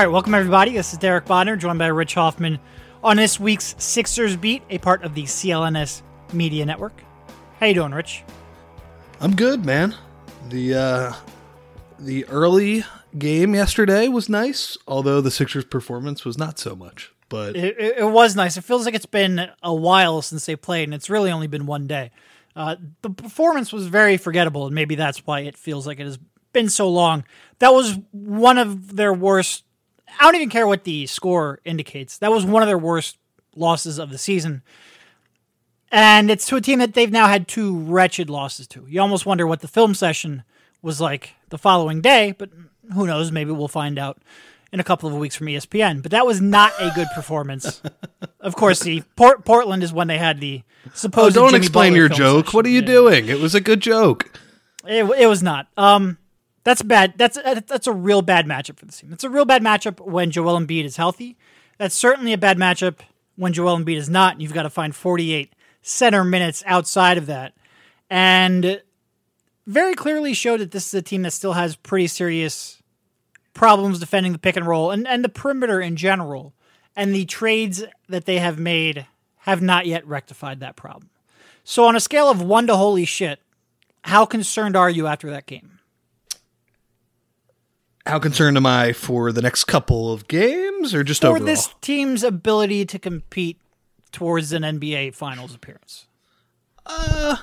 All 0.00 0.06
right, 0.06 0.12
welcome 0.12 0.32
everybody. 0.32 0.72
This 0.72 0.94
is 0.94 0.98
Derek 0.98 1.26
Bodner, 1.26 1.58
joined 1.58 1.78
by 1.78 1.88
Rich 1.88 2.14
Hoffman 2.14 2.58
on 3.04 3.18
this 3.18 3.38
week's 3.38 3.74
Sixers 3.76 4.34
Beat, 4.34 4.62
a 4.70 4.78
part 4.78 5.02
of 5.02 5.14
the 5.14 5.24
CLNS 5.24 6.00
Media 6.32 6.64
Network. 6.64 7.04
How 7.58 7.66
you 7.66 7.74
doing, 7.74 7.92
Rich? 7.92 8.24
I'm 9.20 9.36
good, 9.36 9.66
man. 9.66 9.94
The 10.48 10.74
uh 10.74 11.12
the 11.98 12.24
early 12.28 12.82
game 13.18 13.54
yesterday 13.54 14.08
was 14.08 14.30
nice, 14.30 14.78
although 14.88 15.20
the 15.20 15.30
Sixers 15.30 15.66
performance 15.66 16.24
was 16.24 16.38
not 16.38 16.58
so 16.58 16.74
much. 16.74 17.12
But 17.28 17.54
It, 17.54 17.78
it, 17.78 17.98
it 17.98 18.10
was 18.10 18.34
nice. 18.34 18.56
It 18.56 18.64
feels 18.64 18.86
like 18.86 18.94
it's 18.94 19.04
been 19.04 19.50
a 19.62 19.74
while 19.74 20.22
since 20.22 20.46
they 20.46 20.56
played, 20.56 20.84
and 20.84 20.94
it's 20.94 21.10
really 21.10 21.30
only 21.30 21.46
been 21.46 21.66
one 21.66 21.86
day. 21.86 22.10
Uh, 22.56 22.76
the 23.02 23.10
performance 23.10 23.70
was 23.70 23.86
very 23.86 24.16
forgettable, 24.16 24.64
and 24.64 24.74
maybe 24.74 24.94
that's 24.94 25.26
why 25.26 25.40
it 25.40 25.58
feels 25.58 25.86
like 25.86 26.00
it 26.00 26.06
has 26.06 26.18
been 26.54 26.70
so 26.70 26.88
long. 26.88 27.22
That 27.58 27.74
was 27.74 27.98
one 28.12 28.56
of 28.56 28.96
their 28.96 29.12
worst. 29.12 29.64
I 30.18 30.24
don't 30.24 30.34
even 30.36 30.48
care 30.50 30.66
what 30.66 30.84
the 30.84 31.06
score 31.06 31.60
indicates. 31.64 32.18
That 32.18 32.32
was 32.32 32.44
one 32.44 32.62
of 32.62 32.66
their 32.68 32.78
worst 32.78 33.16
losses 33.56 33.98
of 33.98 34.10
the 34.10 34.18
season. 34.18 34.62
And 35.92 36.30
it's 36.30 36.46
to 36.46 36.56
a 36.56 36.60
team 36.60 36.78
that 36.78 36.94
they've 36.94 37.10
now 37.10 37.26
had 37.26 37.48
two 37.48 37.76
wretched 37.76 38.30
losses 38.30 38.66
to. 38.68 38.86
You 38.88 39.00
almost 39.00 39.26
wonder 39.26 39.46
what 39.46 39.60
the 39.60 39.68
film 39.68 39.94
session 39.94 40.44
was 40.82 41.00
like 41.00 41.34
the 41.48 41.58
following 41.58 42.00
day, 42.00 42.32
but 42.38 42.50
who 42.94 43.06
knows? 43.06 43.32
Maybe 43.32 43.50
we'll 43.50 43.66
find 43.68 43.98
out 43.98 44.18
in 44.72 44.78
a 44.78 44.84
couple 44.84 45.08
of 45.08 45.16
weeks 45.16 45.34
from 45.34 45.48
ESPN. 45.48 46.00
But 46.00 46.12
that 46.12 46.24
was 46.26 46.40
not 46.40 46.72
a 46.78 46.92
good 46.94 47.08
performance. 47.14 47.82
of 48.40 48.54
course, 48.54 48.80
the 48.80 49.02
Port- 49.16 49.44
Portland 49.44 49.82
is 49.82 49.92
when 49.92 50.06
they 50.06 50.18
had 50.18 50.38
the 50.40 50.62
supposed. 50.94 51.36
oh, 51.36 51.40
don't 51.42 51.50
Jimmy 51.50 51.58
explain 51.66 51.92
Butler 51.92 51.96
your 51.98 52.08
joke. 52.08 52.46
session. 52.46 52.56
What 52.56 52.66
are 52.66 52.70
you 52.70 52.80
Yeah. 52.80 52.86
doing? 52.86 53.26
It 53.28 53.40
was 53.40 53.56
a 53.56 53.60
good 53.60 53.80
joke. 53.80 54.30
It, 54.86 55.04
it 55.18 55.26
was 55.26 55.42
not. 55.42 55.66
Um, 55.76 56.18
that's 56.64 56.82
bad. 56.82 57.14
That's 57.16 57.36
uh, 57.36 57.60
that's 57.66 57.86
a 57.86 57.92
real 57.92 58.22
bad 58.22 58.46
matchup 58.46 58.78
for 58.78 58.86
the 58.86 58.92
team. 58.92 59.12
It's 59.12 59.24
a 59.24 59.30
real 59.30 59.44
bad 59.44 59.62
matchup 59.62 60.00
when 60.00 60.30
Joel 60.30 60.58
Embiid 60.58 60.84
is 60.84 60.96
healthy. 60.96 61.36
That's 61.78 61.94
certainly 61.94 62.32
a 62.32 62.38
bad 62.38 62.58
matchup 62.58 62.96
when 63.36 63.52
Joel 63.52 63.78
Embiid 63.78 63.96
is 63.96 64.10
not. 64.10 64.40
You've 64.40 64.52
got 64.52 64.64
to 64.64 64.70
find 64.70 64.94
48 64.94 65.54
center 65.82 66.24
minutes 66.24 66.62
outside 66.66 67.16
of 67.16 67.26
that, 67.26 67.54
and 68.10 68.82
very 69.66 69.94
clearly 69.94 70.34
showed 70.34 70.60
that 70.60 70.72
this 70.72 70.88
is 70.88 70.94
a 70.94 71.02
team 71.02 71.22
that 71.22 71.32
still 71.32 71.54
has 71.54 71.76
pretty 71.76 72.06
serious 72.06 72.82
problems 73.54 73.98
defending 73.98 74.32
the 74.32 74.38
pick 74.38 74.56
and 74.56 74.66
roll 74.66 74.90
and, 74.90 75.06
and 75.06 75.24
the 75.24 75.28
perimeter 75.28 75.80
in 75.80 75.96
general. 75.96 76.54
And 76.96 77.14
the 77.14 77.24
trades 77.24 77.84
that 78.08 78.24
they 78.24 78.38
have 78.38 78.58
made 78.58 79.06
have 79.38 79.62
not 79.62 79.86
yet 79.86 80.06
rectified 80.06 80.60
that 80.60 80.76
problem. 80.76 81.08
So 81.62 81.84
on 81.84 81.94
a 81.94 82.00
scale 82.00 82.28
of 82.28 82.42
one 82.42 82.66
to 82.66 82.76
holy 82.76 83.04
shit, 83.04 83.40
how 84.02 84.26
concerned 84.26 84.76
are 84.76 84.90
you 84.90 85.06
after 85.06 85.30
that 85.30 85.46
game? 85.46 85.69
How 88.10 88.18
concerned 88.18 88.56
am 88.56 88.66
I 88.66 88.92
for 88.92 89.30
the 89.30 89.40
next 89.40 89.64
couple 89.64 90.12
of 90.12 90.26
games 90.26 90.92
or 90.92 91.04
just 91.04 91.20
For 91.20 91.28
overall? 91.28 91.46
this 91.46 91.72
team's 91.80 92.24
ability 92.24 92.84
to 92.86 92.98
compete 92.98 93.60
towards 94.10 94.52
an 94.52 94.62
NBA 94.62 95.14
Finals 95.14 95.54
appearance. 95.54 96.08
I, 96.84 97.38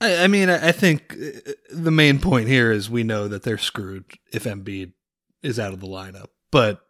I 0.00 0.26
mean, 0.26 0.50
I 0.50 0.70
I 0.70 0.72
think 0.72 1.12
uh, 1.12 1.52
the 1.70 1.92
main 1.92 2.18
point 2.18 2.48
here 2.48 2.72
is 2.72 2.90
we 2.90 3.04
know 3.04 3.28
that 3.28 3.44
they're 3.44 3.56
screwed 3.56 4.06
if 4.32 4.42
Embiid 4.42 4.90
is 5.40 5.60
out 5.60 5.72
of 5.72 5.78
the 5.78 5.86
lineup. 5.86 6.30
But, 6.50 6.80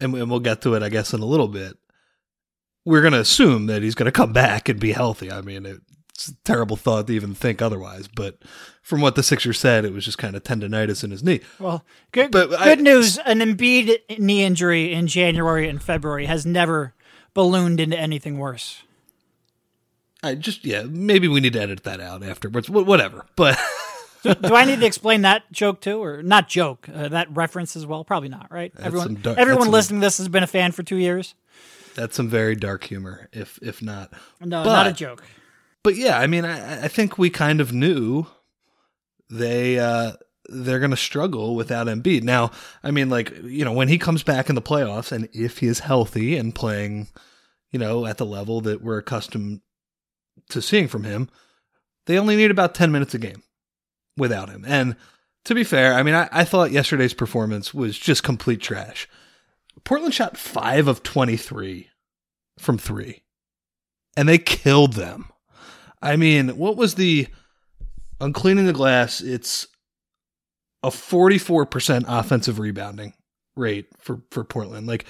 and 0.00 0.14
and 0.14 0.30
we'll 0.30 0.38
get 0.38 0.62
to 0.62 0.74
it, 0.74 0.84
I 0.84 0.88
guess, 0.88 1.12
in 1.12 1.20
a 1.20 1.26
little 1.26 1.48
bit. 1.48 1.76
We're 2.84 3.00
going 3.00 3.12
to 3.12 3.18
assume 3.18 3.66
that 3.66 3.82
he's 3.82 3.96
going 3.96 4.06
to 4.06 4.12
come 4.12 4.32
back 4.32 4.68
and 4.68 4.78
be 4.78 4.92
healthy. 4.92 5.32
I 5.32 5.40
mean, 5.40 5.80
it's 6.16 6.28
a 6.28 6.34
terrible 6.44 6.76
thought 6.76 7.06
to 7.06 7.12
even 7.12 7.34
think 7.34 7.60
otherwise. 7.62 8.08
But 8.08 8.38
from 8.82 9.00
what 9.00 9.14
the 9.14 9.22
Sixers 9.22 9.58
said, 9.58 9.84
it 9.84 9.92
was 9.92 10.04
just 10.04 10.18
kind 10.18 10.34
of 10.34 10.42
tendonitis 10.42 11.04
in 11.04 11.10
his 11.10 11.22
knee. 11.22 11.40
Well, 11.58 11.84
good, 12.12 12.30
But 12.30 12.52
I- 12.54 12.64
good 12.74 12.80
news. 12.82 13.18
An 13.18 13.40
Embiid 13.40 14.18
knee 14.18 14.42
injury 14.42 14.92
in 14.92 15.06
January 15.06 15.68
and 15.68 15.82
February 15.82 16.26
has 16.26 16.46
never 16.46 16.94
ballooned 17.34 17.80
into 17.80 17.98
anything 17.98 18.38
worse. 18.38 18.82
I 20.22 20.34
just, 20.34 20.64
yeah, 20.64 20.82
maybe 20.88 21.28
we 21.28 21.40
need 21.40 21.52
to 21.52 21.60
edit 21.60 21.84
that 21.84 22.00
out 22.00 22.22
afterwards. 22.22 22.68
Wh- 22.68 22.86
Whatever. 22.86 23.26
But. 23.36 23.58
Do 24.42 24.56
I 24.56 24.64
need 24.64 24.80
to 24.80 24.86
explain 24.86 25.22
that 25.22 25.52
joke 25.52 25.80
too, 25.80 26.02
or 26.02 26.20
not 26.22 26.48
joke? 26.48 26.88
Uh, 26.92 27.08
that 27.08 27.28
reference 27.36 27.76
as 27.76 27.86
well? 27.86 28.02
Probably 28.04 28.28
not, 28.28 28.50
right? 28.50 28.72
everyone, 28.80 29.14
dark- 29.22 29.38
everyone 29.38 29.58
that's 29.60 29.66
some- 29.66 29.72
listening 29.72 30.00
to 30.00 30.06
this 30.06 30.18
has 30.18 30.28
been 30.28 30.42
a 30.42 30.48
fan 30.48 30.72
for 30.72 30.82
two 30.82 30.96
years. 30.96 31.34
That's 31.94 32.16
some 32.16 32.28
very 32.28 32.56
dark 32.56 32.84
humor, 32.84 33.28
if 33.32 33.58
if 33.62 33.80
not. 33.82 34.12
No, 34.40 34.64
But- 34.64 34.72
not 34.72 34.86
a 34.88 34.92
joke. 34.92 35.22
But 35.86 35.94
yeah, 35.94 36.18
I 36.18 36.26
mean, 36.26 36.44
I, 36.44 36.86
I 36.86 36.88
think 36.88 37.16
we 37.16 37.30
kind 37.30 37.60
of 37.60 37.72
knew 37.72 38.26
they 39.30 39.78
uh, 39.78 40.14
they're 40.48 40.80
going 40.80 40.90
to 40.90 40.96
struggle 40.96 41.54
without 41.54 41.86
Embiid. 41.86 42.24
Now, 42.24 42.50
I 42.82 42.90
mean, 42.90 43.08
like 43.08 43.32
you 43.44 43.64
know, 43.64 43.72
when 43.72 43.86
he 43.86 43.96
comes 43.96 44.24
back 44.24 44.48
in 44.48 44.56
the 44.56 44.60
playoffs, 44.60 45.12
and 45.12 45.28
if 45.32 45.58
he 45.58 45.68
is 45.68 45.78
healthy 45.78 46.36
and 46.36 46.52
playing, 46.52 47.06
you 47.70 47.78
know, 47.78 48.04
at 48.04 48.18
the 48.18 48.26
level 48.26 48.60
that 48.62 48.82
we're 48.82 48.98
accustomed 48.98 49.60
to 50.48 50.60
seeing 50.60 50.88
from 50.88 51.04
him, 51.04 51.28
they 52.06 52.18
only 52.18 52.34
need 52.34 52.50
about 52.50 52.74
ten 52.74 52.90
minutes 52.90 53.14
a 53.14 53.18
game 53.18 53.44
without 54.16 54.48
him. 54.48 54.64
And 54.66 54.96
to 55.44 55.54
be 55.54 55.62
fair, 55.62 55.94
I 55.94 56.02
mean, 56.02 56.16
I, 56.16 56.28
I 56.32 56.42
thought 56.42 56.72
yesterday's 56.72 57.14
performance 57.14 57.72
was 57.72 57.96
just 57.96 58.24
complete 58.24 58.60
trash. 58.60 59.08
Portland 59.84 60.14
shot 60.14 60.36
five 60.36 60.88
of 60.88 61.04
twenty 61.04 61.36
three 61.36 61.90
from 62.58 62.76
three, 62.76 63.22
and 64.16 64.28
they 64.28 64.38
killed 64.38 64.94
them. 64.94 65.26
I 66.02 66.16
mean, 66.16 66.56
what 66.56 66.76
was 66.76 66.94
the 66.94 67.28
on 68.20 68.32
cleaning 68.32 68.66
the 68.66 68.72
glass? 68.72 69.20
It's 69.20 69.66
a 70.82 70.88
44% 70.88 72.04
offensive 72.06 72.58
rebounding 72.58 73.14
rate 73.56 73.88
for 73.98 74.22
for 74.30 74.44
Portland. 74.44 74.86
Like 74.86 75.04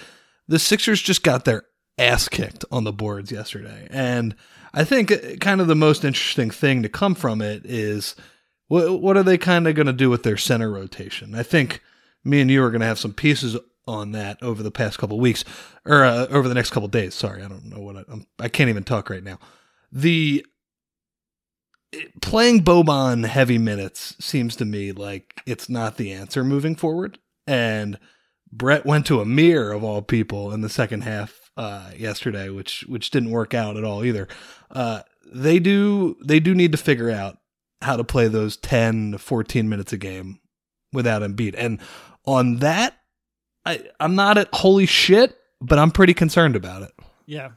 the 0.48 0.58
Sixers 0.58 1.02
just 1.02 1.22
got 1.22 1.44
their 1.44 1.64
ass 1.98 2.28
kicked 2.28 2.64
on 2.70 2.84
the 2.84 2.92
boards 2.92 3.32
yesterday. 3.32 3.88
And 3.90 4.34
I 4.74 4.84
think 4.84 5.10
uh, 5.10 5.36
kind 5.40 5.60
of 5.60 5.66
the 5.66 5.74
most 5.74 6.04
interesting 6.04 6.50
thing 6.50 6.82
to 6.82 6.88
come 6.88 7.14
from 7.14 7.40
it 7.40 7.64
is 7.64 8.14
what 8.68 9.00
what 9.00 9.16
are 9.16 9.22
they 9.22 9.38
kind 9.38 9.66
of 9.66 9.74
going 9.74 9.86
to 9.86 9.92
do 9.92 10.10
with 10.10 10.22
their 10.22 10.36
center 10.36 10.70
rotation? 10.70 11.34
I 11.34 11.42
think 11.42 11.80
me 12.24 12.40
and 12.40 12.50
you 12.50 12.62
are 12.62 12.70
going 12.70 12.80
to 12.80 12.86
have 12.86 12.98
some 12.98 13.12
pieces 13.12 13.56
on 13.86 14.12
that 14.12 14.42
over 14.42 14.62
the 14.62 14.70
past 14.70 14.98
couple 14.98 15.18
weeks 15.18 15.44
or 15.84 16.04
uh, 16.04 16.26
over 16.26 16.48
the 16.48 16.54
next 16.54 16.70
couple 16.70 16.88
days. 16.88 17.14
Sorry, 17.14 17.42
I 17.42 17.48
don't 17.48 17.66
know 17.66 17.80
what 17.80 17.96
I, 17.96 18.04
I'm, 18.08 18.26
I 18.38 18.48
can't 18.48 18.68
even 18.68 18.84
talk 18.84 19.08
right 19.10 19.22
now. 19.22 19.38
The 19.92 20.44
playing 22.20 22.62
Boban 22.64 23.26
heavy 23.26 23.58
minutes 23.58 24.16
seems 24.18 24.56
to 24.56 24.64
me 24.64 24.92
like 24.92 25.40
it's 25.46 25.68
not 25.68 25.96
the 25.96 26.12
answer 26.12 26.44
moving 26.44 26.74
forward. 26.74 27.18
And 27.46 27.98
Brett 28.52 28.86
went 28.86 29.06
to 29.06 29.20
Amir 29.20 29.72
of 29.72 29.84
all 29.84 30.02
people 30.02 30.52
in 30.52 30.60
the 30.60 30.68
second 30.68 31.02
half 31.02 31.50
uh, 31.56 31.90
yesterday, 31.96 32.48
which 32.48 32.84
which 32.88 33.10
didn't 33.10 33.30
work 33.30 33.54
out 33.54 33.76
at 33.76 33.84
all 33.84 34.04
either. 34.04 34.28
Uh, 34.70 35.02
they 35.24 35.58
do 35.58 36.16
they 36.24 36.40
do 36.40 36.54
need 36.54 36.72
to 36.72 36.78
figure 36.78 37.10
out 37.10 37.38
how 37.82 37.96
to 37.96 38.04
play 38.04 38.28
those 38.28 38.56
10 38.56 39.12
to 39.12 39.18
14 39.18 39.68
minutes 39.68 39.92
a 39.92 39.96
game 39.96 40.40
without 40.92 41.22
Embiid. 41.22 41.54
And 41.56 41.80
on 42.24 42.56
that, 42.56 42.98
I, 43.64 43.84
I'm 44.00 44.14
not 44.14 44.38
at 44.38 44.48
holy 44.52 44.86
shit, 44.86 45.36
but 45.60 45.78
I'm 45.78 45.90
pretty 45.90 46.14
concerned 46.14 46.56
about 46.56 46.82
it. 46.82 46.92
Yeah. 47.26 47.50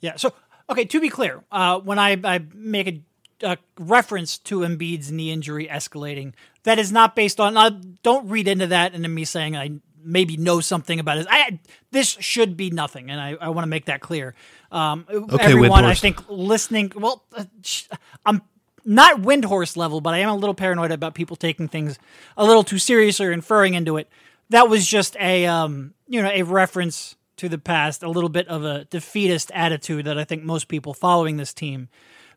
Yeah. 0.00 0.16
So, 0.16 0.32
okay, 0.70 0.84
to 0.86 1.00
be 1.00 1.08
clear, 1.08 1.44
uh, 1.52 1.80
when 1.80 1.98
I, 1.98 2.18
I 2.24 2.44
make 2.54 2.88
a, 2.88 3.02
a 3.42 3.58
reference 3.78 4.38
to 4.38 4.60
Embiid's 4.60 5.10
knee 5.10 5.30
injury 5.30 5.66
escalating, 5.66 6.32
that 6.64 6.78
is 6.78 6.92
not 6.92 7.16
based 7.16 7.40
on, 7.40 7.56
uh, 7.56 7.70
don't 8.02 8.28
read 8.28 8.48
into 8.48 8.66
that 8.68 8.94
into 8.94 9.08
me 9.08 9.24
saying 9.24 9.56
I 9.56 9.80
maybe 10.02 10.36
know 10.36 10.60
something 10.60 10.98
about 10.98 11.18
it. 11.18 11.26
I, 11.30 11.58
this 11.90 12.08
should 12.20 12.56
be 12.56 12.70
nothing, 12.70 13.10
and 13.10 13.20
I, 13.20 13.36
I 13.40 13.48
want 13.50 13.64
to 13.64 13.68
make 13.68 13.86
that 13.86 14.00
clear. 14.00 14.34
Um, 14.72 15.06
everyone, 15.38 15.84
I 15.84 15.94
think, 15.94 16.28
listening, 16.28 16.92
well, 16.94 17.24
uh, 17.36 17.44
sh- 17.62 17.84
I'm 18.24 18.42
not 18.84 19.20
Windhorst 19.20 19.76
level, 19.76 20.00
but 20.00 20.14
I 20.14 20.18
am 20.18 20.30
a 20.30 20.36
little 20.36 20.54
paranoid 20.54 20.90
about 20.90 21.14
people 21.14 21.36
taking 21.36 21.68
things 21.68 21.98
a 22.36 22.44
little 22.44 22.64
too 22.64 22.78
seriously 22.78 23.26
or 23.26 23.32
inferring 23.32 23.74
into 23.74 23.96
it. 23.98 24.08
That 24.48 24.68
was 24.68 24.86
just 24.86 25.16
a, 25.18 25.46
um, 25.46 25.94
you 26.08 26.22
know, 26.22 26.30
a 26.30 26.42
reference 26.42 27.16
to 27.36 27.48
the 27.48 27.58
past, 27.58 28.02
a 28.02 28.08
little 28.08 28.28
bit 28.28 28.48
of 28.48 28.64
a 28.64 28.84
defeatist 28.86 29.50
attitude 29.54 30.06
that 30.06 30.18
I 30.18 30.24
think 30.24 30.42
most 30.42 30.68
people 30.68 30.92
following 30.92 31.36
this 31.36 31.54
team 31.54 31.88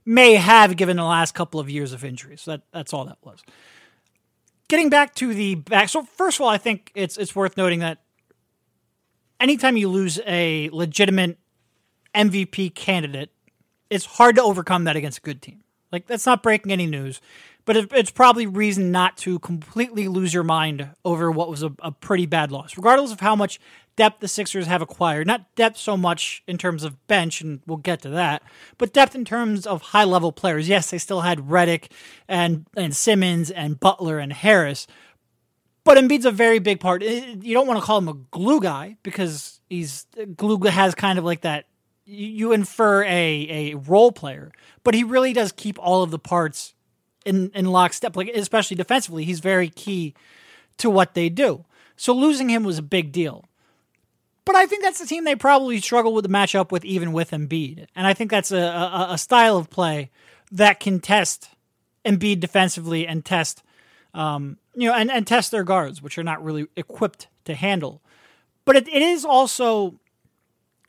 may 0.05 0.35
have 0.35 0.75
given 0.75 0.97
the 0.97 1.03
last 1.03 1.33
couple 1.33 1.59
of 1.59 1.69
years 1.69 1.93
of 1.93 2.03
injuries. 2.03 2.45
That 2.45 2.61
that's 2.71 2.93
all 2.93 3.05
that 3.05 3.17
was. 3.23 3.41
Getting 4.67 4.89
back 4.89 5.13
to 5.15 5.33
the 5.33 5.55
back, 5.55 5.89
so 5.89 6.03
first 6.03 6.37
of 6.37 6.41
all, 6.41 6.49
I 6.49 6.57
think 6.57 6.91
it's 6.95 7.17
it's 7.17 7.35
worth 7.35 7.57
noting 7.57 7.79
that 7.79 7.99
anytime 9.39 9.77
you 9.77 9.89
lose 9.89 10.19
a 10.25 10.69
legitimate 10.69 11.37
MVP 12.15 12.73
candidate, 12.73 13.31
it's 13.89 14.05
hard 14.05 14.35
to 14.35 14.43
overcome 14.43 14.85
that 14.85 14.95
against 14.95 15.19
a 15.19 15.21
good 15.21 15.41
team. 15.41 15.63
Like 15.91 16.07
that's 16.07 16.25
not 16.25 16.41
breaking 16.41 16.71
any 16.71 16.87
news, 16.87 17.21
but 17.65 17.77
it, 17.77 17.91
it's 17.93 18.11
probably 18.11 18.47
reason 18.47 18.91
not 18.91 19.17
to 19.17 19.37
completely 19.39 20.07
lose 20.07 20.33
your 20.33 20.43
mind 20.43 20.89
over 21.05 21.29
what 21.29 21.49
was 21.49 21.61
a, 21.61 21.71
a 21.79 21.91
pretty 21.91 22.25
bad 22.25 22.51
loss, 22.51 22.75
regardless 22.77 23.11
of 23.11 23.19
how 23.19 23.35
much 23.35 23.59
depth 23.95 24.19
the 24.21 24.27
Sixers 24.27 24.67
have 24.67 24.81
acquired. 24.81 25.27
Not 25.27 25.53
depth 25.55 25.77
so 25.77 25.97
much 25.97 26.43
in 26.47 26.57
terms 26.57 26.83
of 26.83 27.05
bench, 27.07 27.41
and 27.41 27.61
we'll 27.67 27.77
get 27.77 28.01
to 28.03 28.09
that, 28.09 28.43
but 28.77 28.93
depth 28.93 29.15
in 29.15 29.25
terms 29.25 29.65
of 29.67 29.81
high 29.81 30.03
level 30.05 30.31
players. 30.31 30.69
Yes, 30.69 30.91
they 30.91 30.97
still 30.97 31.21
had 31.21 31.39
Redick 31.39 31.91
and 32.27 32.65
and 32.75 32.95
Simmons 32.95 33.51
and 33.51 33.79
Butler 33.79 34.19
and 34.19 34.33
Harris, 34.33 34.87
But 35.83 35.97
Embiid's 35.97 36.25
a 36.25 36.31
very 36.31 36.59
big 36.59 36.79
part. 36.79 37.01
You 37.03 37.53
don't 37.53 37.67
want 37.67 37.79
to 37.79 37.85
call 37.85 37.97
him 37.97 38.07
a 38.07 38.13
glue 38.31 38.61
guy 38.61 38.97
because 39.03 39.59
he's 39.69 40.05
glue 40.37 40.57
has 40.69 40.95
kind 40.95 41.19
of 41.19 41.25
like 41.25 41.41
that. 41.41 41.65
You 42.05 42.27
you 42.27 42.51
infer 42.53 43.03
a 43.03 43.71
a 43.73 43.75
role 43.75 44.11
player, 44.11 44.51
but 44.83 44.93
he 44.93 45.03
really 45.03 45.33
does 45.33 45.51
keep 45.51 45.77
all 45.79 46.03
of 46.03 46.11
the 46.11 46.19
parts 46.19 46.73
in 47.25 47.51
in 47.53 47.65
lockstep. 47.65 48.15
Like 48.15 48.29
especially 48.29 48.77
defensively, 48.77 49.25
he's 49.25 49.41
very 49.41 49.69
key 49.69 50.13
to 50.77 50.89
what 50.89 51.15
they 51.15 51.29
do. 51.29 51.65
So 51.97 52.13
losing 52.13 52.49
him 52.49 52.63
was 52.63 52.77
a 52.77 52.83
big 52.83 53.11
deal. 53.11 53.45
But 54.45 54.55
I 54.55 54.65
think 54.65 54.83
that's 54.83 54.99
the 54.99 55.05
team 55.05 55.23
they 55.23 55.35
probably 55.35 55.79
struggle 55.79 56.13
with 56.13 56.23
the 56.23 56.29
matchup 56.29 56.71
with, 56.71 56.83
even 56.83 57.13
with 57.13 57.31
Embiid. 57.31 57.87
And 57.95 58.05
I 58.05 58.13
think 58.13 58.29
that's 58.29 58.51
a, 58.51 58.57
a, 58.57 59.07
a 59.11 59.17
style 59.17 59.57
of 59.57 59.69
play 59.69 60.11
that 60.51 60.79
can 60.79 60.99
test 60.99 61.49
Embiid 62.05 62.41
defensively 62.41 63.07
and 63.07 63.23
test, 63.23 63.63
um, 64.13 64.57
you 64.75 64.89
know, 64.89 64.95
and, 64.95 65.09
and 65.09 65.25
test 65.25 65.51
their 65.51 65.63
guards, 65.63 66.01
which 66.01 66.17
are 66.17 66.23
not 66.23 66.43
really 66.43 66.67
equipped 66.75 67.27
to 67.45 67.55
handle. 67.55 68.01
But 68.65 68.75
it, 68.75 68.87
it 68.89 69.01
is 69.01 69.23
also, 69.23 69.99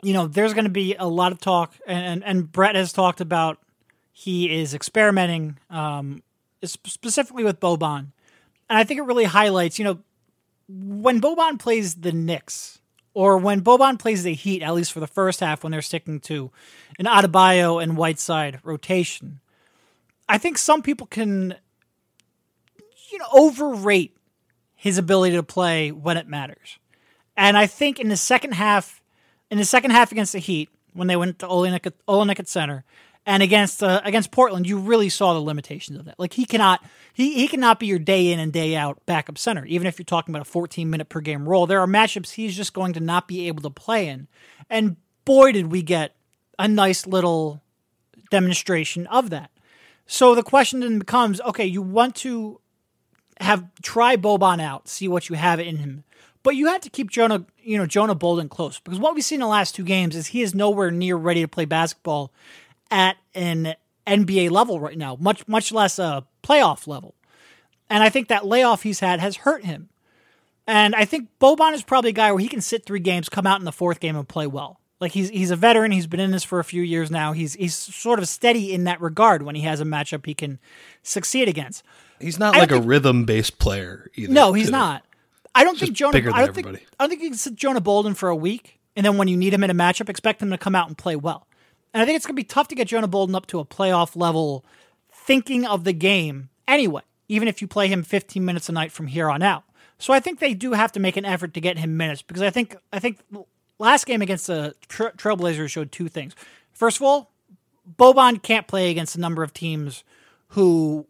you 0.03 0.13
know, 0.13 0.27
there's 0.27 0.53
going 0.53 0.65
to 0.65 0.71
be 0.71 0.97
a 0.97 1.07
lot 1.07 1.33
of 1.33 1.41
talk, 1.41 1.75
and, 1.87 2.05
and, 2.05 2.25
and 2.25 2.53
Brett 2.53 2.75
has 2.75 2.93
talked 2.93 3.21
about 3.21 3.59
he 4.13 4.61
is 4.61 4.75
experimenting, 4.75 5.59
um, 5.71 6.23
specifically 6.65 7.45
with 7.45 7.61
Boban. 7.61 8.13
And 8.69 8.79
I 8.79 8.85
think 8.85 8.99
it 8.99 9.05
really 9.05 9.25
highlights, 9.25 9.79
you 9.79 9.85
know, 9.85 9.99
when 10.69 11.21
Boban 11.21 11.59
plays 11.59 11.97
the 11.97 12.13
Knicks, 12.13 12.81
or 13.15 13.39
when 13.39 13.63
Boban 13.63 13.99
plays 13.99 14.25
the 14.25 14.35
Heat, 14.35 14.63
at 14.63 14.75
least 14.75 14.93
for 14.93 15.01
the 15.01 15.07
first 15.07 15.41
half, 15.41 15.63
when 15.63 15.71
they're 15.71 15.83
sticking 15.83 16.21
to 16.21 16.51
an 16.99 17.07
Adebayo 17.07 17.83
and 17.83 17.97
Whiteside 17.97 18.59
rotation, 18.65 19.41
I 20.29 20.39
think 20.39 20.59
some 20.59 20.83
people 20.83 21.07
can, 21.07 21.55
you 23.11 23.19
know, 23.19 23.29
overrate 23.33 24.17
his 24.75 24.99
ability 24.99 25.37
to 25.37 25.43
play 25.43 25.93
when 25.93 26.17
it 26.17 26.27
matters. 26.27 26.79
And 27.37 27.57
I 27.57 27.67
think 27.67 28.01
in 28.01 28.09
the 28.09 28.17
second 28.17 28.53
half, 28.53 29.01
in 29.51 29.59
the 29.59 29.65
second 29.65 29.93
half 29.93 30.13
against 30.13 30.33
the 30.33 30.41
Heat, 30.41 30.69
when 30.93 31.09
they 31.09 31.17
went 31.17 31.39
to 31.39 31.47
Olynyk 31.47 31.87
at, 31.87 32.07
Olynyk 32.07 32.41
at 32.41 32.49
center, 32.49 32.85
and 33.27 33.43
against 33.43 33.83
uh, 33.83 34.01
against 34.05 34.31
Portland, 34.31 34.67
you 34.67 34.79
really 34.79 35.09
saw 35.09 35.33
the 35.33 35.41
limitations 35.41 35.99
of 35.99 36.05
that. 36.05 36.19
Like 36.19 36.35
he 36.35 36.45
cannot 36.45 36.85
he 37.13 37.35
he 37.35 37.49
cannot 37.49 37.81
be 37.81 37.87
your 37.87 37.99
day 37.99 38.33
in 38.33 38.39
and 38.39 38.53
day 38.53 38.77
out 38.77 39.05
backup 39.07 39.39
center. 39.39 39.65
Even 39.67 39.87
if 39.87 39.99
you're 39.99 40.05
talking 40.05 40.35
about 40.35 40.47
a 40.47 40.51
14 40.51 40.89
minute 40.89 41.09
per 41.09 41.21
game 41.21 41.49
role, 41.49 41.67
there 41.67 41.81
are 41.81 41.87
matchups 41.87 42.33
he's 42.33 42.57
just 42.57 42.75
going 42.75 42.93
to 42.93 43.01
not 43.01 43.27
be 43.29 43.49
able 43.49 43.63
to 43.63 43.71
play 43.71 44.09
in. 44.09 44.29
And 44.69 44.97
boy, 45.25 45.53
did 45.53 45.71
we 45.71 45.83
get 45.83 46.15
a 46.59 46.69
nice 46.69 47.07
little 47.07 47.63
demonstration 48.31 49.07
of 49.09 49.31
that. 49.31 49.51
So 50.07 50.35
the 50.35 50.43
question 50.43 50.81
then 50.81 50.99
becomes: 50.99 51.41
Okay, 51.41 51.67
you 51.67 51.83
want 51.83 52.17
to 52.17 52.61
have 53.41 53.65
try 53.83 54.17
Boban 54.17 54.61
out, 54.61 54.89
see 54.89 55.09
what 55.09 55.29
you 55.29 55.37
have 55.37 55.61
in 55.61 55.79
him. 55.79 56.05
But 56.43 56.57
you 56.57 56.67
have 56.67 56.83
to 56.83 56.91
keep 56.91 57.11
Jonah, 57.11 57.47
you 57.63 57.79
know, 57.79 57.87
Jonah 57.87 58.15
Bolden 58.15 58.51
close 58.51 58.79
because 58.79 58.99
what 58.99 59.15
we've 59.15 59.25
seen 59.25 59.37
in 59.37 59.41
the 59.41 59.47
last 59.47 59.75
two 59.75 59.85
games 59.85 60.15
is 60.15 60.29
he 60.29 60.43
is 60.43 60.55
nowhere 60.55 60.91
near 60.91 61.17
ready 61.17 61.41
to 61.41 61.49
play 61.49 61.65
basketball 61.65 62.33
at 62.91 63.17
an 63.35 63.75
NBA 64.07 64.51
level 64.51 64.81
right 64.81 64.99
now, 64.99 65.17
much 65.21 65.47
much 65.49 65.73
less 65.73 65.99
a 65.99 66.25
playoff 66.43 66.87
level. 66.87 67.15
And 67.91 68.03
I 68.03 68.09
think 68.09 68.29
that 68.29 68.47
layoff 68.47 68.83
he's 68.83 69.01
had 69.01 69.21
has 69.21 69.37
hurt 69.37 69.65
him. 69.65 69.89
And 70.67 70.95
I 70.95 71.05
think 71.05 71.29
Boban 71.41 71.75
is 71.75 71.83
probably 71.83 72.11
a 72.11 72.15
guy 72.15 72.33
where 72.33 72.41
he 72.41 72.49
can 72.49 72.61
sit 72.63 72.87
three 72.87 73.01
games, 73.01 73.29
come 73.29 73.47
out 73.47 73.59
in 73.59 73.65
the 73.67 73.73
fourth 73.73 74.01
game, 74.01 74.17
and 74.17 74.27
play 74.27 74.47
well. 74.47 74.81
Like 75.01 75.13
he's 75.13 75.29
he's 75.29 75.51
a 75.51 75.57
veteran. 75.57 75.93
He's 75.93 76.07
been 76.07 76.21
in 76.21 76.31
this 76.31 76.45
for 76.45 76.61
a 76.61 76.65
few 76.65 76.83
years 76.83 77.11
now. 77.11 77.33
He's 77.33 77.55
he's 77.55 77.75
sort 77.75 78.19
of 78.19 78.29
steady 78.29 78.73
in 78.73 78.85
that 78.85 79.01
regard 79.01 79.43
when 79.43 79.55
he 79.55 79.63
has 79.63 79.81
a 79.81 79.85
matchup 79.85 80.25
he 80.25 80.35
can 80.35 80.59
succeed 81.03 81.49
against. 81.49 81.83
He's 82.21 82.39
not 82.39 82.55
I 82.55 82.61
like 82.61 82.71
a 82.71 82.75
think- 82.75 82.87
rhythm 82.87 83.25
based 83.25 83.59
player 83.59 84.11
either. 84.15 84.33
No, 84.33 84.53
he's 84.53 84.67
too. 84.67 84.73
not. 84.73 85.05
I 85.55 85.63
don't 85.65 85.79
think 85.79 85.93
Jonah. 85.93 86.17
I 86.33 86.47
don't 86.47 86.55
think. 86.55 86.67
I 86.67 86.81
don't 87.01 87.09
think 87.11 87.23
you 87.23 87.31
can 87.31 87.39
sit 87.39 87.55
Jonah 87.55 87.81
Bolden 87.81 88.15
for 88.15 88.29
a 88.29 88.37
week, 88.37 88.81
and 88.97 89.05
then 89.05 89.19
when 89.19 89.29
you 89.29 89.37
need 89.37 89.53
him 89.53 89.63
in 89.63 89.71
a 89.71 89.75
matchup, 89.75 90.09
expect 90.09 90.41
him 90.41 90.51
to 90.51 90.59
come 90.59 90.75
out 90.75 90.89
and 90.89 90.97
play 90.97 91.17
well. 91.17 91.47
And 91.95 92.03
I 92.03 92.05
think 92.05 92.17
it's 92.17 92.27
going 92.27 92.35
to 92.35 92.41
be 92.41 92.45
tough 92.45 92.69
to 92.69 92.75
get 92.75 92.89
Jonah 92.89 93.07
Bolden 93.07 93.37
up 93.37 93.47
to 93.47 93.61
a 93.61 93.65
playoff 93.65 94.17
level, 94.17 94.65
thinking 95.13 95.65
of 95.65 95.85
the 95.85 95.93
game 95.93 96.51
anyway. 96.69 97.03
Even 97.29 97.49
if 97.49 97.63
you 97.63 97.69
play 97.69 97.89
him 97.89 98.03
15 98.03 98.45
minutes 98.45 98.69
a 98.69 98.73
night 98.73 98.93
from 98.93 99.07
here 99.07 99.31
on 99.31 99.43
out. 99.43 99.65
So 99.99 100.13
I 100.13 100.21
think 100.21 100.41
they 100.41 100.53
do 100.53 100.73
have 100.73 100.93
to 100.93 101.01
make 101.01 101.17
an 101.17 101.25
effort 101.25 101.55
to 101.55 101.61
get 101.61 101.79
him 101.79 101.97
minutes 101.97 102.21
because 102.21 102.43
I 102.43 102.51
think 102.51 102.77
I 102.93 102.99
think 102.99 103.21
last 103.79 104.07
game 104.07 104.21
against 104.21 104.49
the 104.49 104.75
Tra- 104.89 105.13
Trailblazers 105.13 105.71
showed 105.71 105.93
two 105.93 106.09
things. 106.09 106.35
First 106.73 106.99
of 106.99 107.05
all, 107.05 107.31
Boban 107.99 108.43
can't 108.43 108.67
play 108.67 108.91
against 108.91 109.17
a 109.17 109.21
number 109.21 109.43
of 109.43 109.55
teams 109.55 110.05
who 110.49 111.07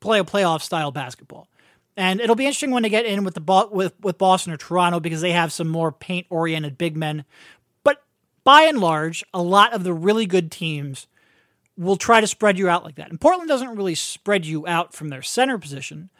play 0.00 0.18
a 0.18 0.24
playoff 0.24 0.62
style 0.62 0.92
basketball. 0.92 1.48
And 1.96 2.20
it'll 2.20 2.36
be 2.36 2.46
interesting 2.46 2.70
when 2.70 2.82
they 2.82 2.88
get 2.88 3.04
in 3.04 3.24
with 3.24 3.34
the 3.34 3.68
with 3.70 3.92
with 4.00 4.16
Boston 4.18 4.52
or 4.52 4.56
Toronto 4.56 5.00
because 5.00 5.20
they 5.20 5.32
have 5.32 5.52
some 5.52 5.68
more 5.68 5.92
paint 5.92 6.26
oriented 6.30 6.78
big 6.78 6.96
men. 6.96 7.24
By 8.44 8.62
and 8.62 8.78
large, 8.78 9.24
a 9.32 9.42
lot 9.42 9.72
of 9.72 9.84
the 9.84 9.92
really 9.92 10.26
good 10.26 10.50
teams 10.50 11.06
will 11.76 11.96
try 11.96 12.20
to 12.20 12.26
spread 12.26 12.58
you 12.58 12.68
out 12.68 12.84
like 12.84 12.96
that. 12.96 13.10
And 13.10 13.20
Portland 13.20 13.48
doesn't 13.48 13.76
really 13.76 13.94
spread 13.94 14.44
you 14.44 14.66
out 14.66 14.92
from 14.92 15.08
their 15.08 15.22
center 15.22 15.58
position, 15.58 16.10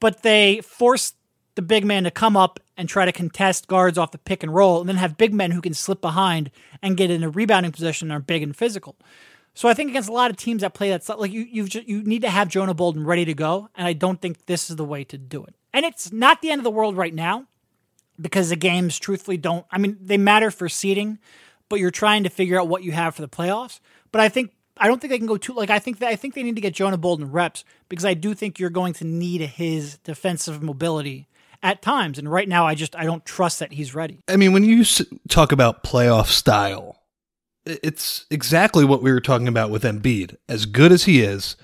but 0.00 0.22
they 0.22 0.60
force 0.60 1.14
the 1.54 1.62
big 1.62 1.84
man 1.84 2.04
to 2.04 2.10
come 2.10 2.36
up 2.36 2.60
and 2.76 2.88
try 2.88 3.04
to 3.04 3.12
contest 3.12 3.68
guards 3.68 3.98
off 3.98 4.10
the 4.10 4.18
pick 4.18 4.42
and 4.42 4.54
roll, 4.54 4.80
and 4.80 4.88
then 4.88 4.96
have 4.96 5.18
big 5.18 5.34
men 5.34 5.50
who 5.50 5.60
can 5.60 5.74
slip 5.74 6.00
behind 6.00 6.50
and 6.82 6.96
get 6.96 7.10
in 7.10 7.22
a 7.22 7.28
rebounding 7.28 7.72
position 7.72 8.10
and 8.10 8.16
are 8.16 8.24
big 8.24 8.42
and 8.42 8.56
physical. 8.56 8.96
So 9.54 9.68
I 9.68 9.74
think 9.74 9.90
against 9.90 10.08
a 10.08 10.12
lot 10.12 10.30
of 10.30 10.38
teams 10.38 10.62
that 10.62 10.72
play 10.72 10.88
that 10.88 11.04
stuff, 11.04 11.18
like 11.18 11.30
you, 11.30 11.42
you 11.42 11.66
you 11.84 12.02
need 12.02 12.22
to 12.22 12.30
have 12.30 12.48
Jonah 12.48 12.72
Bolden 12.72 13.04
ready 13.04 13.26
to 13.26 13.34
go, 13.34 13.68
and 13.74 13.86
I 13.86 13.92
don't 13.92 14.20
think 14.20 14.46
this 14.46 14.70
is 14.70 14.76
the 14.76 14.84
way 14.84 15.04
to 15.04 15.18
do 15.18 15.44
it. 15.44 15.54
And 15.74 15.84
it's 15.84 16.10
not 16.10 16.40
the 16.40 16.50
end 16.50 16.60
of 16.60 16.64
the 16.64 16.70
world 16.70 16.96
right 16.96 17.14
now, 17.14 17.46
because 18.18 18.48
the 18.48 18.56
games 18.56 18.98
truthfully 18.98 19.36
don't. 19.36 19.66
I 19.70 19.76
mean, 19.76 19.98
they 20.00 20.16
matter 20.16 20.50
for 20.50 20.70
seeding, 20.70 21.18
but 21.72 21.80
you're 21.80 21.90
trying 21.90 22.22
to 22.22 22.28
figure 22.28 22.60
out 22.60 22.68
what 22.68 22.82
you 22.82 22.92
have 22.92 23.14
for 23.14 23.22
the 23.22 23.28
playoffs. 23.28 23.80
But 24.10 24.20
I 24.20 24.28
think 24.28 24.52
I 24.76 24.88
don't 24.88 25.00
think 25.00 25.10
they 25.10 25.16
can 25.16 25.26
go 25.26 25.38
too 25.38 25.54
like 25.54 25.70
I 25.70 25.78
think 25.78 26.00
that 26.00 26.08
I 26.10 26.16
think 26.16 26.34
they 26.34 26.42
need 26.42 26.56
to 26.56 26.60
get 26.60 26.74
Jonah 26.74 26.98
Bolden 26.98 27.32
reps 27.32 27.64
because 27.88 28.04
I 28.04 28.12
do 28.12 28.34
think 28.34 28.58
you're 28.58 28.68
going 28.68 28.92
to 28.94 29.06
need 29.06 29.40
his 29.40 29.96
defensive 30.04 30.62
mobility 30.62 31.28
at 31.62 31.80
times, 31.80 32.18
and 32.18 32.30
right 32.30 32.46
now 32.46 32.66
I 32.66 32.74
just 32.74 32.94
I 32.94 33.04
don't 33.04 33.24
trust 33.24 33.58
that 33.60 33.72
he's 33.72 33.94
ready. 33.94 34.18
I 34.28 34.36
mean, 34.36 34.52
when 34.52 34.64
you 34.64 34.84
talk 35.30 35.50
about 35.50 35.82
playoff 35.82 36.26
style, 36.26 37.00
it's 37.64 38.26
exactly 38.30 38.84
what 38.84 39.02
we 39.02 39.10
were 39.10 39.20
talking 39.20 39.48
about 39.48 39.70
with 39.70 39.82
Embiid. 39.82 40.36
As 40.50 40.66
good 40.66 40.92
as 40.92 41.04
he 41.04 41.22
is, 41.22 41.56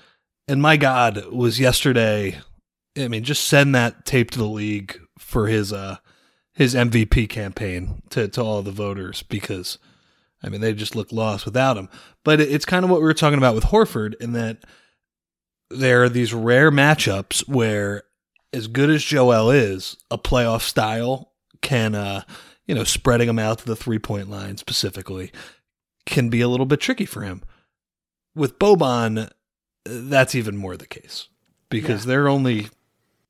and 0.47 0.59
my 0.59 0.75
God, 0.75 1.23
was 1.27 1.59
yesterday. 1.59 2.39
I 2.97 3.09
mean, 3.09 3.23
just 3.23 3.45
send 3.45 3.75
that 3.75 4.07
tape 4.07 4.31
to 4.31 4.39
the 4.39 4.45
league 4.45 4.99
for 5.19 5.45
his 5.45 5.71
uh 5.71 5.97
his 6.51 6.73
MVP 6.73 7.29
campaign 7.29 8.01
to 8.09 8.27
to 8.29 8.41
all 8.41 8.63
the 8.63 8.71
voters 8.71 9.21
because 9.21 9.77
I 10.43 10.49
mean 10.49 10.61
they 10.61 10.73
just 10.73 10.95
look 10.95 11.11
lost 11.11 11.45
without 11.45 11.77
him. 11.77 11.89
But 12.23 12.39
it's 12.41 12.65
kind 12.65 12.83
of 12.85 12.91
what 12.91 12.99
we 13.01 13.05
were 13.05 13.13
talking 13.13 13.37
about 13.37 13.55
with 13.55 13.65
Horford 13.65 14.15
in 14.21 14.33
that 14.33 14.63
there 15.69 16.03
are 16.03 16.09
these 16.09 16.33
rare 16.33 16.71
matchups 16.71 17.47
where 17.47 18.03
as 18.53 18.67
good 18.67 18.89
as 18.89 19.03
Joel 19.03 19.51
is, 19.51 19.95
a 20.09 20.17
playoff 20.17 20.61
style 20.61 21.31
can, 21.61 21.93
uh, 21.93 22.23
you 22.65 22.73
know, 22.73 22.83
spreading 22.83 23.29
him 23.29 23.37
out 23.39 23.59
to 23.59 23.65
the 23.65 23.75
three 23.75 23.99
point 23.99 24.29
line 24.29 24.57
specifically 24.57 25.31
can 26.05 26.29
be 26.29 26.41
a 26.41 26.47
little 26.47 26.65
bit 26.65 26.79
tricky 26.79 27.05
for 27.05 27.21
him. 27.21 27.43
With 28.35 28.57
Boban, 28.57 29.29
that's 29.85 30.33
even 30.35 30.57
more 30.57 30.77
the 30.77 30.87
case 30.87 31.27
because 31.69 32.05
Yeah. 32.05 32.09
there 32.09 32.23
are 32.25 32.29
only, 32.29 32.67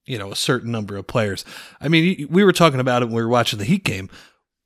you 0.06 0.18
know, 0.18 0.32
a 0.32 0.36
certain 0.36 0.72
number 0.72 0.96
of 0.96 1.08
players. 1.08 1.44
I 1.82 1.88
mean, 1.90 2.28
we 2.30 2.44
were 2.44 2.54
talking 2.54 2.80
about 2.80 3.02
it 3.02 3.06
when 3.06 3.16
we 3.16 3.22
were 3.22 3.28
watching 3.30 3.60
the 3.60 3.66
Heat 3.66 3.84
game. 3.84 4.10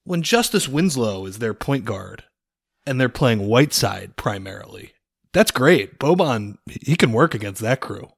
When 0.04 0.22
Justice 0.22 0.68
Winslow 0.68 1.26
is 1.26 1.40
their 1.40 1.54
point 1.54 1.86
guard 1.86 2.24
and 2.86 3.00
they're 3.00 3.10
playing 3.10 3.48
Whiteside 3.48 4.16
primarily, 4.16 4.94
that's 5.34 5.52
great. 5.52 6.00
Boban, 6.00 6.58
he 6.68 6.96
can 6.96 7.12
work 7.12 7.34
against 7.34 7.62
that 7.62 7.82
crew. 7.82 8.10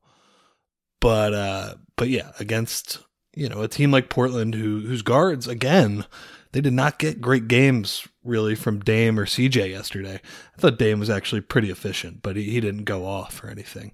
But 1.01 1.33
uh 1.33 1.75
but 1.97 2.09
yeah 2.09 2.31
against 2.39 2.99
you 3.35 3.49
know 3.49 3.61
a 3.61 3.67
team 3.67 3.91
like 3.91 4.09
portland 4.09 4.55
who 4.55 4.81
whose 4.81 5.01
guards 5.01 5.47
again 5.47 6.05
they 6.51 6.61
did 6.61 6.73
not 6.73 6.99
get 6.99 7.21
great 7.21 7.47
games 7.47 8.07
really 8.23 8.55
from 8.55 8.79
dame 8.79 9.19
or 9.19 9.25
cj 9.25 9.69
yesterday. 9.69 10.19
I 10.57 10.61
thought 10.61 10.79
dame 10.79 10.99
was 10.99 11.09
actually 11.09 11.41
pretty 11.41 11.69
efficient 11.69 12.21
but 12.21 12.35
he, 12.35 12.49
he 12.49 12.59
didn't 12.59 12.85
go 12.85 13.05
off 13.05 13.43
or 13.43 13.49
anything. 13.49 13.91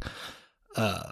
Uh 0.76 1.12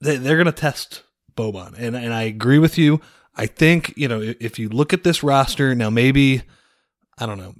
they, 0.00 0.16
they're 0.16 0.38
gonna 0.38 0.52
test 0.52 1.02
boban 1.36 1.74
and 1.76 1.96
and 1.96 2.14
i 2.14 2.22
agree 2.22 2.58
with 2.58 2.78
you. 2.78 3.00
I 3.34 3.46
think 3.46 3.92
you 3.96 4.08
know 4.08 4.20
if 4.22 4.58
you 4.58 4.68
look 4.68 4.92
at 4.92 5.04
this 5.04 5.22
roster 5.22 5.74
now 5.74 5.90
maybe 5.90 6.42
i 7.18 7.26
don't 7.26 7.38
know 7.38 7.54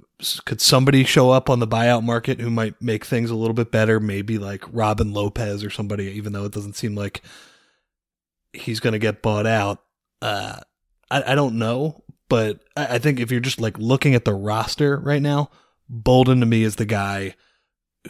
could 0.45 0.59
somebody 0.59 1.03
show 1.03 1.29
up 1.29 1.49
on 1.49 1.59
the 1.59 1.67
buyout 1.67 2.03
market 2.03 2.39
who 2.39 2.49
might 2.49 2.81
make 2.81 3.05
things 3.05 3.29
a 3.29 3.35
little 3.35 3.53
bit 3.53 3.71
better 3.71 3.99
maybe 3.99 4.37
like 4.37 4.63
robin 4.71 5.13
lopez 5.13 5.63
or 5.63 5.69
somebody 5.69 6.05
even 6.05 6.33
though 6.33 6.45
it 6.45 6.51
doesn't 6.51 6.75
seem 6.75 6.95
like 6.95 7.21
he's 8.57 8.79
going 8.79 8.93
to 8.93 8.99
get 8.99 9.21
bought 9.21 9.45
out. 9.45 9.83
Uh, 10.21 10.59
I, 11.09 11.31
I 11.31 11.35
don't 11.35 11.57
know, 11.57 12.03
but 12.29 12.59
I, 12.75 12.95
I 12.95 12.99
think 12.99 13.19
if 13.19 13.31
you're 13.31 13.39
just 13.39 13.61
like 13.61 13.77
looking 13.77 14.15
at 14.15 14.25
the 14.25 14.33
roster 14.33 14.97
right 14.97 15.21
now, 15.21 15.49
Bolden 15.89 16.39
to 16.41 16.45
me 16.45 16.63
is 16.63 16.75
the 16.75 16.85
guy 16.85 17.35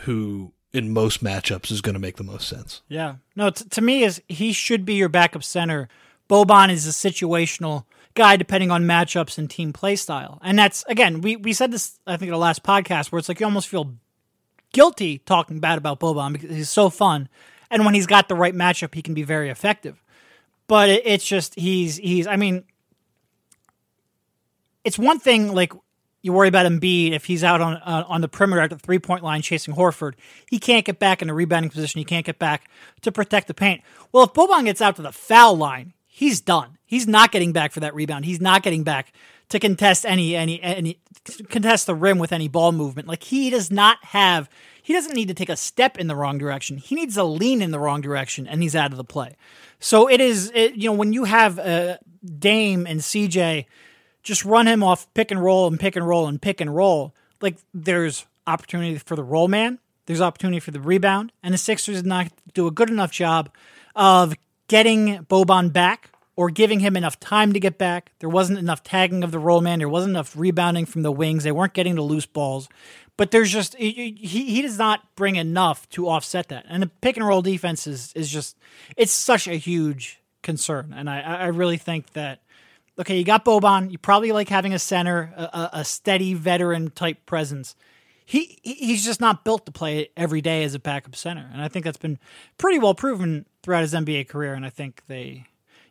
who 0.01 0.53
in 0.73 0.93
most 0.93 1.23
matchups 1.23 1.71
is 1.71 1.81
going 1.81 1.93
to 1.93 1.99
make 1.99 2.17
the 2.17 2.23
most 2.23 2.47
sense. 2.47 2.81
Yeah. 2.87 3.15
No, 3.35 3.49
t- 3.49 3.65
to 3.69 3.81
me 3.81 4.03
is 4.03 4.21
he 4.27 4.51
should 4.51 4.85
be 4.85 4.95
your 4.95 5.09
backup 5.09 5.43
center 5.43 5.89
Boban 6.29 6.69
is 6.69 6.85
a 6.85 6.91
situational 6.91 7.85
guy 8.17 8.35
depending 8.35 8.71
on 8.71 8.83
matchups 8.83 9.37
and 9.37 9.49
team 9.49 9.71
play 9.71 9.95
style. 9.95 10.39
And 10.43 10.59
that's 10.59 10.83
again, 10.87 11.21
we 11.21 11.37
we 11.37 11.53
said 11.53 11.71
this 11.71 11.99
I 12.05 12.17
think 12.17 12.27
in 12.27 12.33
the 12.33 12.37
last 12.37 12.63
podcast 12.63 13.11
where 13.11 13.19
it's 13.19 13.29
like 13.29 13.39
you 13.39 13.45
almost 13.45 13.69
feel 13.69 13.93
guilty 14.73 15.19
talking 15.19 15.59
bad 15.59 15.77
about 15.77 15.99
Boban 15.99 16.33
because 16.33 16.49
he's 16.49 16.69
so 16.69 16.89
fun. 16.89 17.29
And 17.69 17.85
when 17.85 17.93
he's 17.93 18.07
got 18.07 18.27
the 18.27 18.35
right 18.35 18.53
matchup, 18.53 18.93
he 18.93 19.01
can 19.01 19.13
be 19.13 19.23
very 19.23 19.49
effective. 19.49 20.03
But 20.67 20.89
it, 20.89 21.03
it's 21.05 21.25
just 21.25 21.55
he's 21.55 21.95
he's 21.97 22.27
I 22.27 22.35
mean 22.35 22.65
it's 24.83 24.99
one 24.99 25.19
thing 25.19 25.53
like 25.53 25.71
you 26.21 26.33
worry 26.33 26.47
about 26.47 26.65
Embiid 26.65 27.11
if 27.11 27.25
he's 27.25 27.43
out 27.43 27.61
on 27.61 27.75
uh, 27.75 28.03
on 28.07 28.21
the 28.21 28.27
perimeter 28.27 28.61
at 28.61 28.69
the 28.69 28.79
three 28.79 28.99
point 28.99 29.23
line 29.23 29.41
chasing 29.41 29.75
Horford. 29.75 30.13
He 30.49 30.59
can't 30.59 30.85
get 30.85 30.99
back 30.99 31.21
in 31.21 31.29
a 31.29 31.33
rebounding 31.33 31.69
position. 31.69 31.99
He 31.99 32.05
can't 32.05 32.25
get 32.25 32.39
back 32.39 32.69
to 33.01 33.11
protect 33.11 33.47
the 33.47 33.53
paint. 33.53 33.81
Well, 34.11 34.23
if 34.23 34.33
Boban 34.33 34.65
gets 34.65 34.81
out 34.81 34.95
to 34.97 35.01
the 35.01 35.11
foul 35.11 35.55
line, 35.55 35.93
he's 36.05 36.41
done. 36.41 36.76
He's 36.87 37.05
not 37.05 37.31
getting 37.31 37.51
back 37.51 37.73
for 37.73 37.81
that 37.81 37.93
rebound. 37.93 38.25
He's 38.25 38.41
not 38.41 38.63
getting 38.63 38.83
back 38.83 39.13
to 39.49 39.59
contest 39.59 40.05
any 40.05 40.35
any 40.35 40.61
any 40.61 40.99
contest 41.49 41.85
the 41.85 41.93
rim 41.93 42.17
with 42.17 42.31
any 42.31 42.47
ball 42.47 42.71
movement. 42.71 43.07
Like 43.07 43.23
he 43.23 43.49
does 43.49 43.69
not 43.69 44.03
have. 44.05 44.49
He 44.81 44.93
doesn't 44.93 45.13
need 45.13 45.27
to 45.27 45.33
take 45.33 45.49
a 45.49 45.57
step 45.57 45.97
in 45.97 46.07
the 46.07 46.15
wrong 46.15 46.37
direction. 46.37 46.77
He 46.77 46.95
needs 46.95 47.15
to 47.15 47.23
lean 47.25 47.61
in 47.61 47.71
the 47.71 47.79
wrong 47.79 47.99
direction, 47.99 48.47
and 48.47 48.63
he's 48.63 48.75
out 48.75 48.91
of 48.91 48.97
the 48.97 49.03
play. 49.03 49.35
So 49.79 50.09
it 50.09 50.21
is. 50.21 50.49
It, 50.55 50.75
you 50.75 50.89
know 50.89 50.95
when 50.95 51.11
you 51.11 51.25
have 51.25 51.59
uh, 51.59 51.97
Dame 52.39 52.87
and 52.87 53.01
CJ 53.01 53.65
just 54.23 54.43
run 54.45 54.67
him 54.67 54.83
off 54.83 55.13
pick 55.13 55.31
and 55.31 55.41
roll 55.41 55.67
and 55.67 55.79
pick 55.79 55.95
and 55.95 56.07
roll 56.07 56.27
and 56.27 56.41
pick 56.41 56.61
and 56.61 56.73
roll. 56.73 57.13
Like 57.41 57.57
there's 57.73 58.25
opportunity 58.45 58.97
for 58.97 59.15
the 59.15 59.23
roll 59.23 59.47
man, 59.47 59.79
there's 60.05 60.21
opportunity 60.21 60.59
for 60.59 60.71
the 60.71 60.81
rebound, 60.81 61.33
and 61.43 61.53
the 61.53 61.57
Sixers 61.57 61.97
did 61.97 62.05
not 62.05 62.31
do 62.53 62.65
a 62.65 62.71
good 62.71 62.89
enough 62.89 63.11
job 63.11 63.49
of 63.95 64.35
getting 64.67 65.25
Boban 65.25 65.71
back 65.71 66.11
or 66.37 66.49
giving 66.51 66.79
him 66.79 66.95
enough 66.95 67.19
time 67.19 67.51
to 67.51 67.59
get 67.59 67.77
back. 67.77 68.13
There 68.19 68.29
wasn't 68.29 68.59
enough 68.59 68.83
tagging 68.83 69.23
of 69.23 69.31
the 69.31 69.39
roll 69.39 69.59
man. 69.59 69.79
There 69.79 69.89
wasn't 69.89 70.11
enough 70.11 70.37
rebounding 70.37 70.85
from 70.85 71.01
the 71.01 71.11
wings. 71.11 71.43
They 71.43 71.51
weren't 71.51 71.73
getting 71.73 71.95
the 71.95 72.03
loose 72.03 72.27
balls. 72.27 72.69
But 73.17 73.31
there's 73.31 73.51
just 73.51 73.75
he 73.75 74.11
he 74.21 74.61
does 74.61 74.77
not 74.77 75.15
bring 75.15 75.35
enough 75.35 75.89
to 75.89 76.07
offset 76.07 76.49
that. 76.49 76.65
And 76.69 76.83
the 76.83 76.87
pick 76.87 77.17
and 77.17 77.27
roll 77.27 77.41
defense 77.41 77.87
is 77.87 78.13
is 78.13 78.29
just 78.29 78.55
it's 78.95 79.11
such 79.11 79.47
a 79.47 79.55
huge 79.55 80.21
concern. 80.43 80.93
And 80.95 81.09
I 81.09 81.21
I 81.21 81.47
really 81.47 81.77
think 81.77 82.13
that 82.13 82.41
okay, 82.99 83.17
you 83.17 83.23
got 83.23 83.43
Boban. 83.43 83.91
You 83.91 83.97
probably 83.97 84.31
like 84.31 84.49
having 84.49 84.73
a 84.73 84.79
center, 84.79 85.33
a, 85.35 85.69
a 85.73 85.85
steady 85.85 86.35
veteran 86.35 86.91
type 86.91 87.25
presence. 87.25 87.75
He 88.25 88.59
he's 88.61 89.03
just 89.03 89.21
not 89.21 89.43
built 89.43 89.65
to 89.65 89.71
play 89.71 90.09
every 90.15 90.41
day 90.41 90.63
as 90.63 90.75
a 90.75 90.79
backup 90.79 91.15
center, 91.15 91.49
and 91.51 91.61
I 91.61 91.69
think 91.69 91.85
that's 91.85 91.97
been 91.97 92.19
pretty 92.59 92.77
well 92.77 92.93
proven 92.93 93.45
throughout 93.63 93.81
his 93.81 93.93
NBA 93.93 94.27
career. 94.27 94.53
And 94.53 94.65
I 94.65 94.69
think 94.69 95.01
they, 95.07 95.45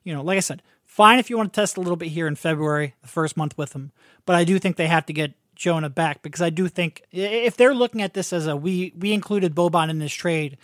you 0.06 0.14
know, 0.14 0.22
like 0.22 0.36
I 0.36 0.40
said, 0.40 0.62
fine 0.84 1.18
if 1.18 1.28
you 1.28 1.36
want 1.36 1.52
to 1.52 1.60
test 1.60 1.76
a 1.76 1.80
little 1.80 1.96
bit 1.96 2.08
here 2.08 2.28
in 2.28 2.36
February, 2.36 2.94
the 3.02 3.08
first 3.08 3.36
month 3.36 3.58
with 3.58 3.74
him, 3.74 3.90
but 4.24 4.36
I 4.36 4.44
do 4.44 4.58
think 4.60 4.76
they 4.76 4.86
have 4.86 5.04
to 5.06 5.12
get 5.12 5.34
Jonah 5.56 5.90
back 5.90 6.22
because 6.22 6.40
I 6.40 6.50
do 6.50 6.68
think 6.68 7.02
if 7.10 7.56
they're 7.56 7.74
looking 7.74 8.02
at 8.02 8.14
this 8.14 8.32
as 8.32 8.46
a 8.46 8.56
we 8.56 8.92
we 8.96 9.12
included 9.12 9.54
Boban 9.54 9.90
in 9.90 9.98
this 9.98 10.12
trade 10.12 10.58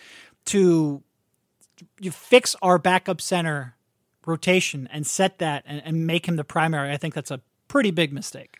to 0.47 1.03
you 1.99 2.13
fix 2.13 2.55
our 2.63 2.79
backup 2.79 3.21
center 3.21 3.75
rotation 4.25 4.89
and 4.93 5.05
set 5.05 5.39
that 5.39 5.65
and, 5.67 5.83
and 5.85 6.07
make 6.07 6.27
him 6.27 6.37
the 6.37 6.45
primary, 6.45 6.93
I 6.93 6.99
think 6.99 7.15
that's 7.15 7.33
a 7.33 7.41
pretty 7.67 7.91
big 7.91 8.13
mistake. 8.13 8.59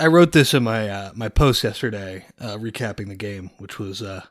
I 0.00 0.08
wrote 0.08 0.32
this 0.32 0.52
in 0.52 0.64
my 0.64 0.88
uh, 0.88 1.12
my 1.14 1.28
post 1.28 1.62
yesterday, 1.62 2.26
uh, 2.40 2.56
recapping 2.56 3.06
the 3.06 3.14
game, 3.14 3.50
which 3.58 3.78
was 3.78 4.02
uh, 4.02 4.22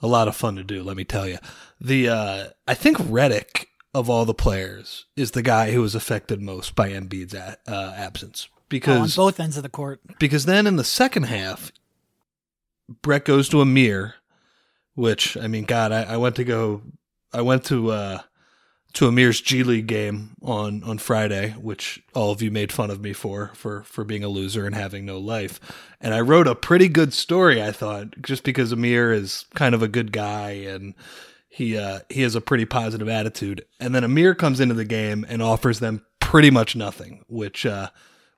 a 0.00 0.06
lot 0.06 0.28
of 0.28 0.36
fun 0.36 0.54
to 0.56 0.62
do. 0.62 0.84
Let 0.84 0.96
me 0.96 1.04
tell 1.04 1.26
you, 1.26 1.38
the 1.80 2.08
uh, 2.08 2.46
I 2.68 2.74
think 2.74 2.98
Redick 2.98 3.66
of 3.94 4.08
all 4.08 4.24
the 4.24 4.34
players 4.34 5.06
is 5.16 5.32
the 5.32 5.42
guy 5.42 5.72
who 5.72 5.82
was 5.82 5.94
affected 5.94 6.40
most 6.40 6.74
by 6.74 6.90
Embiid's 6.90 7.34
a- 7.34 7.58
uh, 7.66 7.94
absence 7.96 8.48
because 8.68 9.18
oh, 9.18 9.22
on 9.24 9.26
both 9.26 9.40
ends 9.40 9.56
of 9.56 9.62
the 9.62 9.68
court. 9.68 10.00
Because 10.18 10.46
then 10.46 10.66
in 10.66 10.76
the 10.76 10.84
second 10.84 11.24
half, 11.24 11.72
Brett 13.02 13.24
goes 13.24 13.48
to 13.50 13.60
Amir, 13.60 14.14
which 14.94 15.36
I 15.36 15.46
mean, 15.46 15.64
God, 15.64 15.92
I, 15.92 16.04
I 16.04 16.16
went 16.16 16.36
to 16.36 16.44
go, 16.44 16.82
I 17.32 17.42
went 17.42 17.64
to 17.66 17.90
uh, 17.90 18.18
to 18.94 19.08
Amir's 19.08 19.40
G 19.40 19.62
League 19.62 19.86
game 19.86 20.36
on 20.42 20.82
on 20.84 20.98
Friday, 20.98 21.50
which 21.50 22.02
all 22.14 22.30
of 22.30 22.42
you 22.42 22.50
made 22.50 22.72
fun 22.72 22.90
of 22.90 23.00
me 23.00 23.12
for 23.12 23.50
for 23.54 23.82
for 23.84 24.04
being 24.04 24.24
a 24.24 24.28
loser 24.28 24.66
and 24.66 24.74
having 24.74 25.04
no 25.04 25.18
life. 25.18 25.60
And 26.00 26.14
I 26.14 26.20
wrote 26.20 26.48
a 26.48 26.54
pretty 26.54 26.88
good 26.88 27.12
story, 27.12 27.62
I 27.62 27.72
thought, 27.72 28.20
just 28.22 28.42
because 28.42 28.72
Amir 28.72 29.12
is 29.12 29.44
kind 29.54 29.74
of 29.74 29.82
a 29.82 29.88
good 29.88 30.12
guy 30.12 30.50
and 30.50 30.94
he 31.52 31.76
uh, 31.76 32.00
he 32.08 32.22
has 32.22 32.34
a 32.34 32.40
pretty 32.40 32.64
positive 32.64 33.10
attitude. 33.10 33.66
And 33.78 33.94
then 33.94 34.04
Amir 34.04 34.34
comes 34.34 34.58
into 34.58 34.74
the 34.74 34.86
game 34.86 35.26
and 35.28 35.42
offers 35.42 35.80
them 35.80 36.04
pretty 36.18 36.50
much 36.50 36.74
nothing, 36.74 37.26
which 37.28 37.66
uh, 37.66 37.90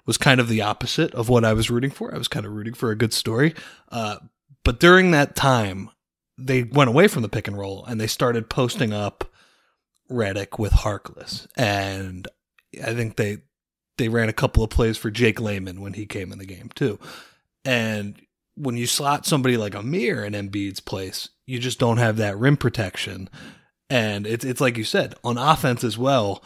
was 0.05 0.19
kind 0.19 0.41
of 0.41 0.49
the 0.49 0.63
opposite 0.63 1.15
of 1.15 1.29
what 1.29 1.45
I 1.45 1.53
was 1.53 1.71
rooting 1.71 1.93
for. 1.93 2.13
I 2.13 2.19
was 2.19 2.27
kind 2.27 2.45
of 2.45 2.53
rooting 2.53 2.75
for 2.75 2.91
a 2.91 2.97
good 2.97 3.13
story. 3.13 3.55
Uh, 3.89 4.17
but 4.65 4.81
during 4.81 5.13
that 5.13 5.37
time, 5.37 5.91
they 6.37 6.65
went 6.65 6.89
away 6.89 7.07
from 7.07 7.23
the 7.23 7.29
pick 7.29 7.47
and 7.47 7.57
roll 7.57 7.85
and 7.85 8.01
they 8.01 8.09
started 8.09 8.51
posting 8.51 8.93
up 8.93 9.31
Redick 10.11 10.59
with 10.59 10.73
Harkless, 10.73 11.47
and 11.57 12.27
I 12.85 12.95
think 12.95 13.15
they 13.15 13.39
they 13.97 14.09
ran 14.09 14.29
a 14.29 14.35
couple 14.35 14.65
of 14.65 14.71
plays 14.71 14.99
for 14.99 15.13
Jake 15.13 15.41
Layman 15.41 15.81
when 15.81 15.93
he 15.93 16.05
came 16.05 16.33
in 16.33 16.39
the 16.39 16.47
game 16.47 16.69
too. 16.75 16.99
And 17.65 18.21
when 18.57 18.77
you 18.77 18.89
slot 18.89 19.25
somebody 19.25 19.57
like 19.57 19.77
Amir 19.77 20.25
in 20.25 20.33
Embiid's 20.33 20.81
place, 20.81 21.29
you 21.47 21.59
just 21.59 21.79
don't 21.79 21.99
have 21.99 22.17
that 22.17 22.39
rim 22.39 22.57
protection. 22.57 23.29
And 23.91 24.27
it's 24.27 24.45
it's 24.45 24.61
like 24.61 24.77
you 24.77 24.85
said 24.85 25.15
on 25.23 25.39
offense 25.39 25.85
as 25.85 25.99
well. 25.99 26.43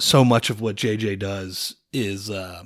So 0.00 0.24
much 0.24 0.50
of 0.50 0.60
what 0.60 0.76
JJ 0.76 1.18
does 1.18 1.76
is 1.92 2.30
uh, 2.30 2.62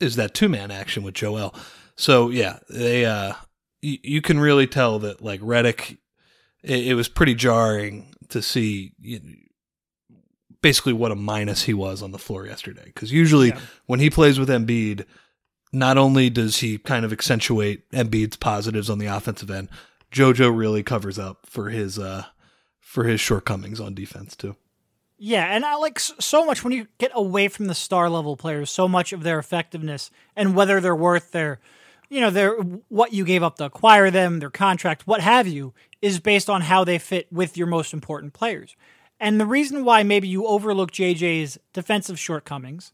is 0.00 0.16
that 0.16 0.34
two 0.34 0.48
man 0.48 0.70
action 0.70 1.02
with 1.02 1.14
Joel. 1.14 1.54
So 1.96 2.30
yeah, 2.30 2.58
they 2.68 3.04
uh, 3.04 3.34
y- 3.82 4.00
you 4.02 4.20
can 4.22 4.40
really 4.40 4.66
tell 4.66 4.98
that 5.00 5.22
like 5.22 5.40
Redick, 5.40 5.98
it, 6.62 6.88
it 6.88 6.94
was 6.94 7.08
pretty 7.08 7.34
jarring 7.34 8.14
to 8.30 8.42
see 8.42 8.92
you 9.00 9.20
know, 9.20 9.32
basically 10.62 10.92
what 10.92 11.12
a 11.12 11.16
minus 11.16 11.62
he 11.62 11.74
was 11.74 12.02
on 12.02 12.12
the 12.12 12.18
floor 12.18 12.46
yesterday. 12.46 12.84
Because 12.86 13.12
usually 13.12 13.48
yeah. 13.48 13.60
when 13.86 14.00
he 14.00 14.10
plays 14.10 14.38
with 14.38 14.48
Embiid, 14.48 15.04
not 15.72 15.98
only 15.98 16.30
does 16.30 16.58
he 16.58 16.78
kind 16.78 17.04
of 17.04 17.12
accentuate 17.12 17.88
Embiid's 17.90 18.36
positives 18.36 18.90
on 18.90 18.98
the 18.98 19.06
offensive 19.06 19.50
end, 19.50 19.68
JoJo 20.12 20.56
really 20.56 20.82
covers 20.82 21.18
up 21.18 21.46
for 21.46 21.70
his 21.70 21.98
uh 21.98 22.24
for 22.80 23.04
his 23.04 23.20
shortcomings 23.20 23.80
on 23.80 23.94
defense 23.94 24.36
too. 24.36 24.56
Yeah, 25.18 25.46
and 25.46 25.64
I 25.64 25.76
like 25.76 25.98
so 25.98 26.44
much 26.44 26.62
when 26.62 26.74
you 26.74 26.88
get 26.98 27.10
away 27.14 27.48
from 27.48 27.66
the 27.66 27.74
star 27.74 28.10
level 28.10 28.36
players, 28.36 28.70
so 28.70 28.86
much 28.86 29.12
of 29.12 29.22
their 29.22 29.38
effectiveness 29.38 30.10
and 30.34 30.54
whether 30.54 30.80
they're 30.80 30.94
worth 30.94 31.32
their 31.32 31.58
you 32.08 32.20
know, 32.20 32.30
their 32.30 32.52
what 32.88 33.12
you 33.12 33.24
gave 33.24 33.42
up 33.42 33.56
to 33.56 33.64
acquire 33.64 34.10
them, 34.10 34.38
their 34.38 34.50
contract, 34.50 35.06
what 35.06 35.20
have 35.20 35.46
you, 35.46 35.74
is 36.00 36.20
based 36.20 36.48
on 36.48 36.62
how 36.62 36.84
they 36.84 36.98
fit 36.98 37.32
with 37.32 37.56
your 37.56 37.66
most 37.66 37.92
important 37.92 38.32
players. 38.32 38.76
And 39.18 39.40
the 39.40 39.46
reason 39.46 39.84
why 39.84 40.02
maybe 40.02 40.28
you 40.28 40.46
overlook 40.46 40.92
JJ's 40.92 41.58
defensive 41.72 42.18
shortcomings 42.18 42.92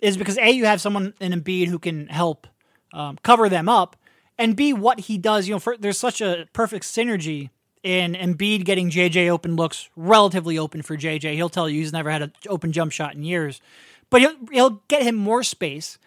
is 0.00 0.16
because 0.16 0.38
A, 0.38 0.50
you 0.50 0.66
have 0.66 0.80
someone 0.80 1.14
in 1.20 1.32
Embiid 1.32 1.68
who 1.68 1.78
can 1.78 2.06
help 2.08 2.46
um, 2.92 3.18
cover 3.22 3.48
them 3.48 3.68
up, 3.68 3.96
and 4.38 4.56
B, 4.56 4.72
what 4.72 5.00
he 5.00 5.18
does, 5.18 5.46
you 5.46 5.54
know, 5.54 5.58
for, 5.58 5.76
there's 5.76 5.98
such 5.98 6.20
a 6.20 6.48
perfect 6.52 6.84
synergy 6.84 7.50
in 7.82 8.14
Embiid 8.14 8.64
getting 8.64 8.90
JJ 8.90 9.28
open 9.28 9.56
looks 9.56 9.88
relatively 9.94 10.58
open 10.58 10.82
for 10.82 10.96
JJ. 10.96 11.34
He'll 11.34 11.48
tell 11.48 11.68
you 11.68 11.80
he's 11.80 11.92
never 11.92 12.10
had 12.10 12.22
an 12.22 12.32
open 12.48 12.72
jump 12.72 12.92
shot 12.92 13.14
in 13.14 13.22
years, 13.22 13.60
but 14.10 14.20
he'll, 14.20 14.34
he'll 14.50 14.82
get 14.88 15.02
him 15.02 15.14
more 15.14 15.42
space. 15.42 15.98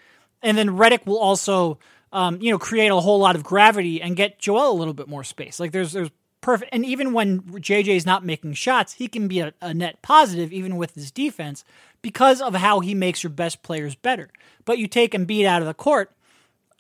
And 0.41 0.57
then 0.57 0.69
Redick 0.69 1.05
will 1.05 1.19
also, 1.19 1.77
um, 2.12 2.41
you 2.41 2.51
know, 2.51 2.60
create 2.60 2.89
a 2.89 3.00
whole 3.00 3.19
lot 3.19 3.36
of 3.36 3.43
gravity 3.43 4.01
and 4.01 4.15
get 4.15 4.39
Joel 4.39 4.72
a 4.72 4.77
little 4.77 4.93
bit 4.93 5.07
more 5.07 5.24
space. 5.24 5.60
Like 5.60 5.72
there's 5.72 5.93
there's 5.93 6.10
perfect. 6.41 6.74
And 6.74 6.86
even 6.86 7.13
when 7.13 7.41
JJ 7.41 7.88
is 7.96 8.05
not 8.05 8.25
making 8.25 8.53
shots, 8.53 8.93
he 8.93 9.07
can 9.07 9.27
be 9.27 9.39
a, 9.39 9.53
a, 9.62 9.74
net 9.74 10.01
positive 10.01 10.53
even 10.53 10.77
with 10.77 10.93
his 10.96 11.12
defense 11.12 11.63
because 12.01 12.41
of 12.41 12.55
how 12.55 12.79
he 12.79 12.93
makes 12.93 13.24
your 13.24 13.31
best 13.31 13.63
players 13.63 13.96
better. 13.96 14.29
But 14.63 14.77
you 14.77 14.88
take 14.88 15.12
Embiid 15.12 15.46
out 15.46 15.62
of 15.62 15.67
the 15.67 15.74
court, 15.74 16.12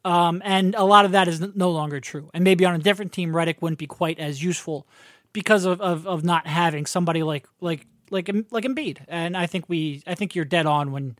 um, 0.07 0.41
and 0.45 0.73
a 0.73 0.85
lot 0.85 1.03
of 1.03 1.11
that 1.11 1.27
is 1.27 1.41
no 1.53 1.69
longer 1.69 1.99
true. 1.99 2.29
And 2.33 2.41
maybe 2.41 2.63
on 2.63 2.73
a 2.73 2.77
different 2.77 3.11
team, 3.11 3.33
Redick 3.33 3.61
wouldn't 3.61 3.77
be 3.77 3.87
quite 3.87 4.19
as 4.19 4.41
useful 4.41 4.87
because 5.33 5.65
of, 5.65 5.81
of, 5.81 6.07
of 6.07 6.23
not 6.23 6.47
having 6.47 6.85
somebody 6.85 7.23
like 7.23 7.45
like 7.59 7.85
like 8.09 8.29
like 8.49 8.63
Embiid. 8.63 8.99
And 9.09 9.35
I 9.35 9.47
think 9.47 9.65
we 9.67 10.01
I 10.07 10.15
think 10.15 10.33
you're 10.33 10.45
dead 10.45 10.65
on 10.65 10.93
when 10.93 11.17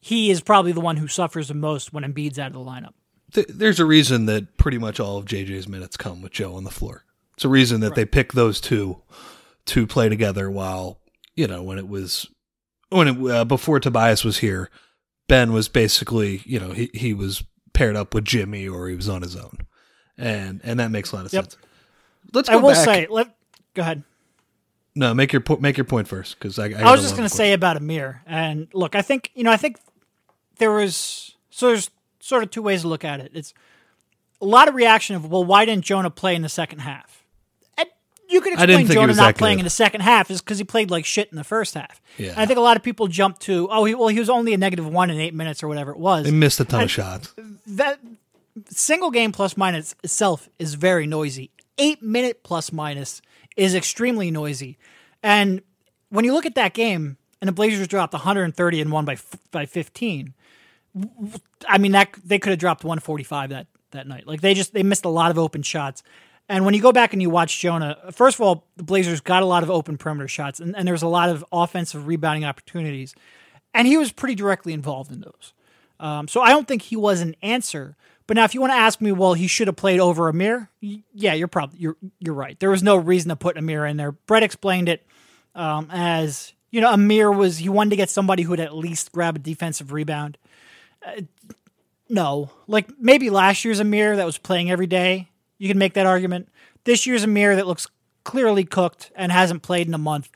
he 0.00 0.30
is 0.30 0.42
probably 0.42 0.72
the 0.72 0.82
one 0.82 0.98
who 0.98 1.08
suffers 1.08 1.48
the 1.48 1.54
most 1.54 1.94
when 1.94 2.04
Embiid's 2.04 2.38
out 2.38 2.48
of 2.48 2.52
the 2.52 2.58
lineup. 2.58 2.92
There's 3.48 3.80
a 3.80 3.86
reason 3.86 4.26
that 4.26 4.58
pretty 4.58 4.76
much 4.76 5.00
all 5.00 5.16
of 5.16 5.24
JJ's 5.24 5.66
minutes 5.66 5.96
come 5.96 6.20
with 6.20 6.32
Joe 6.32 6.56
on 6.56 6.64
the 6.64 6.70
floor. 6.70 7.04
It's 7.34 7.44
a 7.46 7.48
reason 7.48 7.80
that 7.80 7.90
right. 7.90 7.96
they 7.96 8.04
picked 8.04 8.34
those 8.34 8.60
two 8.60 9.00
to 9.66 9.86
play 9.86 10.10
together 10.10 10.50
while, 10.50 11.00
you 11.36 11.46
know, 11.46 11.62
when 11.62 11.78
it 11.78 11.88
was, 11.88 12.28
when 12.90 13.08
it, 13.08 13.30
uh, 13.30 13.44
before 13.44 13.78
Tobias 13.78 14.24
was 14.24 14.38
here, 14.38 14.68
Ben 15.28 15.52
was 15.52 15.68
basically, 15.68 16.42
you 16.44 16.58
know, 16.58 16.72
he, 16.72 16.90
he 16.92 17.14
was 17.14 17.44
paired 17.72 17.96
up 17.96 18.14
with 18.14 18.24
Jimmy 18.24 18.68
or 18.68 18.88
he 18.88 18.96
was 18.96 19.08
on 19.08 19.22
his 19.22 19.36
own. 19.36 19.58
And, 20.18 20.60
and 20.64 20.78
that 20.80 20.90
makes 20.90 21.12
a 21.12 21.16
lot 21.16 21.26
of 21.26 21.32
yep. 21.32 21.44
sense. 21.44 21.56
Let's 22.32 22.48
I 22.48 22.56
will 22.56 22.70
back. 22.70 22.84
say, 22.84 23.06
let, 23.08 23.34
go 23.74 23.82
ahead. 23.82 24.02
No, 24.94 25.14
make 25.14 25.32
your 25.32 25.42
make 25.60 25.76
your 25.76 25.84
point 25.84 26.08
first 26.08 26.38
because 26.38 26.58
I, 26.58 26.66
I, 26.66 26.88
I 26.88 26.92
was 26.92 27.02
just 27.02 27.16
going 27.16 27.28
to 27.28 27.34
say 27.34 27.52
about 27.52 27.76
Amir, 27.76 28.22
and 28.26 28.66
look, 28.74 28.96
I 28.96 29.02
think 29.02 29.30
you 29.34 29.44
know, 29.44 29.52
I 29.52 29.56
think 29.56 29.78
there 30.58 30.72
was 30.72 31.36
so 31.48 31.68
there's 31.68 31.90
sort 32.18 32.42
of 32.42 32.50
two 32.50 32.60
ways 32.60 32.82
to 32.82 32.88
look 32.88 33.04
at 33.04 33.20
it. 33.20 33.30
It's 33.32 33.54
a 34.40 34.46
lot 34.46 34.68
of 34.68 34.74
reaction 34.74 35.14
of 35.14 35.30
well, 35.30 35.44
why 35.44 35.64
didn't 35.64 35.84
Jonah 35.84 36.10
play 36.10 36.34
in 36.34 36.42
the 36.42 36.48
second 36.48 36.80
half? 36.80 37.19
And 38.30 38.34
you 38.34 38.40
can 38.40 38.52
explain 38.52 38.86
Jonah 38.86 39.14
not 39.14 39.36
playing 39.36 39.56
good. 39.56 39.62
in 39.62 39.64
the 39.64 39.70
second 39.70 40.02
half 40.02 40.30
is 40.30 40.40
because 40.40 40.58
he 40.58 40.64
played 40.64 40.90
like 40.90 41.04
shit 41.04 41.28
in 41.30 41.36
the 41.36 41.44
first 41.44 41.74
half. 41.74 42.00
Yeah. 42.16 42.30
And 42.30 42.38
I 42.38 42.46
think 42.46 42.58
a 42.58 42.62
lot 42.62 42.76
of 42.76 42.82
people 42.82 43.08
jumped 43.08 43.42
to 43.42 43.68
oh, 43.70 43.84
he, 43.84 43.94
well, 43.94 44.08
he 44.08 44.18
was 44.18 44.30
only 44.30 44.54
a 44.54 44.58
negative 44.58 44.86
one 44.86 45.10
in 45.10 45.18
eight 45.18 45.34
minutes 45.34 45.62
or 45.62 45.68
whatever 45.68 45.90
it 45.90 45.98
was. 45.98 46.24
they 46.24 46.30
missed 46.30 46.60
a 46.60 46.64
ton 46.64 46.84
of 46.84 46.90
shots. 46.90 47.34
that 47.66 47.98
single 48.68 49.10
game 49.10 49.32
plus 49.32 49.56
minus 49.56 49.94
itself 50.04 50.48
is 50.58 50.74
very 50.74 51.06
noisy. 51.06 51.50
Eight 51.76 52.02
minute 52.02 52.44
plus 52.44 52.72
minus 52.72 53.20
is 53.56 53.74
extremely 53.74 54.30
noisy. 54.30 54.78
And 55.22 55.62
when 56.10 56.24
you 56.24 56.32
look 56.32 56.46
at 56.46 56.54
that 56.54 56.72
game, 56.72 57.16
and 57.40 57.48
the 57.48 57.52
Blazers 57.52 57.88
dropped 57.88 58.12
130 58.12 58.80
and 58.80 58.92
won 58.92 59.04
by 59.04 59.16
by 59.50 59.66
15. 59.66 60.34
I 61.68 61.78
mean 61.78 61.92
that 61.92 62.14
they 62.24 62.38
could 62.38 62.50
have 62.50 62.58
dropped 62.58 62.84
145 62.84 63.50
that 63.50 63.66
that 63.92 64.06
night. 64.06 64.26
Like 64.26 64.40
they 64.40 64.54
just 64.54 64.72
they 64.72 64.82
missed 64.82 65.04
a 65.04 65.08
lot 65.10 65.30
of 65.30 65.38
open 65.38 65.62
shots. 65.62 66.02
And 66.50 66.64
when 66.64 66.74
you 66.74 66.82
go 66.82 66.90
back 66.90 67.12
and 67.12 67.22
you 67.22 67.30
watch 67.30 67.60
Jonah, 67.60 67.96
first 68.10 68.36
of 68.36 68.40
all, 68.40 68.66
the 68.76 68.82
Blazers 68.82 69.20
got 69.20 69.44
a 69.44 69.46
lot 69.46 69.62
of 69.62 69.70
open 69.70 69.96
perimeter 69.96 70.26
shots, 70.26 70.58
and, 70.58 70.76
and 70.76 70.84
there 70.84 70.92
was 70.92 71.02
a 71.02 71.08
lot 71.08 71.28
of 71.28 71.44
offensive 71.52 72.08
rebounding 72.08 72.44
opportunities, 72.44 73.14
and 73.72 73.86
he 73.86 73.96
was 73.96 74.10
pretty 74.10 74.34
directly 74.34 74.72
involved 74.72 75.12
in 75.12 75.20
those. 75.20 75.52
Um, 76.00 76.26
so 76.26 76.40
I 76.40 76.50
don't 76.50 76.66
think 76.66 76.82
he 76.82 76.96
was 76.96 77.20
an 77.20 77.36
answer. 77.40 77.96
But 78.26 78.34
now, 78.36 78.44
if 78.44 78.54
you 78.54 78.60
want 78.60 78.72
to 78.72 78.78
ask 78.78 79.00
me, 79.00 79.12
well, 79.12 79.34
he 79.34 79.46
should 79.46 79.68
have 79.68 79.76
played 79.76 80.00
over 80.00 80.28
Amir. 80.28 80.70
Yeah, 80.80 81.34
you're 81.34 81.46
probably 81.46 81.78
you're 81.78 81.96
you're 82.18 82.34
right. 82.34 82.58
There 82.58 82.70
was 82.70 82.82
no 82.82 82.96
reason 82.96 83.28
to 83.28 83.36
put 83.36 83.56
Amir 83.56 83.86
in 83.86 83.96
there. 83.96 84.10
Brett 84.10 84.42
explained 84.42 84.88
it 84.88 85.06
um, 85.54 85.88
as 85.90 86.52
you 86.72 86.80
know, 86.80 86.92
Amir 86.92 87.30
was 87.30 87.58
he 87.58 87.68
wanted 87.68 87.90
to 87.90 87.96
get 87.96 88.10
somebody 88.10 88.42
who 88.42 88.50
would 88.50 88.60
at 88.60 88.74
least 88.74 89.12
grab 89.12 89.36
a 89.36 89.38
defensive 89.38 89.92
rebound. 89.92 90.36
Uh, 91.06 91.22
no, 92.08 92.50
like 92.66 92.88
maybe 92.98 93.30
last 93.30 93.64
year's 93.64 93.78
Amir 93.78 94.16
that 94.16 94.26
was 94.26 94.36
playing 94.36 94.68
every 94.68 94.88
day. 94.88 95.29
You 95.60 95.68
can 95.68 95.78
make 95.78 95.94
that 95.94 96.06
argument. 96.06 96.48
This 96.82 97.06
year's 97.06 97.22
Amir 97.22 97.54
that 97.54 97.66
looks 97.68 97.86
clearly 98.24 98.64
cooked 98.64 99.12
and 99.14 99.30
hasn't 99.30 99.62
played 99.62 99.86
in 99.86 99.94
a 99.94 99.98
month. 99.98 100.28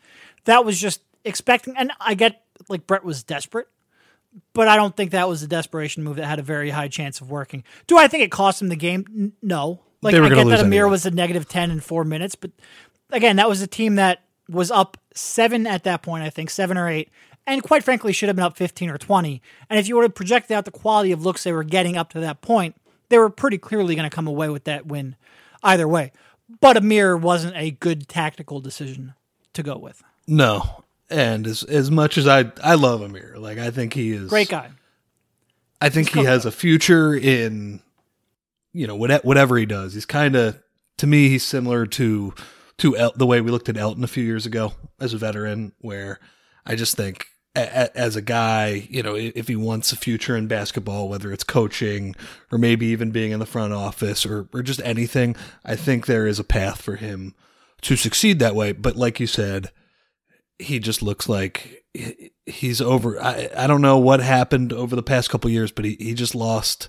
That 0.44 0.64
was 0.64 0.80
just 0.80 1.00
expecting, 1.24 1.76
and 1.76 1.90
I 1.98 2.14
get 2.14 2.42
like 2.68 2.86
Brett 2.86 3.02
was 3.02 3.24
desperate 3.24 3.66
but 4.52 4.68
I 4.68 4.76
don't 4.76 4.96
think 4.96 5.12
that 5.12 5.28
was 5.28 5.42
a 5.42 5.48
desperation 5.48 6.02
move 6.02 6.16
that 6.16 6.26
had 6.26 6.38
a 6.38 6.42
very 6.42 6.70
high 6.70 6.88
chance 6.88 7.20
of 7.20 7.30
working. 7.30 7.64
Do 7.86 7.98
I 7.98 8.08
think 8.08 8.24
it 8.24 8.30
cost 8.30 8.60
him 8.60 8.68
the 8.68 8.76
game? 8.76 9.04
N- 9.08 9.32
no. 9.42 9.80
Like 10.02 10.14
I 10.14 10.28
get 10.28 10.46
that 10.46 10.60
Amir 10.60 10.82
anyway. 10.82 10.90
was 10.90 11.06
a 11.06 11.10
negative 11.10 11.48
ten 11.48 11.70
in 11.70 11.80
four 11.80 12.04
minutes, 12.04 12.34
but 12.34 12.50
again, 13.10 13.36
that 13.36 13.48
was 13.48 13.62
a 13.62 13.66
team 13.66 13.94
that 13.94 14.22
was 14.48 14.70
up 14.70 14.98
seven 15.14 15.66
at 15.66 15.84
that 15.84 16.02
point, 16.02 16.24
I 16.24 16.30
think 16.30 16.50
seven 16.50 16.76
or 16.76 16.88
eight, 16.88 17.10
and 17.46 17.62
quite 17.62 17.84
frankly, 17.84 18.12
should 18.12 18.28
have 18.28 18.36
been 18.36 18.44
up 18.44 18.56
fifteen 18.56 18.90
or 18.90 18.98
twenty. 18.98 19.40
And 19.70 19.78
if 19.78 19.88
you 19.88 19.96
were 19.96 20.02
to 20.02 20.10
project 20.10 20.50
out 20.50 20.66
the 20.66 20.70
quality 20.70 21.10
of 21.12 21.24
looks 21.24 21.44
they 21.44 21.52
were 21.52 21.64
getting 21.64 21.96
up 21.96 22.10
to 22.10 22.20
that 22.20 22.42
point, 22.42 22.76
they 23.08 23.18
were 23.18 23.30
pretty 23.30 23.58
clearly 23.58 23.94
going 23.94 24.08
to 24.08 24.14
come 24.14 24.26
away 24.26 24.48
with 24.48 24.64
that 24.64 24.86
win, 24.86 25.16
either 25.62 25.88
way. 25.88 26.12
But 26.60 26.76
Amir 26.76 27.16
wasn't 27.16 27.56
a 27.56 27.70
good 27.70 28.08
tactical 28.08 28.60
decision 28.60 29.14
to 29.54 29.62
go 29.62 29.76
with. 29.76 30.02
No, 30.26 30.84
and 31.10 31.46
as 31.46 31.62
as 31.64 31.90
much 31.90 32.18
as 32.18 32.26
I 32.26 32.50
I 32.62 32.74
love 32.74 33.02
Amir, 33.02 33.34
like 33.38 33.58
I 33.58 33.70
think 33.70 33.94
he 33.94 34.12
is 34.12 34.28
Great 34.28 34.48
guy. 34.48 34.70
I 35.80 35.90
think 35.90 36.10
he 36.10 36.24
has 36.24 36.46
a 36.46 36.50
future 36.50 37.14
in, 37.14 37.80
you 38.72 38.86
know, 38.86 38.96
whatever, 38.96 39.22
whatever 39.22 39.58
he 39.58 39.66
does. 39.66 39.92
He's 39.92 40.06
kind 40.06 40.34
of, 40.34 40.58
to 40.96 41.06
me, 41.06 41.28
he's 41.28 41.44
similar 41.44 41.84
to 41.86 42.34
to 42.78 42.96
El- 42.96 43.12
the 43.16 43.26
way 43.26 43.40
we 43.40 43.50
looked 43.50 43.68
at 43.68 43.76
Elton 43.76 44.02
a 44.02 44.08
few 44.08 44.24
years 44.24 44.46
ago 44.46 44.72
as 44.98 45.12
a 45.12 45.18
veteran, 45.18 45.72
where 45.80 46.20
I 46.64 46.74
just 46.74 46.96
think 46.96 47.26
a, 47.26 47.26
a, 47.26 47.33
as 47.54 48.16
a 48.16 48.22
guy, 48.22 48.86
you 48.90 49.02
know, 49.02 49.14
if 49.14 49.48
he 49.48 49.56
wants 49.56 49.92
a 49.92 49.96
future 49.96 50.36
in 50.36 50.48
basketball, 50.48 51.08
whether 51.08 51.32
it's 51.32 51.44
coaching 51.44 52.14
or 52.50 52.58
maybe 52.58 52.86
even 52.86 53.10
being 53.10 53.30
in 53.30 53.38
the 53.38 53.46
front 53.46 53.72
office 53.72 54.26
or 54.26 54.48
or 54.52 54.62
just 54.62 54.80
anything, 54.84 55.36
I 55.64 55.76
think 55.76 56.06
there 56.06 56.26
is 56.26 56.38
a 56.38 56.44
path 56.44 56.82
for 56.82 56.96
him 56.96 57.34
to 57.82 57.96
succeed 57.96 58.38
that 58.38 58.56
way. 58.56 58.72
But 58.72 58.96
like 58.96 59.20
you 59.20 59.26
said, 59.26 59.70
he 60.58 60.78
just 60.78 61.02
looks 61.02 61.28
like 61.28 61.84
he's 62.46 62.80
over. 62.80 63.22
I, 63.22 63.48
I 63.56 63.66
don't 63.66 63.82
know 63.82 63.98
what 63.98 64.20
happened 64.20 64.72
over 64.72 64.96
the 64.96 65.02
past 65.02 65.30
couple 65.30 65.50
years, 65.50 65.70
but 65.70 65.84
he, 65.84 65.96
he 66.00 66.14
just 66.14 66.34
lost, 66.34 66.88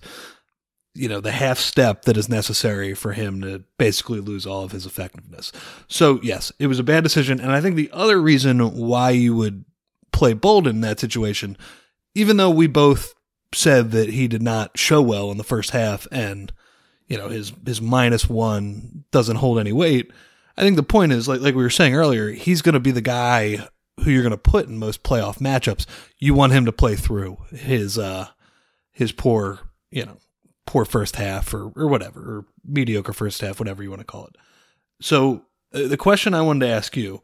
you 0.96 1.08
know, 1.08 1.22
the 1.22 1.32
half 1.32 1.60
step 1.60 2.04
that 2.04 2.18
is 2.18 2.28
necessary 2.28 2.94
for 2.94 3.14
him 3.14 3.42
to 3.42 3.64
basically 3.78 4.20
lose 4.20 4.48
all 4.48 4.64
of 4.64 4.72
his 4.72 4.86
effectiveness. 4.86 5.52
So, 5.88 6.20
yes, 6.24 6.52
it 6.58 6.68
was 6.68 6.80
a 6.80 6.84
bad 6.84 7.04
decision. 7.04 7.40
And 7.40 7.52
I 7.52 7.62
think 7.62 7.76
the 7.76 7.92
other 7.94 8.20
reason 8.20 8.60
why 8.60 9.12
you 9.12 9.36
would 9.36 9.66
play 10.16 10.34
Bolden 10.34 10.82
that 10.82 11.00
situation, 11.00 11.58
even 12.16 12.38
though 12.38 12.50
we 12.50 12.68
both 12.68 13.14
said 13.54 13.92
that 13.92 14.10
he 14.10 14.28
did 14.28 14.42
not 14.42 14.78
show 14.78 15.02
well 15.02 15.32
in 15.32 15.38
the 15.38 15.44
first 15.44 15.72
half 15.72 16.08
and, 16.12 16.52
you 17.08 17.18
know, 17.18 17.30
his, 17.30 17.54
his 17.66 17.82
minus 17.82 18.28
one 18.28 19.04
doesn't 19.12 19.38
hold 19.38 19.60
any 19.60 19.72
weight. 19.72 20.12
I 20.58 20.62
think 20.62 20.78
the 20.78 20.84
point 20.84 21.12
is, 21.12 21.28
like 21.28 21.42
like 21.42 21.54
we 21.54 21.64
were 21.64 21.70
saying 21.70 21.96
earlier, 21.96 22.32
he's 22.32 22.62
going 22.62 22.74
to 22.74 22.80
be 22.80 22.92
the 22.92 23.02
guy 23.02 23.68
who 24.00 24.12
you're 24.12 24.24
going 24.24 24.32
to 24.32 24.38
put 24.38 24.68
in 24.68 24.78
most 24.78 25.04
playoff 25.04 25.40
matchups. 25.40 25.86
You 26.18 26.34
want 26.34 26.54
him 26.54 26.66
to 26.66 26.72
play 26.72 26.96
through 26.96 27.38
his 27.52 27.98
uh 27.98 28.28
his 28.92 29.12
poor, 29.12 29.60
you 29.92 30.06
know, 30.06 30.18
poor 30.66 30.86
first 30.86 31.18
half 31.18 31.54
or 31.54 31.74
or 31.76 31.88
whatever, 31.88 32.22
or 32.22 32.46
mediocre 32.64 33.14
first 33.14 33.42
half, 33.42 33.60
whatever 33.60 33.84
you 33.84 33.90
want 33.90 34.00
to 34.00 34.06
call 34.06 34.28
it. 34.28 34.38
So 35.02 35.44
uh, 35.74 35.88
the 35.90 35.98
question 35.98 36.34
I 36.34 36.42
wanted 36.42 36.66
to 36.66 36.72
ask 36.72 36.96
you, 36.96 37.22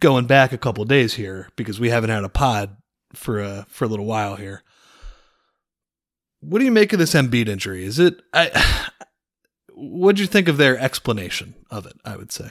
going 0.00 0.26
back 0.26 0.52
a 0.52 0.58
couple 0.58 0.84
days 0.84 1.14
here 1.14 1.48
because 1.56 1.78
we 1.78 1.90
haven't 1.90 2.10
had 2.10 2.24
a 2.24 2.28
pod 2.28 2.76
for 3.14 3.40
a 3.40 3.66
for 3.68 3.84
a 3.84 3.88
little 3.88 4.06
while 4.06 4.36
here. 4.36 4.62
What 6.40 6.58
do 6.58 6.64
you 6.64 6.70
make 6.70 6.92
of 6.92 6.98
this 6.98 7.14
Embiid 7.14 7.48
injury? 7.48 7.84
Is 7.84 7.98
it 7.98 8.20
I? 8.32 8.88
What'd 9.74 10.18
you 10.18 10.26
think 10.26 10.48
of 10.48 10.56
their 10.56 10.78
explanation 10.78 11.54
of 11.70 11.86
it? 11.86 11.96
I 12.04 12.16
would 12.16 12.32
say. 12.32 12.50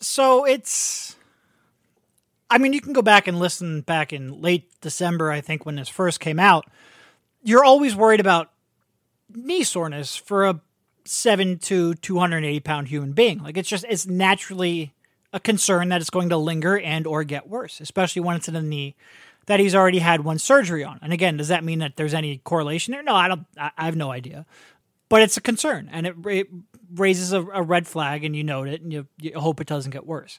So 0.00 0.44
it's. 0.44 1.16
I 2.50 2.58
mean, 2.58 2.72
you 2.72 2.80
can 2.80 2.92
go 2.92 3.02
back 3.02 3.26
and 3.26 3.38
listen 3.38 3.80
back 3.80 4.12
in 4.12 4.40
late 4.40 4.70
December, 4.80 5.30
I 5.30 5.40
think, 5.40 5.64
when 5.64 5.76
this 5.76 5.88
first 5.88 6.20
came 6.20 6.38
out. 6.38 6.66
You're 7.42 7.64
always 7.64 7.96
worried 7.96 8.20
about 8.20 8.50
knee 9.34 9.64
soreness 9.64 10.14
for 10.14 10.44
a 10.44 10.60
seven 11.04 11.58
to 11.60 11.94
280 11.94 12.60
pound 12.60 12.88
human 12.88 13.12
being. 13.12 13.38
Like, 13.38 13.56
it's 13.56 13.68
just, 13.68 13.84
it's 13.88 14.06
naturally 14.06 14.92
a 15.34 15.40
concern 15.40 15.90
that 15.90 16.00
it's 16.00 16.08
going 16.08 16.30
to 16.30 16.38
linger 16.38 16.78
and 16.78 17.06
or 17.06 17.24
get 17.24 17.48
worse, 17.48 17.80
especially 17.80 18.22
when 18.22 18.36
it's 18.36 18.48
in 18.48 18.56
a 18.56 18.62
knee 18.62 18.94
that 19.46 19.60
he's 19.60 19.74
already 19.74 19.98
had 19.98 20.24
one 20.24 20.38
surgery 20.38 20.82
on. 20.82 20.98
And 21.02 21.12
again, 21.12 21.36
does 21.36 21.48
that 21.48 21.62
mean 21.62 21.80
that 21.80 21.96
there's 21.96 22.14
any 22.14 22.38
correlation 22.38 22.92
there? 22.92 23.02
No, 23.02 23.14
I 23.14 23.28
don't, 23.28 23.44
I 23.58 23.84
have 23.84 23.96
no 23.96 24.10
idea 24.10 24.46
but 25.08 25.22
it's 25.22 25.36
a 25.36 25.40
concern 25.40 25.88
and 25.92 26.06
it, 26.06 26.16
it 26.26 26.48
raises 26.94 27.32
a, 27.32 27.40
a 27.40 27.62
red 27.62 27.86
flag 27.86 28.24
and 28.24 28.34
you 28.34 28.44
note 28.44 28.68
it 28.68 28.82
and 28.82 28.92
you, 28.92 29.06
you 29.20 29.38
hope 29.38 29.60
it 29.60 29.66
doesn't 29.68 29.92
get 29.92 30.06
worse 30.06 30.38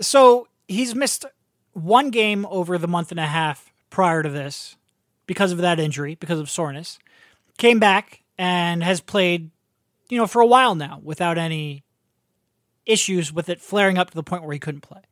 so 0.00 0.46
he's 0.68 0.94
missed 0.94 1.26
one 1.72 2.10
game 2.10 2.46
over 2.50 2.78
the 2.78 2.88
month 2.88 3.10
and 3.10 3.20
a 3.20 3.26
half 3.26 3.72
prior 3.90 4.22
to 4.22 4.28
this 4.28 4.76
because 5.26 5.52
of 5.52 5.58
that 5.58 5.80
injury 5.80 6.14
because 6.14 6.38
of 6.38 6.50
soreness 6.50 6.98
came 7.58 7.78
back 7.78 8.22
and 8.38 8.82
has 8.82 9.00
played 9.00 9.50
you 10.08 10.18
know 10.18 10.26
for 10.26 10.40
a 10.40 10.46
while 10.46 10.74
now 10.74 11.00
without 11.02 11.38
any 11.38 11.82
issues 12.86 13.32
with 13.32 13.48
it 13.48 13.60
flaring 13.60 13.98
up 13.98 14.10
to 14.10 14.14
the 14.14 14.22
point 14.22 14.42
where 14.42 14.52
he 14.52 14.58
couldn't 14.58 14.80
play. 14.82 15.02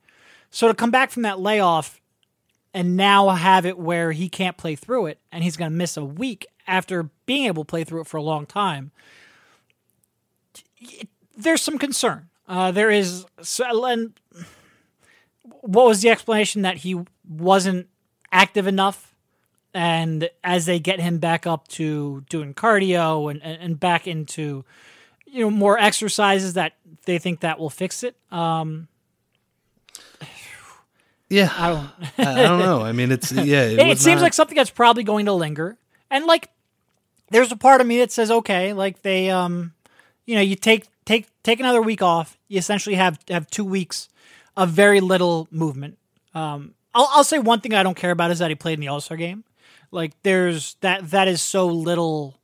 So 0.50 0.68
to 0.68 0.74
come 0.74 0.90
back 0.90 1.10
from 1.10 1.22
that 1.22 1.40
layoff 1.40 2.00
and 2.72 2.96
now 2.96 3.28
have 3.30 3.66
it 3.66 3.78
where 3.78 4.12
he 4.12 4.28
can't 4.28 4.56
play 4.56 4.74
through 4.74 5.06
it 5.06 5.18
and 5.30 5.44
he's 5.44 5.56
going 5.56 5.70
to 5.70 5.76
miss 5.76 5.96
a 5.96 6.04
week 6.04 6.46
after 6.66 7.10
being 7.26 7.46
able 7.46 7.64
to 7.64 7.68
play 7.68 7.84
through 7.84 8.02
it 8.02 8.06
for 8.06 8.16
a 8.16 8.22
long 8.22 8.46
time 8.46 8.90
there's 11.36 11.62
some 11.62 11.78
concern. 11.78 12.28
Uh, 12.46 12.70
there 12.70 12.90
is 12.90 13.26
and 13.58 14.12
what 15.60 15.86
was 15.86 16.02
the 16.02 16.10
explanation? 16.10 16.62
That 16.62 16.78
he 16.78 17.00
wasn't 17.28 17.88
active 18.32 18.66
enough 18.66 19.14
and 19.74 20.28
as 20.42 20.66
they 20.66 20.78
get 20.78 21.00
him 21.00 21.18
back 21.18 21.46
up 21.46 21.68
to 21.68 22.24
doing 22.28 22.54
cardio 22.54 23.30
and, 23.30 23.42
and 23.42 23.78
back 23.78 24.06
into 24.06 24.64
you 25.30 25.40
know 25.40 25.50
more 25.50 25.78
exercises 25.78 26.54
that 26.54 26.74
they 27.04 27.18
think 27.18 27.40
that 27.40 27.58
will 27.58 27.70
fix 27.70 28.02
it. 28.02 28.16
Um 28.30 28.88
Yeah, 31.30 31.52
i 31.58 31.68
don't 31.70 31.90
I, 32.26 32.42
don't 32.42 32.58
know. 32.58 32.80
I 32.82 32.92
mean, 32.92 33.12
it's 33.12 33.30
yeah. 33.32 33.64
It, 33.64 33.78
it, 33.78 33.98
seems 33.98 34.20
not- 34.20 34.22
like 34.22 34.34
something 34.34 34.56
that's 34.56 34.70
probably 34.70 35.04
going 35.04 35.26
to 35.26 35.32
linger. 35.32 35.76
And 36.10 36.24
like 36.26 36.50
there's 37.30 37.52
a 37.52 37.56
part 37.56 37.80
of 37.80 37.86
me 37.86 37.98
that 37.98 38.10
says 38.10 38.30
okay 38.30 38.72
like 38.72 39.02
they 39.02 39.28
um 39.30 39.72
you 40.24 40.34
know 40.34 40.40
you 40.40 40.56
take 40.56 40.86
take 41.04 41.26
take 41.42 41.60
another 41.60 41.82
week 41.82 42.02
off. 42.02 42.38
You 42.48 42.58
essentially 42.58 42.96
have 42.96 43.18
have 43.28 43.48
two 43.50 43.64
weeks 43.64 44.08
of 44.56 44.70
very 44.70 45.00
little 45.00 45.48
movement. 45.50 45.98
Um 46.34 46.74
i'll, 46.94 47.08
I'll 47.12 47.24
say 47.24 47.38
one 47.38 47.60
thing 47.60 47.74
i 47.74 47.82
don't 47.82 47.96
care 47.96 48.10
about 48.10 48.30
is 48.30 48.38
that 48.38 48.48
he 48.50 48.54
played 48.54 48.74
in 48.74 48.80
the 48.80 48.88
all-star 48.88 49.16
game. 49.16 49.44
Like 49.90 50.12
there's 50.22 50.76
that 50.80 51.10
that 51.10 51.28
is 51.28 51.42
so 51.42 51.66
little 51.66 52.38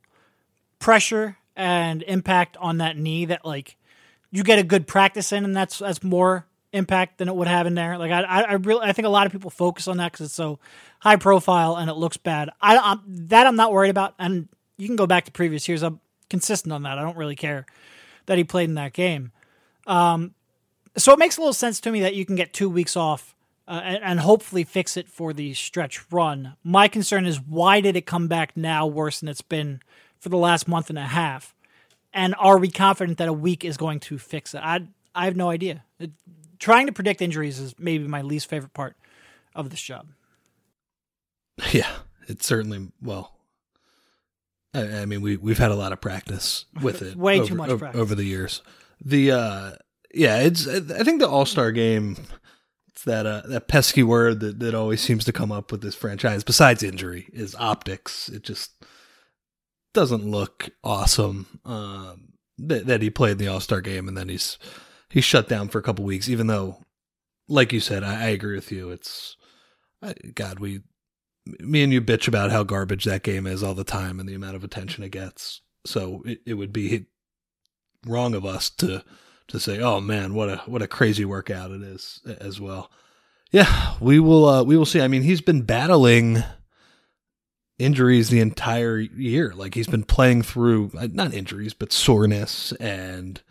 pressure 0.79 1.37
and 1.55 2.03
impact 2.03 2.57
on 2.57 2.77
that 2.79 2.97
knee 2.97 3.25
that 3.25 3.45
like 3.45 3.77
you 4.31 4.43
get 4.43 4.59
a 4.59 4.63
good 4.63 4.87
practice 4.87 5.31
in 5.31 5.45
and 5.45 5.55
that's 5.55 5.79
that's 5.79 6.03
more 6.03 6.45
impact 6.75 7.17
than 7.17 7.29
it 7.29 7.35
would 7.35 7.47
have 7.47 7.65
in 7.65 7.73
there. 7.73 7.97
Like 7.97 8.11
I, 8.11 8.21
I, 8.21 8.41
I 8.41 8.53
really, 8.53 8.85
I 8.85 8.91
think 8.91 9.05
a 9.05 9.09
lot 9.09 9.25
of 9.25 9.31
people 9.31 9.49
focus 9.49 9.87
on 9.87 9.97
that 9.97 10.11
because 10.11 10.27
it's 10.27 10.35
so 10.35 10.59
high 10.99 11.15
profile 11.15 11.77
and 11.77 11.89
it 11.89 11.93
looks 11.93 12.17
bad. 12.17 12.49
I, 12.61 12.77
I'm, 12.77 13.01
that 13.05 13.47
I'm 13.47 13.55
not 13.55 13.71
worried 13.71 13.89
about, 13.89 14.13
and 14.19 14.47
you 14.77 14.87
can 14.87 14.95
go 14.95 15.07
back 15.07 15.25
to 15.25 15.31
previous 15.31 15.67
years. 15.67 15.81
I'm 15.81 15.99
consistent 16.29 16.73
on 16.73 16.83
that. 16.83 16.97
I 16.97 17.01
don't 17.01 17.17
really 17.17 17.35
care 17.35 17.65
that 18.25 18.37
he 18.37 18.43
played 18.43 18.69
in 18.69 18.75
that 18.75 18.93
game. 18.93 19.31
Um, 19.87 20.33
so 20.97 21.13
it 21.13 21.19
makes 21.19 21.37
a 21.37 21.41
little 21.41 21.53
sense 21.53 21.79
to 21.81 21.91
me 21.91 22.01
that 22.01 22.15
you 22.15 22.25
can 22.25 22.35
get 22.35 22.53
two 22.53 22.69
weeks 22.69 22.95
off 22.95 23.35
uh, 23.67 23.81
and, 23.83 24.03
and 24.03 24.19
hopefully 24.19 24.63
fix 24.63 24.97
it 24.97 25.09
for 25.09 25.33
the 25.33 25.53
stretch 25.53 26.11
run. 26.11 26.55
My 26.63 26.87
concern 26.87 27.25
is 27.25 27.39
why 27.39 27.81
did 27.81 27.95
it 27.95 28.05
come 28.05 28.27
back 28.27 28.57
now 28.57 28.85
worse 28.85 29.19
than 29.19 29.29
it's 29.29 29.41
been 29.41 29.81
for 30.19 30.29
the 30.29 30.37
last 30.37 30.67
month 30.67 30.89
and 30.89 30.99
a 30.99 31.05
half? 31.05 31.53
And 32.13 32.33
are 32.39 32.57
we 32.57 32.71
confident 32.71 33.17
that 33.17 33.27
a 33.27 33.33
week 33.33 33.65
is 33.65 33.77
going 33.77 33.99
to 34.01 34.17
fix 34.17 34.53
it? 34.53 34.61
I 34.63 34.87
I 35.13 35.25
have 35.25 35.35
no 35.35 35.49
idea. 35.49 35.83
It, 35.99 36.11
trying 36.59 36.87
to 36.87 36.93
predict 36.93 37.21
injuries 37.21 37.59
is 37.59 37.75
maybe 37.77 38.07
my 38.07 38.21
least 38.21 38.49
favorite 38.49 38.73
part 38.73 38.95
of 39.53 39.69
this 39.69 39.81
job. 39.81 40.07
Yeah, 41.71 41.89
it's 42.27 42.45
certainly 42.45 42.89
well. 43.01 43.31
I, 44.73 44.99
I 44.99 45.05
mean, 45.05 45.21
we 45.21 45.37
we've 45.37 45.57
had 45.57 45.71
a 45.71 45.75
lot 45.75 45.93
of 45.93 46.01
practice 46.01 46.65
with 46.81 47.01
it. 47.01 47.15
Way 47.15 47.39
over, 47.39 47.47
too 47.47 47.55
much 47.55 47.69
over, 47.69 47.79
practice. 47.79 48.01
over 48.01 48.13
the 48.13 48.25
years. 48.25 48.61
The 49.03 49.31
uh, 49.31 49.71
yeah, 50.13 50.39
it's. 50.39 50.67
I 50.67 51.03
think 51.03 51.21
the 51.21 51.29
All 51.29 51.45
Star 51.45 51.71
game. 51.71 52.17
It's 52.89 53.03
that 53.05 53.25
uh, 53.25 53.43
that 53.45 53.69
pesky 53.69 54.03
word 54.03 54.41
that 54.41 54.59
that 54.59 54.75
always 54.75 54.99
seems 54.99 55.23
to 55.25 55.31
come 55.31 55.51
up 55.51 55.71
with 55.71 55.81
this 55.81 55.95
franchise. 55.95 56.43
Besides 56.43 56.83
injury, 56.83 57.29
is 57.31 57.55
optics. 57.55 58.27
It 58.27 58.43
just 58.43 58.71
doesn't 59.95 60.29
look 60.29 60.69
awesome. 60.83 61.59
Um, 61.65 62.33
that 62.59 62.85
that 62.85 63.01
he 63.01 63.09
played 63.09 63.39
the 63.39 63.47
All 63.47 63.59
Star 63.59 63.81
game 63.81 64.07
and 64.07 64.15
then 64.15 64.29
he's 64.29 64.59
he's 65.09 65.23
shut 65.23 65.49
down 65.49 65.69
for 65.69 65.79
a 65.79 65.83
couple 65.83 66.05
weeks. 66.05 66.29
Even 66.29 66.47
though, 66.47 66.77
like 67.47 67.73
you 67.73 67.79
said, 67.79 68.03
I, 68.03 68.25
I 68.25 68.27
agree 68.27 68.55
with 68.55 68.71
you. 68.71 68.91
It's 68.91 69.35
God, 70.35 70.59
we 70.59 70.81
me 71.59 71.83
and 71.83 71.93
you 71.93 72.01
bitch 72.01 72.27
about 72.27 72.51
how 72.51 72.63
garbage 72.63 73.05
that 73.05 73.23
game 73.23 73.47
is 73.47 73.63
all 73.63 73.73
the 73.73 73.83
time 73.83 74.19
and 74.19 74.27
the 74.27 74.33
amount 74.35 74.55
of 74.55 74.63
attention 74.63 75.03
it 75.03 75.09
gets. 75.09 75.61
So 75.85 76.23
it, 76.25 76.39
it 76.45 76.53
would 76.55 76.73
be 76.73 77.05
wrong 78.05 78.33
of 78.35 78.45
us 78.45 78.69
to 78.71 79.03
to 79.47 79.59
say, 79.59 79.79
"Oh 79.79 79.99
man, 80.01 80.33
what 80.33 80.49
a 80.49 80.57
what 80.65 80.81
a 80.81 80.87
crazy 80.87 81.25
workout 81.25 81.71
it 81.71 81.81
is" 81.81 82.21
as 82.25 82.59
well. 82.59 82.91
Yeah, 83.51 83.95
we 83.99 84.19
will 84.19 84.45
uh, 84.47 84.63
we 84.63 84.77
will 84.77 84.85
see. 84.85 85.01
I 85.01 85.07
mean, 85.07 85.21
he's 85.21 85.41
been 85.41 85.61
battling 85.61 86.43
injuries 87.79 88.29
the 88.29 88.39
entire 88.39 88.97
year. 88.97 89.53
Like 89.55 89.75
he's 89.75 89.87
been 89.87 90.03
playing 90.03 90.43
through 90.43 90.91
uh, 90.97 91.07
not 91.11 91.33
injuries, 91.33 91.73
but 91.73 91.91
soreness 91.91 92.71
and 92.73 93.41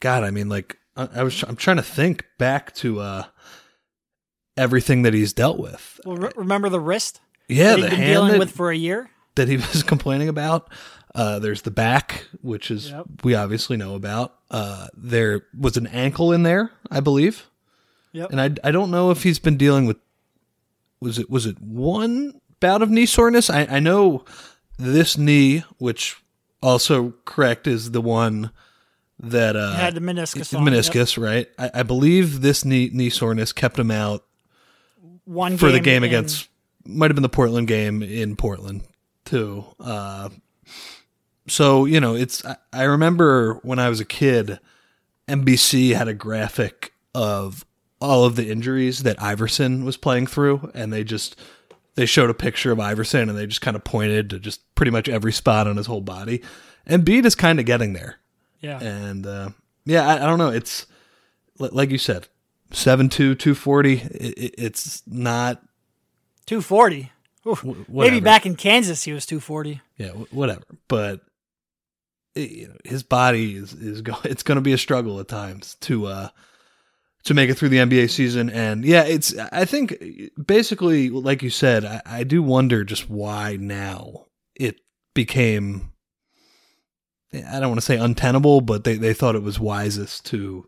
God, 0.00 0.24
I 0.24 0.30
mean, 0.30 0.48
like 0.48 0.76
I, 0.96 1.08
I 1.16 1.22
was 1.22 1.42
I'm 1.44 1.56
trying 1.56 1.76
to 1.78 1.82
think 1.82 2.24
back 2.38 2.74
to 2.76 3.00
uh 3.00 3.24
everything 4.56 5.02
that 5.02 5.14
he's 5.14 5.32
dealt 5.32 5.58
with. 5.58 6.00
Well, 6.04 6.16
re- 6.16 6.30
remember 6.36 6.68
the 6.68 6.80
wrist 6.80 7.20
Yeah, 7.48 7.76
the 7.76 7.82
been 7.82 7.90
hand 7.92 8.06
dealing 8.12 8.32
that, 8.32 8.38
with 8.38 8.50
for 8.50 8.70
a 8.70 8.76
year? 8.76 9.10
that 9.36 9.48
he 9.48 9.56
was 9.72 9.82
complaining 9.82 10.28
about. 10.28 10.70
Uh, 11.14 11.38
there's 11.38 11.62
the 11.62 11.70
back, 11.70 12.26
which 12.42 12.70
is 12.70 12.90
Yep. 12.90 13.06
we 13.24 13.34
obviously 13.34 13.76
know 13.76 13.94
about. 13.94 14.34
Uh, 14.50 14.88
there 14.96 15.42
was 15.58 15.76
an 15.76 15.86
ankle 15.88 16.32
in 16.32 16.42
there, 16.42 16.70
I 16.90 17.00
believe, 17.00 17.48
Yep. 18.12 18.30
and 18.30 18.40
I 18.40 18.50
I 18.68 18.70
don't 18.70 18.90
know 18.90 19.10
if 19.10 19.22
he's 19.22 19.38
been 19.38 19.56
dealing 19.56 19.86
with 19.86 19.96
was 21.00 21.18
it 21.18 21.30
was 21.30 21.46
it 21.46 21.60
one 21.60 22.40
bout 22.60 22.82
of 22.82 22.90
knee 22.90 23.06
soreness. 23.06 23.50
I 23.50 23.64
I 23.66 23.78
know 23.80 24.24
this 24.78 25.16
knee, 25.18 25.64
which 25.78 26.16
also 26.62 27.14
correct 27.24 27.66
is 27.66 27.90
the 27.92 28.00
one 28.00 28.50
that 29.20 29.56
uh 29.56 29.72
had 29.74 29.94
the 29.94 30.00
meniscus 30.00 30.56
on. 30.56 30.64
Yep. 30.64 30.72
meniscus, 30.74 31.22
right? 31.22 31.48
I, 31.58 31.70
I 31.74 31.82
believe 31.82 32.40
this 32.40 32.64
knee 32.64 32.90
knee 32.92 33.10
soreness 33.10 33.52
kept 33.52 33.78
him 33.78 33.90
out 33.90 34.24
One 35.24 35.56
for 35.56 35.70
the 35.72 35.80
game 35.80 36.02
in- 36.04 36.10
against 36.10 36.48
might 36.84 37.10
have 37.10 37.16
been 37.16 37.22
the 37.22 37.28
Portland 37.28 37.68
game 37.68 38.02
in 38.02 38.36
Portland 38.36 38.82
too. 39.24 39.64
Uh, 39.80 40.30
so 41.48 41.84
you 41.84 42.00
know, 42.00 42.14
it's 42.14 42.44
I, 42.44 42.56
I 42.72 42.82
remember 42.84 43.54
when 43.62 43.78
I 43.78 43.88
was 43.88 44.00
a 44.00 44.04
kid, 44.04 44.58
NBC 45.28 45.94
had 45.94 46.08
a 46.08 46.14
graphic 46.14 46.92
of 47.14 47.64
all 48.00 48.24
of 48.24 48.36
the 48.36 48.48
injuries 48.48 49.02
that 49.02 49.20
Iverson 49.20 49.84
was 49.84 49.96
playing 49.96 50.28
through, 50.28 50.70
and 50.74 50.92
they 50.92 51.02
just 51.04 51.36
they 51.98 52.06
showed 52.06 52.30
a 52.30 52.34
picture 52.34 52.70
of 52.70 52.78
Iverson 52.78 53.28
and 53.28 53.36
they 53.36 53.44
just 53.44 53.60
kind 53.60 53.74
of 53.74 53.82
pointed 53.82 54.30
to 54.30 54.38
just 54.38 54.72
pretty 54.76 54.92
much 54.92 55.08
every 55.08 55.32
spot 55.32 55.66
on 55.66 55.76
his 55.76 55.86
whole 55.86 56.00
body. 56.00 56.40
And 56.86 57.04
Embiid 57.04 57.24
is 57.24 57.34
kind 57.34 57.58
of 57.58 57.66
getting 57.66 57.92
there. 57.92 58.18
Yeah. 58.60 58.78
And 58.80 59.26
uh, 59.26 59.48
yeah, 59.84 60.06
I, 60.06 60.14
I 60.22 60.26
don't 60.26 60.38
know. 60.38 60.50
It's 60.50 60.86
like 61.58 61.90
you 61.90 61.98
said, 61.98 62.28
7'2", 62.70 63.10
240. 63.10 63.94
It, 63.94 64.38
it, 64.38 64.54
it's 64.58 65.02
not 65.08 65.60
240. 66.46 67.10
Oof. 67.48 67.64
whatever. 67.64 67.84
Maybe 67.88 68.20
back 68.20 68.46
in 68.46 68.54
Kansas 68.54 69.02
he 69.02 69.12
was 69.12 69.26
240. 69.26 69.80
yeah, 69.96 70.10
wh- 70.10 70.32
whatever. 70.32 70.62
But 70.86 71.22
it, 72.36 72.50
you 72.50 72.68
know, 72.68 72.76
his 72.84 73.02
body 73.02 73.56
is 73.56 73.72
is 73.72 74.02
go- 74.02 74.20
it's 74.24 74.44
going 74.44 74.56
to 74.56 74.62
be 74.62 74.72
a 74.72 74.78
struggle 74.78 75.18
at 75.18 75.26
times 75.26 75.74
to 75.80 76.06
uh 76.06 76.28
to 77.24 77.34
make 77.34 77.50
it 77.50 77.54
through 77.54 77.68
the 77.70 77.78
NBA 77.78 78.10
season. 78.10 78.50
And 78.50 78.84
yeah, 78.84 79.04
it's 79.04 79.36
I 79.52 79.64
think 79.64 79.96
basically 80.42 81.10
like 81.10 81.42
you 81.42 81.50
said, 81.50 81.84
I, 81.84 82.02
I 82.04 82.24
do 82.24 82.42
wonder 82.42 82.84
just 82.84 83.08
why 83.10 83.56
now 83.56 84.26
it 84.54 84.80
became. 85.14 85.92
I 87.34 87.60
don't 87.60 87.68
want 87.68 87.80
to 87.80 87.84
say 87.84 87.98
untenable, 87.98 88.62
but 88.62 88.84
they, 88.84 88.94
they 88.94 89.12
thought 89.12 89.34
it 89.34 89.42
was 89.42 89.60
wisest 89.60 90.24
to 90.26 90.66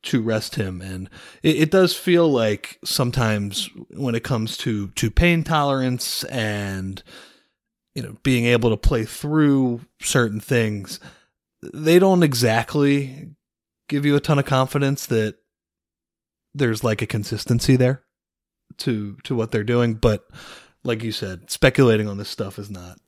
to 0.00 0.22
rest 0.22 0.54
him, 0.54 0.80
and 0.80 1.10
it, 1.42 1.56
it 1.56 1.70
does 1.72 1.96
feel 1.96 2.30
like 2.30 2.78
sometimes 2.84 3.68
when 3.90 4.14
it 4.14 4.22
comes 4.22 4.56
to 4.58 4.88
to 4.90 5.10
pain 5.10 5.42
tolerance 5.42 6.22
and 6.24 7.02
you 7.96 8.02
know 8.02 8.16
being 8.22 8.44
able 8.44 8.70
to 8.70 8.76
play 8.76 9.04
through 9.04 9.80
certain 10.00 10.38
things, 10.38 11.00
they 11.62 11.98
don't 11.98 12.22
exactly 12.22 13.30
give 13.88 14.06
you 14.06 14.14
a 14.14 14.20
ton 14.20 14.38
of 14.38 14.44
confidence 14.44 15.06
that 15.06 15.34
there's 16.58 16.84
like 16.84 17.02
a 17.02 17.06
consistency 17.06 17.76
there 17.76 18.02
to 18.78 19.16
to 19.24 19.34
what 19.34 19.50
they're 19.50 19.64
doing. 19.64 19.94
But 19.94 20.28
like 20.84 21.02
you 21.02 21.12
said, 21.12 21.50
speculating 21.50 22.08
on 22.08 22.18
this 22.18 22.28
stuff 22.28 22.58
is 22.58 22.70
not 22.70 22.98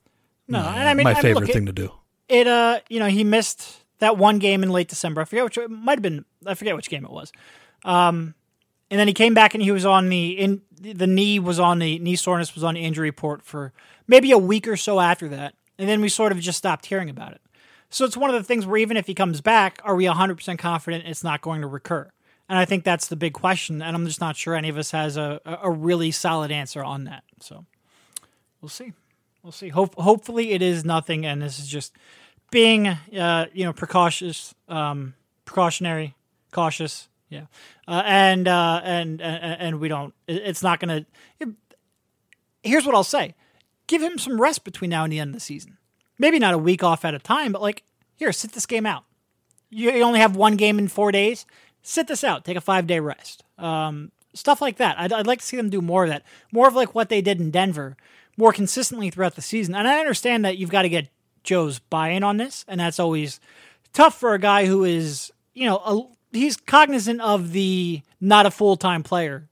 No, 0.49 0.61
my, 0.61 0.77
and 0.79 0.89
I 0.89 0.95
mean, 0.95 1.05
my 1.05 1.11
I 1.11 1.15
mean, 1.15 1.23
favorite 1.23 1.41
look, 1.43 1.51
it- 1.51 1.53
thing 1.55 1.67
to 1.67 1.73
do. 1.73 1.93
It 2.29 2.47
uh, 2.47 2.81
you 2.89 3.01
know, 3.01 3.07
he 3.09 3.25
missed 3.25 3.85
that 3.99 4.17
one 4.17 4.39
game 4.39 4.63
in 4.63 4.71
late 4.71 4.89
December. 4.89 5.21
I 5.21 5.25
forget 5.25 5.45
which 5.45 5.59
it 5.59 5.71
might 5.71 5.99
have 5.99 6.03
been. 6.03 6.25
I 6.47 6.55
forget 6.55 6.77
which 6.77 6.89
game 6.89 7.05
it 7.05 7.11
was. 7.11 7.33
Um, 7.85 8.35
and 8.91 8.99
then 8.99 9.07
he 9.09 9.15
came 9.15 9.35
back 9.35 9.55
and 9.55 9.63
he 9.63 9.71
was 9.73 9.85
on 9.85 10.09
the 10.09 10.31
in 10.39 10.63
the 10.81 11.07
knee 11.07 11.39
was 11.39 11.59
on 11.61 11.79
the 11.81 11.99
knee 11.99 12.17
soreness 12.17 12.55
was 12.55 12.65
on 12.65 12.75
the 12.75 12.81
injury 12.81 13.09
report 13.09 13.43
for 13.43 13.73
maybe 14.07 14.31
a 14.33 14.39
week 14.39 14.67
or 14.69 14.77
so 14.77 15.01
after 15.01 15.29
that, 15.29 15.55
and 15.79 15.89
then 15.89 16.01
we 16.01 16.09
sort 16.09 16.33
of 16.33 16.39
just 16.41 16.59
stopped 16.59 16.87
hearing 16.87 17.11
about 17.11 17.33
it. 17.33 17.41
So 17.91 18.05
it's 18.05 18.17
one 18.17 18.31
of 18.31 18.35
the 18.37 18.45
things 18.45 18.65
where 18.67 18.77
even 18.79 18.97
if 18.97 19.07
he 19.09 19.15
comes 19.15 19.41
back, 19.41 19.81
are 19.83 19.97
we 19.97 20.05
100% 20.05 20.59
confident 20.59 21.05
it's 21.07 21.25
not 21.25 21.41
going 21.41 21.61
to 21.63 21.67
recur? 21.67 22.09
And 22.51 22.59
I 22.59 22.65
think 22.65 22.83
that's 22.83 23.07
the 23.07 23.15
big 23.15 23.33
question, 23.33 23.81
and 23.81 23.95
I'm 23.95 24.05
just 24.07 24.21
not 24.21 24.35
sure 24.35 24.57
any 24.57 24.69
of 24.69 24.77
us 24.77 24.91
has 24.91 25.17
a, 25.17 25.41
a 25.63 25.71
really 25.71 26.11
solid 26.11 26.51
answer 26.51 26.83
on 26.83 27.05
that. 27.05 27.23
So 27.39 27.65
we'll 28.61 28.69
see. 28.69 28.93
We'll 29.45 29.53
see. 29.53 29.69
Hope, 29.69 29.95
hopefully, 29.95 30.51
it 30.51 30.61
is 30.61 30.85
nothing, 30.85 31.25
and 31.25 31.41
this 31.41 31.61
is 31.61 31.69
just 31.69 31.93
being, 32.51 32.89
uh, 32.89 33.47
you 33.53 33.63
know, 33.63 33.73
precautious, 33.73 34.53
um, 34.69 35.15
precautionary, 35.45 36.17
cautious. 36.51 37.09
Yeah, 37.29 37.45
uh, 37.87 38.03
and, 38.05 38.49
uh, 38.49 38.81
and 38.83 39.23
and 39.23 39.61
and 39.61 39.81
we 39.81 39.87
don't. 39.87 40.13
It's 40.27 40.65
not 40.65 40.81
going 40.81 41.07
to. 41.39 41.55
Here's 42.65 42.85
what 42.85 42.97
I'll 42.97 43.05
say: 43.05 43.37
give 43.87 44.03
him 44.03 44.19
some 44.19 44.41
rest 44.41 44.65
between 44.65 44.91
now 44.91 45.05
and 45.05 45.13
the 45.13 45.21
end 45.21 45.29
of 45.29 45.35
the 45.35 45.41
season. 45.41 45.79
Maybe 46.19 46.41
not 46.41 46.55
a 46.55 46.59
week 46.59 46.83
off 46.83 47.05
at 47.05 47.15
a 47.15 47.21
time, 47.21 47.53
but 47.53 47.63
like, 47.63 47.85
here, 48.17 48.33
sit 48.33 48.51
this 48.51 48.67
game 48.67 48.87
out. 48.87 49.05
You 49.71 50.03
only 50.03 50.19
have 50.19 50.35
one 50.35 50.57
game 50.57 50.81
in 50.81 50.89
four 50.89 51.13
days. 51.13 51.47
Sit 51.83 52.07
this 52.09 52.25
out. 52.25 52.45
Take 52.45 52.57
a 52.57 52.61
five 52.61 52.87
day 52.87 53.01
rest. 53.01 53.43
Um, 53.59 54.13
stuff 54.35 54.61
like 54.61 54.77
that. 54.77 54.99
I'd, 54.99 55.13
I'd 55.13 55.27
like 55.27 55.41
to 55.41 55.47
see 55.47 55.57
them 55.57 55.71
do 55.71 55.81
more 55.81 56.05
of 56.05 56.11
that. 56.11 56.23
More 56.53 56.69
of 56.69 56.75
like 56.75 56.95
what 56.95 57.09
they 57.09 57.21
did 57.21 57.41
in 57.41 57.51
Denver, 57.51 57.97
more 58.37 58.53
consistently 58.53 59.11
throughout 59.11 59.35
the 59.35 59.43
season. 59.43 59.75
And 59.75 59.89
I 59.89 59.99
understand 60.01 60.45
that 60.45 60.59
you've 60.59 60.71
got 60.71 60.83
to 60.83 60.89
get 60.89 61.09
Joe's 61.43 61.79
buy 61.79 62.11
in 62.11 62.23
on 62.23 62.37
this, 62.37 62.65
and 62.69 62.81
that's 62.81 63.01
always 63.01 63.41
tough 63.93 64.19
for 64.19 64.35
a 64.35 64.39
guy 64.39 64.67
who 64.67 64.85
is, 64.85 65.33
you 65.55 65.65
know, 65.67 65.77
a, 65.79 66.37
he's 66.37 66.57
cognizant 66.57 67.21
of 67.23 67.53
the 67.53 68.03
not 68.21 68.45
a 68.47 68.51
full 68.51 68.77
time 68.77 69.03
player 69.03 69.49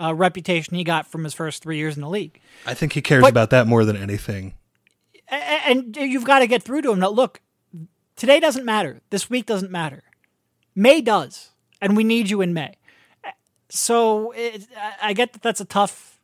uh, 0.00 0.12
reputation 0.14 0.74
he 0.76 0.82
got 0.84 1.06
from 1.06 1.22
his 1.24 1.32
first 1.34 1.62
three 1.62 1.76
years 1.76 1.96
in 1.96 2.02
the 2.02 2.08
league. 2.08 2.40
I 2.66 2.74
think 2.74 2.92
he 2.92 3.02
cares 3.02 3.22
But- 3.22 3.30
about 3.30 3.50
that 3.50 3.66
more 3.66 3.84
than 3.84 3.96
anything. 3.96 4.54
A- 5.30 5.34
a- 5.36 5.70
and 5.70 5.96
you've 5.96 6.24
got 6.24 6.40
to 6.40 6.46
get 6.46 6.62
through 6.62 6.82
to 6.82 6.90
him. 6.92 6.98
Now, 7.00 7.10
look, 7.10 7.40
today 8.16 8.40
doesn't 8.40 8.64
matter. 8.64 9.00
This 9.10 9.30
week 9.30 9.46
doesn't 9.46 9.70
matter. 9.70 10.02
May 10.74 11.00
does, 11.00 11.50
and 11.80 11.96
we 11.96 12.04
need 12.04 12.30
you 12.30 12.40
in 12.40 12.52
May. 12.54 12.74
So 13.70 14.32
it, 14.32 14.66
I- 15.02 15.12
get 15.12 15.32
that 15.34 15.42
that's 15.42 15.60
a 15.60 15.64
tough, 15.64 16.18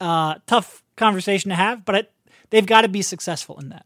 uh, 0.00 0.36
tough 0.46 0.82
conversation 0.96 1.50
to 1.50 1.54
have, 1.56 1.84
but 1.84 1.94
it, 1.94 2.12
they've 2.50 2.64
got 2.66 2.82
to 2.82 2.88
be 2.88 3.02
successful 3.02 3.58
in 3.60 3.68
that. 3.68 3.84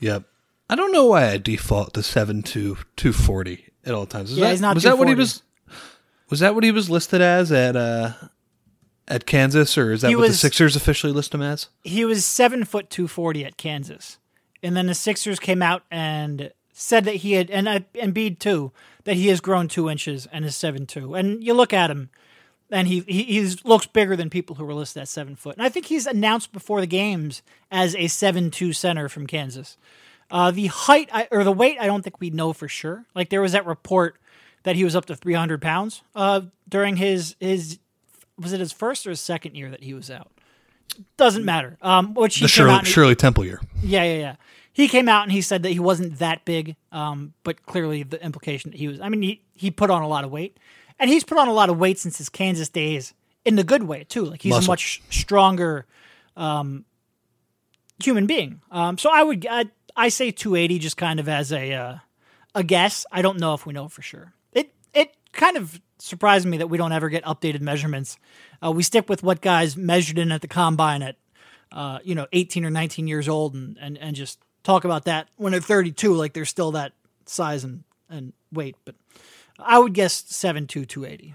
Yep. 0.00 0.24
I 0.68 0.74
don't 0.76 0.92
know 0.92 1.06
why 1.06 1.28
I 1.30 1.36
default 1.38 1.94
to 1.94 2.02
seven 2.02 2.42
to 2.44 2.78
two 2.96 3.12
forty 3.12 3.66
at 3.84 3.92
all 3.94 4.06
times. 4.06 4.30
Is 4.32 4.38
Yeah, 4.38 4.46
that, 4.46 4.50
he's 4.52 4.60
not 4.60 4.74
was 4.74 4.84
that 4.84 4.98
what 4.98 5.08
he 5.08 5.14
240. 5.14 5.18
was? 5.20 5.42
Was 6.30 6.40
that 6.40 6.54
what 6.54 6.62
he 6.64 6.70
was 6.70 6.88
listed 6.88 7.20
as 7.20 7.50
at 7.52 7.74
uh 7.76 8.12
at 9.08 9.26
Kansas, 9.26 9.76
or 9.76 9.92
is 9.92 10.02
that 10.02 10.08
He 10.10 10.16
what 10.16 10.28
the 10.28 10.34
Sixers 10.34 10.76
officially 10.76 11.12
list 11.12 11.34
him 11.34 11.42
as? 11.42 11.68
He 11.82 12.04
was 12.04 12.24
seven 12.24 12.64
foot 12.64 12.88
two 12.88 13.08
forty 13.08 13.44
at 13.44 13.56
Kansas, 13.56 14.18
and 14.62 14.76
then 14.76 14.86
the 14.86 14.94
Sixers 14.94 15.40
came 15.40 15.60
out 15.62 15.82
and 15.90 16.52
said 16.80 17.04
that 17.04 17.16
he 17.16 17.32
had, 17.32 17.50
and 17.50 17.68
uh, 17.68 17.80
Embiid 17.94 18.38
too, 18.38 18.72
that 19.04 19.14
he 19.14 19.28
has 19.28 19.40
grown 19.40 19.68
two 19.68 19.90
inches 19.90 20.26
and 20.32 20.44
is 20.44 20.56
seven 20.56 20.86
two. 20.86 21.14
And 21.14 21.44
you 21.44 21.52
look 21.52 21.72
at 21.74 21.90
him, 21.90 22.08
and 22.70 22.88
he 22.88 23.00
he 23.00 23.24
he's, 23.24 23.64
looks 23.64 23.86
bigger 23.86 24.16
than 24.16 24.30
people 24.30 24.56
who 24.56 24.64
were 24.64 24.74
listed 24.74 25.02
at 25.02 25.08
seven 25.08 25.36
foot. 25.36 25.56
And 25.56 25.64
I 25.64 25.68
think 25.68 25.86
he's 25.86 26.06
announced 26.06 26.52
before 26.52 26.80
the 26.80 26.86
games 26.86 27.42
as 27.70 27.94
a 27.96 28.06
seven 28.08 28.50
two 28.50 28.72
center 28.72 29.08
from 29.08 29.26
Kansas. 29.26 29.76
Uh, 30.30 30.50
the 30.50 30.68
height 30.68 31.10
I, 31.12 31.28
or 31.30 31.44
the 31.44 31.52
weight, 31.52 31.76
I 31.80 31.86
don't 31.86 32.02
think 32.02 32.20
we 32.20 32.30
know 32.30 32.52
for 32.52 32.68
sure. 32.68 33.04
Like 33.14 33.28
there 33.28 33.42
was 33.42 33.52
that 33.52 33.66
report 33.66 34.16
that 34.62 34.76
he 34.76 34.84
was 34.84 34.94
up 34.94 35.06
to 35.06 35.16
300 35.16 35.60
pounds 35.60 36.02
uh, 36.14 36.42
during 36.68 36.96
his 36.96 37.36
his 37.40 37.78
was 38.38 38.52
it 38.54 38.60
his 38.60 38.72
first 38.72 39.06
or 39.06 39.10
his 39.10 39.20
second 39.20 39.54
year 39.54 39.70
that 39.70 39.82
he 39.82 39.92
was 39.92 40.10
out. 40.10 40.30
Doesn't 41.16 41.44
matter. 41.44 41.76
Um, 41.82 42.14
which 42.14 42.36
he 42.36 42.44
The 42.44 42.48
Shirley, 42.48 42.84
Shirley 42.84 43.14
Temple 43.14 43.44
year. 43.44 43.60
yeah, 43.82 44.02
yeah, 44.04 44.18
yeah. 44.18 44.36
He 44.80 44.88
came 44.88 45.10
out 45.10 45.24
and 45.24 45.32
he 45.32 45.42
said 45.42 45.62
that 45.64 45.72
he 45.72 45.78
wasn't 45.78 46.20
that 46.20 46.46
big, 46.46 46.74
um, 46.90 47.34
but 47.44 47.66
clearly 47.66 48.02
the 48.02 48.22
implication 48.24 48.70
that 48.70 48.78
he 48.78 48.88
was. 48.88 48.98
I 48.98 49.10
mean, 49.10 49.20
he 49.20 49.42
he 49.54 49.70
put 49.70 49.90
on 49.90 50.00
a 50.00 50.08
lot 50.08 50.24
of 50.24 50.30
weight, 50.30 50.56
and 50.98 51.10
he's 51.10 51.22
put 51.22 51.36
on 51.36 51.48
a 51.48 51.52
lot 51.52 51.68
of 51.68 51.78
weight 51.78 51.98
since 51.98 52.16
his 52.16 52.30
Kansas 52.30 52.70
days 52.70 53.12
in 53.44 53.56
the 53.56 53.64
good 53.64 53.82
way 53.82 54.04
too. 54.04 54.24
Like 54.24 54.40
he's 54.40 54.56
a 54.56 54.62
much 54.62 55.02
stronger 55.10 55.86
um, 56.34 56.86
human 58.02 58.26
being. 58.26 58.62
Um, 58.70 58.96
so 58.96 59.10
I 59.12 59.22
would 59.22 59.46
I, 59.50 59.66
I 59.96 60.08
say 60.08 60.30
280 60.30 60.78
just 60.78 60.96
kind 60.96 61.20
of 61.20 61.28
as 61.28 61.52
a 61.52 61.74
uh, 61.74 61.98
a 62.54 62.62
guess. 62.62 63.04
I 63.12 63.20
don't 63.20 63.38
know 63.38 63.52
if 63.52 63.66
we 63.66 63.74
know 63.74 63.88
for 63.88 64.00
sure. 64.00 64.32
It 64.54 64.72
it 64.94 65.14
kind 65.32 65.58
of 65.58 65.78
surprised 65.98 66.46
me 66.46 66.56
that 66.56 66.68
we 66.68 66.78
don't 66.78 66.92
ever 66.92 67.10
get 67.10 67.22
updated 67.24 67.60
measurements. 67.60 68.16
Uh, 68.64 68.72
we 68.72 68.82
stick 68.82 69.10
with 69.10 69.22
what 69.22 69.42
guys 69.42 69.76
measured 69.76 70.18
in 70.18 70.32
at 70.32 70.40
the 70.40 70.48
combine 70.48 71.02
at 71.02 71.16
uh, 71.70 71.98
you 72.02 72.14
know 72.14 72.26
18 72.32 72.64
or 72.64 72.70
19 72.70 73.06
years 73.06 73.28
old 73.28 73.54
and, 73.54 73.76
and 73.78 73.98
and 73.98 74.16
just 74.16 74.38
talk 74.62 74.84
about 74.84 75.04
that 75.04 75.28
when 75.36 75.52
they're 75.52 75.60
32 75.60 76.12
like 76.14 76.32
they're 76.32 76.44
still 76.44 76.72
that 76.72 76.92
size 77.26 77.64
and 77.64 77.84
and 78.08 78.32
weight. 78.52 78.76
But 78.84 78.94
I 79.58 79.78
would 79.78 79.92
guess 79.94 80.22
7'2", 80.22 80.86
280. 80.88 81.34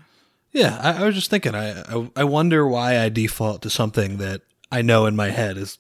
Yeah, 0.52 0.80
I, 0.82 1.02
I 1.02 1.06
was 1.06 1.16
just 1.16 1.30
thinking. 1.30 1.54
I, 1.56 1.82
I 1.82 2.12
I 2.16 2.24
wonder 2.24 2.68
why 2.68 3.00
I 3.00 3.10
default 3.10 3.62
to 3.64 3.70
something 3.70 4.18
that 4.18 4.42
I 4.72 4.82
know 4.82 5.06
in 5.06 5.16
my 5.16 5.30
head 5.30 5.58
is 5.58 5.78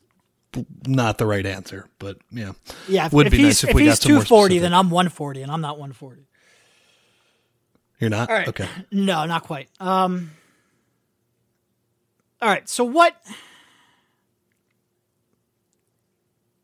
not 0.85 1.17
the 1.17 1.25
right 1.25 1.45
answer. 1.45 1.87
But 1.99 2.17
yeah, 2.31 2.53
Yeah, 2.87 3.05
if, 3.07 3.13
Would 3.13 3.27
if 3.27 3.31
be 3.31 3.41
nice 3.43 3.63
if 3.63 3.69
if 3.69 3.75
we 3.75 3.85
got 3.85 3.91
he's 4.03 4.09
more 4.09 4.23
240, 4.23 4.59
then 4.59 4.73
I'm 4.73 4.89
140, 4.89 5.41
and 5.43 5.51
I'm 5.51 5.61
not 5.61 5.77
140. 5.79 6.27
you're 7.99 8.09
not 8.09 8.29
All 8.29 8.35
right. 8.35 8.47
okay. 8.49 8.67
No, 8.91 9.25
not 9.25 9.43
quite. 9.43 9.69
Um. 9.79 10.31
All 12.41 12.49
right. 12.49 12.67
So 12.67 12.83
what? 12.83 13.15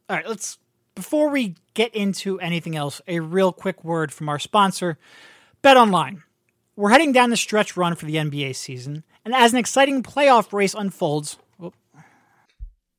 All 0.10 0.16
right. 0.18 0.28
Let's 0.28 0.58
before 1.02 1.30
we 1.30 1.56
get 1.74 1.96
into 1.96 2.40
anything 2.42 2.76
else, 2.76 3.02
a 3.08 3.20
real 3.22 3.52
quick 3.52 3.84
word 3.84 4.14
from 4.14 4.30
our 4.30 4.38
sponsor, 4.38 5.00
Bet 5.64 5.76
Online. 5.76 6.22
We're 6.76 6.92
heading 6.92 7.12
down 7.12 7.32
the 7.32 7.38
stretch 7.38 7.76
run 7.76 7.96
for 7.96 8.06
the 8.06 8.18
NBA 8.18 8.56
season, 8.56 9.04
and 9.26 9.34
as 9.34 9.52
an 9.52 9.58
exciting 9.58 10.04
playoff 10.04 10.54
race 10.54 10.76
unfolds, 10.76 11.38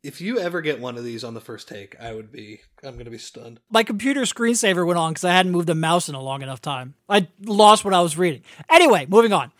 If 0.02 0.20
you 0.20 0.40
ever 0.40 0.62
get 0.62 0.80
one 0.80 0.98
of 0.98 1.04
these 1.04 1.22
on 1.22 1.34
the 1.34 1.40
first 1.40 1.68
take, 1.68 1.94
I 2.00 2.12
would 2.12 2.32
be. 2.32 2.62
I'm 2.82 2.94
going 2.94 3.04
to 3.04 3.10
be 3.12 3.18
stunned. 3.18 3.60
my 3.70 3.84
computer 3.84 4.22
screensaver 4.22 4.84
went 4.84 4.98
on 4.98 5.12
because 5.12 5.22
I 5.22 5.32
hadn't 5.32 5.52
moved 5.52 5.70
a 5.70 5.74
mouse 5.76 6.08
in 6.08 6.16
a 6.16 6.20
long 6.20 6.42
enough 6.42 6.60
time. 6.60 6.94
I 7.08 7.28
lost 7.44 7.84
what 7.84 7.94
I 7.94 8.00
was 8.00 8.18
reading. 8.18 8.42
Anyway, 8.68 9.06
moving 9.08 9.32
on. 9.32 9.52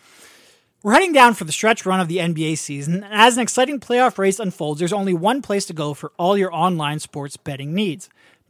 We're 0.83 0.94
heading 0.94 1.12
down 1.12 1.35
for 1.35 1.44
the 1.44 1.52
stretch 1.52 1.87
run 1.87 2.00
of 2.00 2.09
the 2.09 2.16
NBA 2.16 2.59
season, 2.59 3.05
and 3.05 3.14
as 3.14 3.37
an 3.37 3.42
exciting 3.44 3.78
playoff 3.78 4.18
race 4.18 4.40
unfolds, 4.40 4.81
there's 4.81 4.92
only 4.92 5.14
one 5.14 5.42
place 5.42 5.64
to 5.66 5.72
go 5.72 5.94
for 5.94 6.11
all 6.18 6.37
your 6.37 6.52
online 6.52 6.98
sports 6.98 7.37
betting 7.37 7.72
needs 7.72 8.09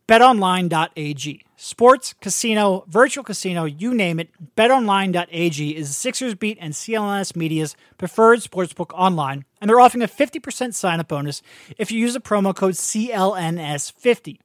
betonline.ag. 0.08 1.44
Sports, 1.56 2.14
casino, 2.20 2.84
virtual 2.88 3.22
casino, 3.22 3.64
you 3.64 3.94
name 3.94 4.18
it, 4.18 4.30
betonline.ag 4.56 5.76
is 5.76 5.96
Sixers 5.96 6.34
Beat 6.34 6.58
and 6.60 6.74
CLNS 6.74 7.36
Media's 7.36 7.76
preferred 7.98 8.40
sportsbook 8.40 8.92
online, 8.94 9.44
and 9.60 9.70
they're 9.70 9.80
offering 9.80 10.02
a 10.02 10.08
50% 10.08 10.74
sign 10.74 10.98
up 10.98 11.08
bonus 11.08 11.40
if 11.78 11.92
you 11.92 12.00
use 12.00 12.14
the 12.14 12.20
promo 12.20 12.54
code 12.54 12.74
CLNS50. 12.74 14.38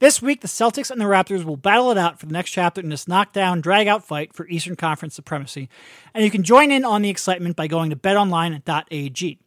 This 0.00 0.22
week, 0.22 0.42
the 0.42 0.48
Celtics 0.48 0.92
and 0.92 1.00
the 1.00 1.06
Raptors 1.06 1.42
will 1.42 1.56
battle 1.56 1.90
it 1.90 1.98
out 1.98 2.20
for 2.20 2.26
the 2.26 2.32
next 2.32 2.52
chapter 2.52 2.80
in 2.80 2.88
this 2.88 3.08
knockdown, 3.08 3.60
drag-out 3.60 4.04
fight 4.04 4.32
for 4.32 4.46
Eastern 4.46 4.76
Conference 4.76 5.16
supremacy, 5.16 5.68
and 6.14 6.24
you 6.24 6.30
can 6.30 6.44
join 6.44 6.70
in 6.70 6.84
on 6.84 7.02
the 7.02 7.10
excitement 7.10 7.56
by 7.56 7.66
going 7.66 7.90
to 7.90 7.96
betonline.ag. 7.96 9.38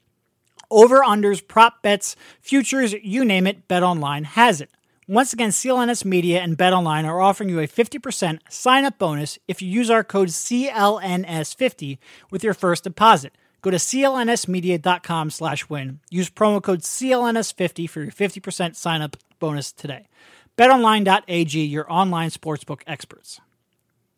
Over 0.70 1.00
unders, 1.02 1.48
prop 1.48 1.82
bets, 1.82 2.18
futures, 2.42 2.94
you 3.02 3.24
name 3.24 3.48
it, 3.48 3.70
BetOnline 3.70 4.26
has 4.26 4.60
it. 4.60 4.72
Once 5.12 5.34
again, 5.34 5.50
CLNS 5.50 6.06
Media 6.06 6.40
and 6.40 6.58
BetOnline 6.58 7.04
are 7.04 7.20
offering 7.20 7.50
you 7.50 7.60
a 7.60 7.68
50% 7.68 8.40
sign-up 8.48 8.98
bonus 8.98 9.38
if 9.46 9.62
you 9.62 9.68
use 9.68 9.90
our 9.90 10.06
code 10.06 10.30
CLNS50 10.30 11.98
with 12.32 12.46
your 12.46 12.54
first 12.54 12.86
deposit. 12.86 13.38
Go 13.62 13.72
to 13.72 13.76
clnsmedia.com 13.76 15.30
slash 15.30 15.68
win. 15.68 16.00
Use 16.10 16.30
promo 16.30 16.64
code 16.64 16.80
CLNS50 16.80 17.90
for 17.90 18.04
your 18.04 18.12
50% 18.14 18.78
sign-up 18.78 19.18
bonus 19.38 19.74
today. 19.74 20.08
BetOnline.ag, 20.58 21.60
your 21.60 21.92
online 21.92 22.30
sportsbook 22.30 22.80
experts. 22.88 23.42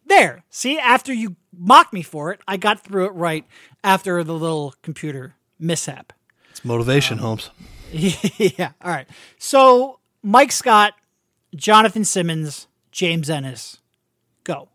There. 0.06 0.44
See, 0.52 0.78
after 0.78 1.12
you 1.12 1.38
mocked 1.58 1.94
me 1.94 2.04
for 2.04 2.32
it, 2.32 2.40
I 2.48 2.58
got 2.58 2.84
through 2.84 3.06
it 3.06 3.14
right 3.14 3.48
after 3.84 4.24
the 4.24 4.36
little 4.36 4.76
computer 4.84 5.34
mishap. 5.58 6.14
It's 6.52 6.64
motivation, 6.64 7.18
um, 7.18 7.24
Holmes. 7.24 7.50
yeah. 7.92 8.74
All 8.80 8.92
right. 8.92 9.08
So 9.40 10.00
Mike 10.24 10.52
Scott, 10.52 10.94
Jonathan 11.56 12.06
Simmons, 12.06 12.68
James 12.92 13.30
Ennis, 13.30 13.78
go. 14.44 14.70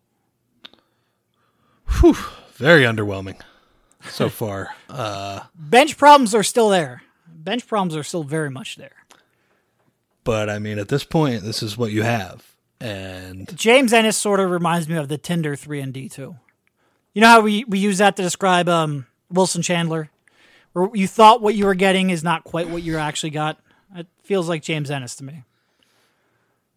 Whew, 2.01 2.17
very 2.55 2.83
underwhelming 2.83 3.41
so 4.11 4.29
far. 4.29 4.75
Uh, 4.89 5.41
Bench 5.55 5.97
problems 5.97 6.35
are 6.35 6.43
still 6.43 6.69
there. 6.69 7.03
Bench 7.27 7.67
problems 7.67 7.97
are 7.97 8.03
still 8.03 8.25
very 8.25 8.51
much 8.51 8.77
there. 8.77 8.93
but 10.25 10.51
I 10.51 10.59
mean, 10.59 10.79
at 10.79 10.89
this 10.89 11.05
point, 11.05 11.43
this 11.43 11.63
is 11.63 11.79
what 11.79 11.93
you 11.93 12.03
have, 12.03 12.45
and 12.81 13.57
James 13.57 13.93
Ennis 13.93 14.17
sort 14.17 14.41
of 14.41 14.51
reminds 14.51 14.89
me 14.89 14.97
of 14.97 15.09
the 15.09 15.17
Tinder 15.19 15.57
three 15.57 15.81
and 15.81 15.93
D 15.95 16.09
two. 16.09 16.37
You 17.15 17.23
know 17.23 17.29
how 17.29 17.41
we, 17.41 17.65
we 17.65 17.79
use 17.79 17.99
that 17.99 18.17
to 18.17 18.23
describe 18.23 18.69
um, 18.69 19.07
Wilson 19.31 19.63
Chandler, 19.63 20.11
where 20.75 20.91
you 20.93 21.09
thought 21.09 21.41
what 21.41 21.55
you 21.55 21.65
were 21.65 21.75
getting 21.75 22.11
is 22.11 22.23
not 22.23 22.45
quite 22.45 22.69
what 22.69 22.83
you 22.83 22.99
actually 22.99 23.31
got. 23.31 23.59
It 23.95 24.07
feels 24.23 24.49
like 24.49 24.63
James 24.63 24.91
Ennis 24.91 25.17
to 25.17 25.25
me. 25.25 25.45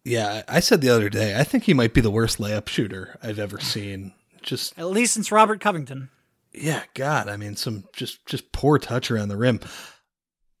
yeah, 0.04 0.42
I 0.48 0.60
said 0.60 0.80
the 0.80 0.88
other 0.90 1.08
day, 1.08 1.38
I 1.38 1.44
think 1.44 1.64
he 1.64 1.74
might 1.74 1.94
be 1.94 2.00
the 2.00 2.10
worst 2.10 2.38
layup 2.38 2.68
shooter 2.68 3.18
I've 3.22 3.38
ever 3.38 3.60
seen. 3.60 4.12
Just 4.42 4.76
At 4.78 4.90
least 4.90 5.14
since 5.14 5.30
Robert 5.30 5.60
Covington. 5.60 6.10
yeah, 6.52 6.82
God, 6.94 7.28
I 7.28 7.36
mean, 7.36 7.54
some 7.56 7.84
just 7.92 8.24
just 8.26 8.50
poor 8.52 8.78
touch 8.78 9.10
around 9.10 9.28
the 9.28 9.36
rim. 9.36 9.60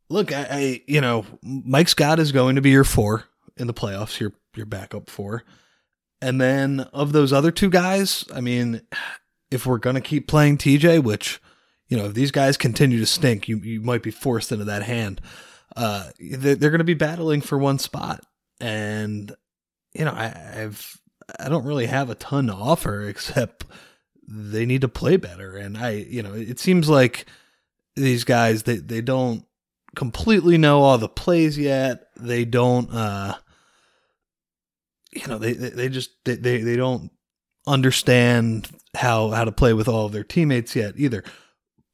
Look, 0.08 0.32
I, 0.32 0.46
I 0.50 0.82
you 0.86 1.00
know, 1.00 1.24
Mike 1.42 1.88
Scott 1.88 2.20
is 2.20 2.32
going 2.32 2.54
to 2.56 2.62
be 2.62 2.70
your 2.70 2.84
four 2.84 3.24
in 3.56 3.66
the 3.66 3.74
playoffs. 3.74 4.20
Your 4.20 4.32
your 4.54 4.66
backup 4.66 5.10
four, 5.10 5.42
and 6.20 6.40
then 6.40 6.80
of 6.92 7.12
those 7.12 7.32
other 7.32 7.50
two 7.50 7.70
guys, 7.70 8.24
I 8.32 8.40
mean, 8.40 8.82
if 9.50 9.66
we're 9.66 9.78
gonna 9.78 10.00
keep 10.00 10.28
playing 10.28 10.58
TJ, 10.58 11.02
which 11.02 11.40
you 11.88 11.96
know, 11.96 12.04
if 12.06 12.14
these 12.14 12.30
guys 12.30 12.56
continue 12.56 12.98
to 13.00 13.06
stink, 13.06 13.48
you 13.48 13.56
you 13.58 13.80
might 13.80 14.02
be 14.04 14.10
forced 14.12 14.52
into 14.52 14.64
that 14.66 14.82
hand. 14.84 15.20
Uh, 15.74 16.10
they're, 16.18 16.56
going 16.56 16.78
to 16.78 16.84
be 16.84 16.94
battling 16.94 17.40
for 17.40 17.56
one 17.58 17.78
spot, 17.78 18.24
and 18.60 19.34
you 19.94 20.04
know, 20.04 20.12
I, 20.12 20.62
I've 20.62 21.00
I 21.40 21.48
don't 21.48 21.64
really 21.64 21.86
have 21.86 22.10
a 22.10 22.14
ton 22.14 22.48
to 22.48 22.54
offer 22.54 23.02
except 23.08 23.64
they 24.26 24.66
need 24.66 24.82
to 24.82 24.88
play 24.88 25.16
better. 25.16 25.56
And 25.56 25.76
I, 25.76 25.90
you 25.90 26.22
know, 26.22 26.34
it 26.34 26.58
seems 26.58 26.88
like 26.88 27.26
these 27.96 28.24
guys 28.24 28.62
they 28.62 28.76
they 28.76 29.00
don't 29.00 29.44
completely 29.94 30.58
know 30.58 30.82
all 30.82 30.98
the 30.98 31.08
plays 31.08 31.58
yet. 31.58 32.08
They 32.16 32.44
don't, 32.44 32.92
uh, 32.92 33.36
you 35.12 35.26
know, 35.26 35.38
they 35.38 35.52
they, 35.52 35.70
they 35.70 35.88
just 35.88 36.10
they, 36.24 36.36
they 36.36 36.62
they 36.62 36.76
don't 36.76 37.10
understand 37.66 38.68
how 38.94 39.30
how 39.30 39.44
to 39.44 39.52
play 39.52 39.72
with 39.72 39.88
all 39.88 40.06
of 40.06 40.12
their 40.12 40.24
teammates 40.24 40.74
yet 40.74 40.94
either. 40.96 41.24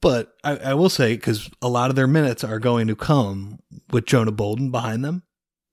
But 0.00 0.34
I, 0.44 0.56
I 0.56 0.74
will 0.74 0.90
say 0.90 1.14
because 1.14 1.50
a 1.61 1.68
lot 1.68 1.90
of 1.90 1.96
their 1.96 2.06
minutes 2.06 2.44
are 2.44 2.61
going 2.61 2.87
to 2.87 2.96
come 2.96 3.58
with 3.90 4.06
Jonah 4.06 4.32
Bolden 4.32 4.70
behind 4.70 5.04
them, 5.04 5.24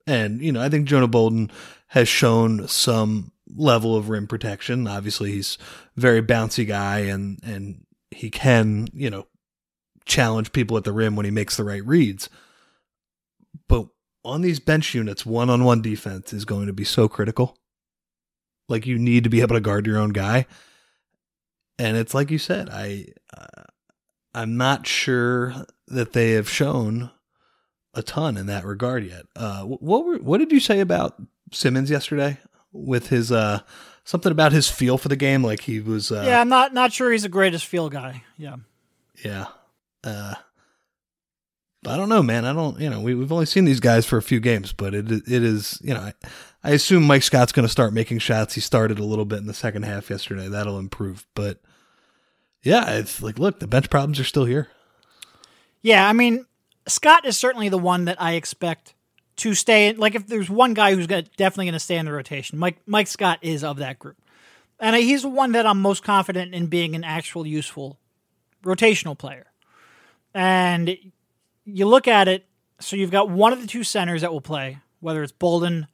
and 0.08 0.42
you 0.42 0.52
know 0.52 0.62
I 0.62 0.70
think 0.70 0.88
Jonah 0.88 1.08
Bolden 1.08 1.52
has 1.88 2.08
shown 2.08 2.68
some 2.68 3.32
level 3.56 3.96
of 3.96 4.10
rim 4.10 4.26
protection. 4.28 4.88
Obviously, 4.88 5.32
he's 5.32 5.58
a 5.96 6.02
very 6.02 6.22
bouncy 6.22 6.68
guy, 6.68 7.00
and 7.00 7.40
and 7.44 7.86
he 8.10 8.32
can 8.32 8.88
you 8.94 9.10
know 9.10 9.28
challenge 10.06 10.52
people 10.54 10.78
at 10.78 10.84
the 10.84 10.92
rim 10.92 11.16
when 11.16 11.26
he 11.26 11.32
makes 11.32 11.58
the 11.58 11.64
right 11.64 11.86
reads. 11.86 12.30
But 13.68 13.88
on 14.24 14.42
these 14.42 14.60
bench 14.60 14.96
units, 14.96 15.26
one 15.26 15.50
on 15.52 15.64
one 15.64 15.82
defense 15.82 16.34
is 16.34 16.46
going 16.46 16.68
to 16.68 16.74
be 16.74 16.84
so 16.84 17.08
critical. 17.08 17.58
Like 18.68 18.88
you 18.88 18.98
need 18.98 19.24
to 19.24 19.30
be 19.30 19.42
able 19.42 19.56
to 19.56 19.62
guard 19.62 19.86
your 19.86 20.00
own 20.00 20.10
guy. 20.10 20.48
and 21.78 21.98
it's 21.98 22.14
like 22.14 22.32
you 22.32 22.40
said, 22.40 22.70
I 22.70 23.08
I'm 24.36 24.58
not 24.58 24.86
sure 24.86 25.66
that 25.88 26.12
they 26.12 26.32
have 26.32 26.50
shown 26.50 27.10
a 27.94 28.04
ton 28.04 28.36
in 28.36 28.48
that 28.48 28.66
regard 28.66 29.06
yet. 29.06 29.26
Uh, 29.34 29.64
what 29.64 30.06
were, 30.06 30.18
what 30.18 30.40
did 30.40 30.52
you 30.52 30.60
say 30.60 30.82
about 30.82 31.16
Simmons 31.54 31.90
yesterday 31.90 32.38
with 32.74 33.08
his 33.08 33.32
uh, 33.32 33.62
something 34.04 34.34
about 34.34 34.52
his 34.52 34.70
feel 34.70 34.98
for 34.98 35.08
the 35.08 35.16
game? 35.16 35.42
Like 35.42 35.62
he 35.62 35.80
was. 35.80 36.12
Uh, 36.12 36.26
yeah, 36.28 36.42
I'm 36.42 36.50
not 36.50 36.74
not 36.74 36.92
sure 36.92 37.14
he's 37.14 37.24
the 37.24 37.30
greatest 37.30 37.66
feel 37.66 37.90
guy. 37.90 38.24
Yeah. 38.38 38.58
Yeah. 39.24 39.46
Uh, 40.04 40.36
but 41.82 41.92
I 41.92 41.98
don't 41.98 42.10
know, 42.10 42.22
man. 42.22 42.44
I 42.44 42.52
don't. 42.52 42.78
You 42.78 42.90
know, 42.90 43.00
we 43.00 43.16
we've 43.16 43.32
only 43.32 43.46
seen 43.46 43.64
these 43.64 43.80
guys 43.80 44.06
for 44.06 44.18
a 44.18 44.22
few 44.22 44.42
games, 44.42 44.74
but 44.74 44.94
it 44.94 45.10
it 45.10 45.28
is. 45.30 45.80
You 45.82 45.94
know, 45.94 46.02
I, 46.02 46.14
I 46.62 46.72
assume 46.72 47.04
Mike 47.04 47.24
Scott's 47.24 47.54
going 47.54 47.66
to 47.66 47.72
start 47.72 47.94
making 47.94 48.20
shots. 48.20 48.56
He 48.56 48.60
started 48.60 49.00
a 49.00 49.06
little 49.06 49.24
bit 49.26 49.40
in 49.40 49.48
the 49.48 49.54
second 49.54 49.84
half 49.84 50.10
yesterday. 50.10 50.50
That'll 50.50 50.78
improve, 50.78 51.26
but. 51.36 51.62
Yeah, 52.66 52.94
it's 52.94 53.22
like, 53.22 53.38
look, 53.38 53.60
the 53.60 53.68
bench 53.68 53.92
problems 53.92 54.20
are 54.20 54.24
still 54.24 54.46
here. 54.46 54.70
Yeah, 55.84 56.10
I 56.10 56.14
mean, 56.14 56.48
Scott 56.88 57.24
is 57.24 57.38
certainly 57.38 57.70
the 57.70 57.78
one 57.78 58.06
that 58.06 58.20
I 58.20 58.34
expect 58.34 58.96
to 59.38 59.54
stay. 59.54 59.94
Like, 59.94 60.16
if 60.16 60.26
there's 60.26 60.50
one 60.50 60.74
guy 60.74 60.96
who's 60.96 61.06
definitely 61.06 61.66
going 61.66 61.74
to 61.74 61.80
stay 61.80 61.98
in 61.98 62.08
the 62.08 62.12
rotation, 62.12 62.58
Mike 62.58 62.80
Mike 62.88 63.06
Scott 63.06 63.38
is 63.44 63.64
of 63.64 63.78
that 63.78 64.00
group, 64.00 64.18
and 64.80 64.96
he's 64.96 65.22
the 65.22 65.30
one 65.30 65.52
that 65.52 65.68
I'm 65.68 65.80
most 65.80 66.04
confident 66.04 66.56
in 66.56 66.66
being 66.66 66.96
an 66.96 67.04
actual 67.04 67.46
useful 67.46 68.00
rotational 68.64 69.16
player. 69.16 69.46
And 70.34 70.98
you 71.66 71.86
look 71.86 72.08
at 72.08 72.28
it, 72.28 72.48
so 72.80 72.96
you've 72.96 73.12
got 73.12 73.30
one 73.30 73.54
of 73.54 73.62
the 73.62 73.68
two 73.68 73.84
centers 73.84 74.22
that 74.22 74.34
will 74.34 74.42
play, 74.42 74.80
whether 75.02 75.22
it's 75.22 75.32
Bolden 75.32 75.86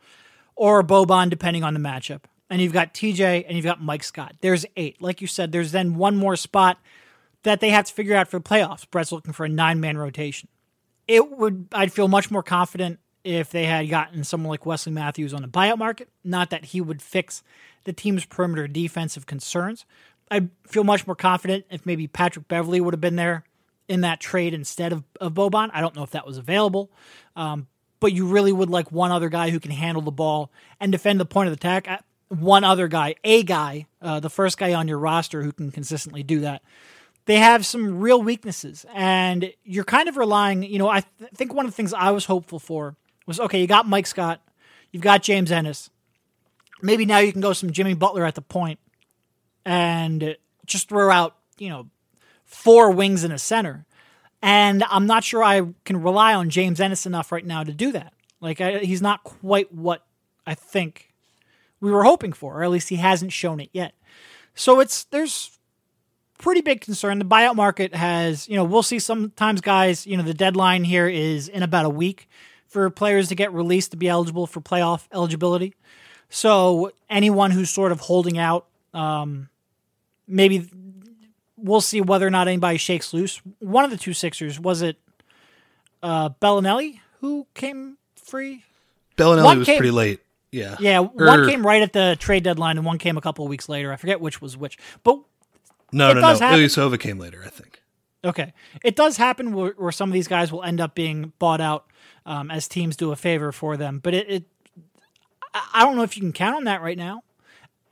or 0.55 0.84
Boban, 0.84 1.29
depending 1.29 1.65
on 1.65 1.73
the 1.73 1.81
matchup 1.81 2.21
and 2.51 2.61
you've 2.61 2.73
got 2.73 2.93
TJ 2.93 3.45
and 3.47 3.55
you've 3.55 3.65
got 3.65 3.81
Mike 3.81 4.03
Scott. 4.03 4.35
There's 4.41 4.65
eight. 4.75 5.01
Like 5.01 5.21
you 5.21 5.27
said, 5.27 5.53
there's 5.53 5.71
then 5.71 5.95
one 5.95 6.17
more 6.17 6.35
spot 6.35 6.77
that 7.43 7.61
they 7.61 7.69
have 7.69 7.85
to 7.85 7.93
figure 7.93 8.15
out 8.15 8.27
for 8.27 8.39
the 8.39 8.43
playoffs. 8.43 8.87
Brett's 8.91 9.11
looking 9.11 9.31
for 9.31 9.45
a 9.45 9.49
nine 9.49 9.79
man 9.79 9.97
rotation. 9.97 10.49
It 11.07 11.31
would 11.31 11.69
I'd 11.71 11.93
feel 11.93 12.09
much 12.09 12.29
more 12.29 12.43
confident 12.43 12.99
if 13.23 13.51
they 13.51 13.65
had 13.65 13.89
gotten 13.89 14.25
someone 14.25 14.49
like 14.49 14.65
Wesley 14.65 14.91
Matthews 14.91 15.33
on 15.33 15.41
the 15.41 15.47
buyout 15.47 15.77
market. 15.77 16.09
Not 16.25 16.49
that 16.49 16.65
he 16.65 16.81
would 16.81 17.01
fix 17.01 17.41
the 17.85 17.93
team's 17.93 18.25
perimeter 18.25 18.67
defensive 18.67 19.25
concerns. 19.25 19.85
I'd 20.29 20.49
feel 20.67 20.83
much 20.83 21.07
more 21.07 21.15
confident 21.15 21.65
if 21.71 21.85
maybe 21.85 22.05
Patrick 22.05 22.49
Beverley 22.49 22.81
would 22.81 22.93
have 22.93 23.01
been 23.01 23.15
there 23.15 23.45
in 23.87 24.01
that 24.01 24.19
trade 24.19 24.53
instead 24.53 24.91
of, 24.91 25.03
of 25.21 25.33
Boban. 25.33 25.69
I 25.73 25.79
don't 25.79 25.95
know 25.95 26.03
if 26.03 26.11
that 26.11 26.27
was 26.27 26.37
available. 26.37 26.91
Um, 27.35 27.67
but 28.01 28.13
you 28.13 28.25
really 28.25 28.51
would 28.51 28.69
like 28.69 28.91
one 28.91 29.11
other 29.11 29.29
guy 29.29 29.51
who 29.51 29.59
can 29.59 29.71
handle 29.71 30.01
the 30.01 30.11
ball 30.11 30.51
and 30.79 30.91
defend 30.91 31.19
the 31.19 31.25
point 31.25 31.47
of 31.47 31.53
attack 31.53 31.87
one 32.31 32.63
other 32.63 32.87
guy, 32.87 33.15
a 33.25 33.43
guy, 33.43 33.87
uh, 34.01 34.19
the 34.21 34.29
first 34.29 34.57
guy 34.57 34.73
on 34.73 34.87
your 34.87 34.97
roster 34.97 35.43
who 35.43 35.51
can 35.51 35.69
consistently 35.69 36.23
do 36.23 36.39
that. 36.41 36.61
They 37.25 37.37
have 37.37 37.65
some 37.65 37.99
real 37.99 38.21
weaknesses, 38.21 38.85
and 38.93 39.53
you're 39.63 39.83
kind 39.83 40.07
of 40.07 40.17
relying. 40.17 40.63
You 40.63 40.79
know, 40.79 40.89
I 40.89 41.01
th- 41.01 41.31
think 41.35 41.53
one 41.53 41.65
of 41.65 41.71
the 41.71 41.75
things 41.75 41.93
I 41.93 42.11
was 42.11 42.25
hopeful 42.25 42.57
for 42.57 42.95
was 43.27 43.39
okay. 43.39 43.59
You 43.59 43.67
got 43.67 43.87
Mike 43.87 44.07
Scott, 44.07 44.41
you've 44.91 45.03
got 45.03 45.21
James 45.21 45.51
Ennis. 45.51 45.89
Maybe 46.81 47.05
now 47.05 47.19
you 47.19 47.31
can 47.31 47.41
go 47.41 47.53
some 47.53 47.71
Jimmy 47.71 47.93
Butler 47.93 48.25
at 48.25 48.35
the 48.35 48.41
point, 48.41 48.79
and 49.65 50.35
just 50.65 50.89
throw 50.89 51.11
out 51.11 51.35
you 51.59 51.69
know 51.69 51.89
four 52.45 52.91
wings 52.91 53.23
and 53.23 53.33
a 53.33 53.37
center. 53.37 53.85
And 54.41 54.83
I'm 54.89 55.05
not 55.05 55.23
sure 55.23 55.43
I 55.43 55.61
can 55.85 56.01
rely 56.01 56.33
on 56.33 56.49
James 56.49 56.79
Ennis 56.79 57.05
enough 57.05 57.31
right 57.31 57.45
now 57.45 57.63
to 57.63 57.73
do 57.73 57.91
that. 57.91 58.13
Like 58.39 58.61
I, 58.61 58.79
he's 58.79 59.01
not 59.01 59.23
quite 59.23 59.71
what 59.71 60.03
I 60.47 60.55
think 60.55 61.11
we 61.81 61.91
were 61.91 62.03
hoping 62.03 62.31
for, 62.31 62.59
or 62.59 62.63
at 62.63 62.69
least 62.69 62.89
he 62.89 62.95
hasn't 62.95 63.33
shown 63.33 63.59
it 63.59 63.69
yet. 63.73 63.93
So 64.55 64.79
it's 64.79 65.05
there's 65.05 65.57
pretty 66.37 66.61
big 66.61 66.81
concern. 66.81 67.19
The 67.19 67.25
buyout 67.25 67.55
market 67.55 67.95
has, 67.95 68.47
you 68.47 68.55
know, 68.55 68.63
we'll 68.63 68.83
see 68.83 68.99
sometimes 68.99 69.61
guys, 69.61 70.07
you 70.07 70.17
know, 70.17 70.23
the 70.23 70.33
deadline 70.33 70.83
here 70.83 71.07
is 71.07 71.47
in 71.47 71.63
about 71.63 71.85
a 71.85 71.89
week 71.89 72.27
for 72.67 72.89
players 72.89 73.29
to 73.29 73.35
get 73.35 73.53
released 73.53 73.91
to 73.91 73.97
be 73.97 74.07
eligible 74.07 74.47
for 74.47 74.61
playoff 74.61 75.07
eligibility. 75.13 75.75
So 76.29 76.91
anyone 77.09 77.51
who's 77.51 77.69
sort 77.69 77.91
of 77.91 77.99
holding 77.99 78.37
out, 78.37 78.65
um, 78.93 79.49
maybe 80.27 80.69
we'll 81.57 81.81
see 81.81 82.01
whether 82.01 82.25
or 82.25 82.29
not 82.29 82.47
anybody 82.47 82.77
shakes 82.77 83.13
loose. 83.13 83.41
One 83.59 83.83
of 83.83 83.91
the 83.91 83.97
two 83.97 84.13
Sixers 84.13 84.59
was 84.59 84.81
it 84.81 84.97
uh, 86.01 86.29
Belinelli 86.41 86.99
who 87.19 87.47
came 87.53 87.97
free. 88.15 88.63
Belinelli 89.17 89.59
was 89.59 89.65
came, 89.65 89.77
pretty 89.77 89.91
late. 89.91 90.21
Yeah. 90.51 90.75
Yeah. 90.79 90.99
One 90.99 91.47
came 91.47 91.65
right 91.65 91.81
at 91.81 91.93
the 91.93 92.17
trade 92.19 92.43
deadline 92.43 92.77
and 92.77 92.85
one 92.85 92.97
came 92.97 93.17
a 93.17 93.21
couple 93.21 93.45
of 93.45 93.49
weeks 93.49 93.69
later. 93.69 93.91
I 93.91 93.95
forget 93.95 94.19
which 94.19 94.41
was 94.41 94.57
which. 94.57 94.77
But 95.03 95.19
no, 95.91 96.13
no, 96.13 96.21
no. 96.21 96.27
Ilyasova 96.27 96.99
came 96.99 97.17
later, 97.17 97.41
I 97.45 97.49
think. 97.49 97.81
Okay. 98.23 98.53
It 98.83 98.95
does 98.95 99.17
happen 99.17 99.53
where, 99.53 99.73
where, 99.77 99.91
some 99.91 100.09
of 100.09 100.13
these 100.13 100.27
guys 100.27 100.51
will 100.51 100.63
end 100.63 100.79
up 100.79 100.93
being 100.93 101.33
bought 101.39 101.61
out 101.61 101.87
um, 102.25 102.51
as 102.51 102.67
teams 102.67 102.95
do 102.95 103.11
a 103.11 103.15
favor 103.15 103.51
for 103.51 103.77
them. 103.77 103.99
But 103.99 104.13
it, 104.13 104.29
it, 104.29 104.43
I 105.73 105.83
don't 105.83 105.95
know 105.95 106.03
if 106.03 106.15
you 106.15 106.21
can 106.21 106.33
count 106.33 106.55
on 106.55 106.63
that 106.65 106.81
right 106.81 106.97
now. 106.97 107.23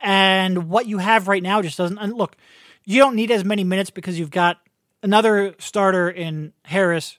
And 0.02 0.70
what 0.70 0.86
you 0.86 1.00
have 1.00 1.28
right 1.28 1.44
now 1.44 1.62
just 1.62 1.78
doesn't. 1.78 1.98
And 1.98 2.14
look, 2.14 2.38
you 2.86 3.00
don't 3.00 3.16
need 3.16 3.32
as 3.32 3.44
many 3.44 3.64
minutes 3.64 3.90
because 3.90 4.20
you've 4.20 4.32
got 4.32 4.60
another 5.02 5.56
starter 5.60 6.10
in 6.10 6.54
Harris 6.64 7.18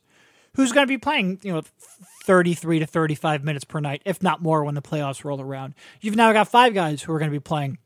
who's 0.55 0.73
going 0.73 0.87
to 0.87 0.89
be 0.89 0.99
playing, 0.99 1.41
you 1.43 1.53
know, 1.53 1.63
33 2.31 2.79
to 2.79 2.87
35 2.87 3.43
minutes 3.43 3.65
per 3.65 3.81
night, 3.81 4.03
if 4.05 4.23
not 4.23 4.41
more, 4.41 4.63
when 4.63 4.77
the 4.77 4.81
playoffs 4.81 5.25
roll 5.25 5.41
around. 5.41 5.75
You've 6.01 6.15
now 6.15 6.33
got 6.33 6.47
five 6.47 6.73
guys 6.75 7.03
who 7.03 7.13
are 7.13 7.19
going 7.19 7.29
to 7.29 7.37
be 7.37 7.41
playing 7.41 7.79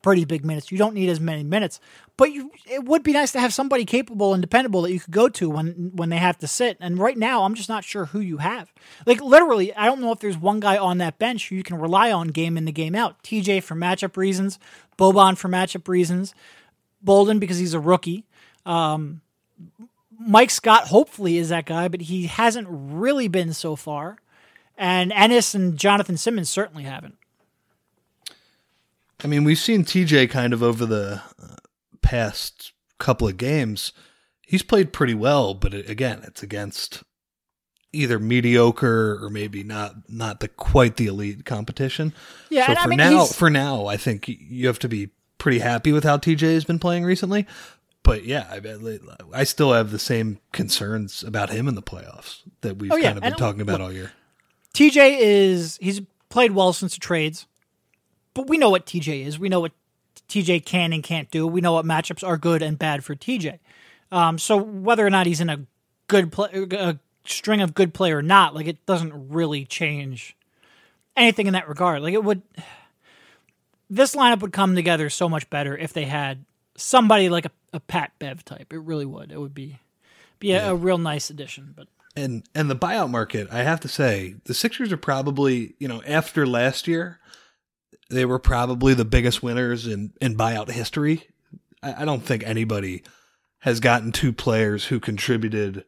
pretty 0.00 0.24
big 0.24 0.44
minutes. 0.44 0.70
You 0.70 0.78
don't 0.78 0.94
need 0.94 1.08
as 1.08 1.18
many 1.18 1.42
minutes, 1.42 1.80
but 2.16 2.30
you, 2.30 2.52
it 2.70 2.84
would 2.84 3.02
be 3.02 3.12
nice 3.12 3.32
to 3.32 3.40
have 3.40 3.52
somebody 3.52 3.84
capable 3.84 4.32
and 4.32 4.40
dependable 4.40 4.82
that 4.82 4.92
you 4.92 5.00
could 5.00 5.12
go 5.12 5.28
to 5.30 5.50
when 5.50 5.90
when 5.92 6.08
they 6.08 6.18
have 6.18 6.38
to 6.38 6.46
sit. 6.46 6.76
And 6.78 7.00
right 7.00 7.18
now, 7.18 7.42
I'm 7.42 7.56
just 7.56 7.68
not 7.68 7.82
sure 7.82 8.04
who 8.04 8.20
you 8.20 8.36
have. 8.36 8.72
Like 9.06 9.20
literally, 9.20 9.74
I 9.74 9.86
don't 9.86 10.00
know 10.00 10.12
if 10.12 10.20
there's 10.20 10.38
one 10.38 10.60
guy 10.60 10.76
on 10.76 10.98
that 10.98 11.18
bench 11.18 11.48
who 11.48 11.56
you 11.56 11.64
can 11.64 11.76
rely 11.76 12.12
on 12.12 12.28
game 12.28 12.56
in 12.56 12.66
the 12.66 12.70
game 12.70 12.94
out. 12.94 13.24
TJ 13.24 13.64
for 13.64 13.74
matchup 13.74 14.16
reasons, 14.16 14.60
Boban 14.96 15.36
for 15.36 15.48
matchup 15.48 15.88
reasons, 15.88 16.32
Bolden 17.02 17.40
because 17.40 17.58
he's 17.58 17.74
a 17.74 17.80
rookie. 17.80 18.24
Um, 18.64 19.20
Mike 20.26 20.50
Scott 20.50 20.88
hopefully 20.88 21.36
is 21.36 21.50
that 21.50 21.66
guy, 21.66 21.88
but 21.88 22.02
he 22.02 22.26
hasn't 22.26 22.66
really 22.70 23.28
been 23.28 23.52
so 23.52 23.76
far. 23.76 24.16
And 24.76 25.12
Ennis 25.12 25.54
and 25.54 25.76
Jonathan 25.76 26.16
Simmons 26.16 26.50
certainly 26.50 26.84
haven't. 26.84 27.16
I 29.22 29.26
mean, 29.26 29.44
we've 29.44 29.58
seen 29.58 29.84
TJ 29.84 30.30
kind 30.30 30.52
of 30.52 30.62
over 30.62 30.84
the 30.84 31.22
uh, 31.40 31.56
past 32.02 32.72
couple 32.98 33.28
of 33.28 33.36
games. 33.36 33.92
He's 34.46 34.62
played 34.62 34.92
pretty 34.92 35.14
well, 35.14 35.54
but 35.54 35.72
again, 35.72 36.22
it's 36.24 36.42
against 36.42 37.02
either 37.92 38.18
mediocre 38.18 39.18
or 39.22 39.30
maybe 39.30 39.62
not 39.62 40.10
not 40.10 40.40
the 40.40 40.48
quite 40.48 40.96
the 40.96 41.06
elite 41.06 41.44
competition. 41.44 42.12
Yeah, 42.50 42.66
so 42.66 42.74
for 42.74 42.80
I 42.80 42.86
mean, 42.86 42.96
now, 42.98 43.24
for 43.24 43.50
now, 43.50 43.86
I 43.86 43.96
think 43.96 44.28
you 44.28 44.66
have 44.66 44.80
to 44.80 44.88
be 44.88 45.10
pretty 45.38 45.60
happy 45.60 45.92
with 45.92 46.04
how 46.04 46.18
TJ 46.18 46.54
has 46.54 46.64
been 46.64 46.78
playing 46.78 47.04
recently 47.04 47.46
but 48.04 48.24
yeah, 48.24 48.46
I, 48.50 48.60
I 49.32 49.44
still 49.44 49.72
have 49.72 49.90
the 49.90 49.98
same 49.98 50.38
concerns 50.52 51.24
about 51.24 51.50
him 51.50 51.66
in 51.66 51.74
the 51.74 51.82
playoffs 51.82 52.42
that 52.60 52.76
we've 52.76 52.92
oh, 52.92 52.96
yeah. 52.96 53.06
kind 53.06 53.18
of 53.18 53.24
been 53.24 53.34
talking 53.34 53.60
about 53.62 53.80
look, 53.80 53.88
all 53.88 53.92
year. 53.92 54.12
TJ 54.74 55.16
is 55.18 55.78
he's 55.80 56.02
played 56.28 56.52
well 56.52 56.72
since 56.72 56.94
the 56.94 57.00
trades, 57.00 57.46
but 58.34 58.46
we 58.46 58.58
know 58.58 58.70
what 58.70 58.86
TJ 58.86 59.26
is. 59.26 59.38
We 59.38 59.48
know 59.48 59.60
what 59.60 59.72
TJ 60.28 60.64
can 60.66 60.92
and 60.92 61.02
can't 61.02 61.30
do. 61.30 61.46
We 61.46 61.62
know 61.62 61.72
what 61.72 61.86
matchups 61.86 62.26
are 62.26 62.36
good 62.36 62.62
and 62.62 62.78
bad 62.78 63.04
for 63.04 63.14
TJ. 63.14 63.58
Um, 64.12 64.38
so 64.38 64.56
whether 64.56 65.04
or 65.04 65.10
not 65.10 65.26
he's 65.26 65.40
in 65.40 65.48
a 65.48 65.64
good 66.06 66.30
play, 66.30 66.50
a 66.52 66.98
string 67.24 67.62
of 67.62 67.72
good 67.74 67.94
play 67.94 68.12
or 68.12 68.22
not, 68.22 68.54
like 68.54 68.66
it 68.66 68.84
doesn't 68.84 69.30
really 69.30 69.64
change 69.64 70.36
anything 71.16 71.46
in 71.46 71.54
that 71.54 71.68
regard. 71.68 72.02
Like 72.02 72.14
it 72.14 72.22
would, 72.22 72.42
this 73.88 74.14
lineup 74.14 74.40
would 74.40 74.52
come 74.52 74.74
together 74.74 75.08
so 75.08 75.28
much 75.28 75.48
better 75.48 75.76
if 75.76 75.92
they 75.92 76.04
had 76.04 76.44
somebody 76.76 77.28
like 77.28 77.46
a, 77.46 77.50
a 77.74 77.80
Pat 77.80 78.12
Bev 78.18 78.44
type. 78.44 78.72
It 78.72 78.78
really 78.78 79.04
would. 79.04 79.32
It 79.32 79.40
would 79.40 79.52
be 79.52 79.80
be 80.38 80.52
a, 80.52 80.56
yeah. 80.56 80.70
a 80.70 80.74
real 80.74 80.96
nice 80.96 81.28
addition. 81.28 81.74
But 81.76 81.88
and 82.16 82.44
and 82.54 82.70
the 82.70 82.76
buyout 82.76 83.10
market, 83.10 83.48
I 83.50 83.62
have 83.64 83.80
to 83.80 83.88
say, 83.88 84.36
the 84.44 84.54
Sixers 84.54 84.92
are 84.92 84.96
probably 84.96 85.74
you 85.78 85.88
know 85.88 86.02
after 86.06 86.46
last 86.46 86.88
year, 86.88 87.18
they 88.08 88.24
were 88.24 88.38
probably 88.38 88.94
the 88.94 89.04
biggest 89.04 89.42
winners 89.42 89.86
in 89.86 90.12
in 90.20 90.36
buyout 90.36 90.70
history. 90.70 91.24
I, 91.82 92.02
I 92.02 92.04
don't 92.04 92.22
think 92.22 92.44
anybody 92.44 93.02
has 93.58 93.80
gotten 93.80 94.12
two 94.12 94.32
players 94.32 94.86
who 94.86 95.00
contributed. 95.00 95.84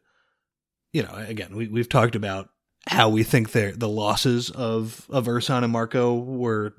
You 0.91 1.03
know, 1.03 1.13
again, 1.15 1.55
we 1.55 1.69
we've 1.69 1.89
talked 1.89 2.15
about 2.15 2.49
how 2.89 3.09
we 3.09 3.23
think 3.23 3.51
the 3.51 3.89
losses 3.89 4.49
of 4.49 5.07
of 5.09 5.27
Ersan 5.27 5.63
and 5.63 5.71
Marco 5.71 6.15
were 6.15 6.73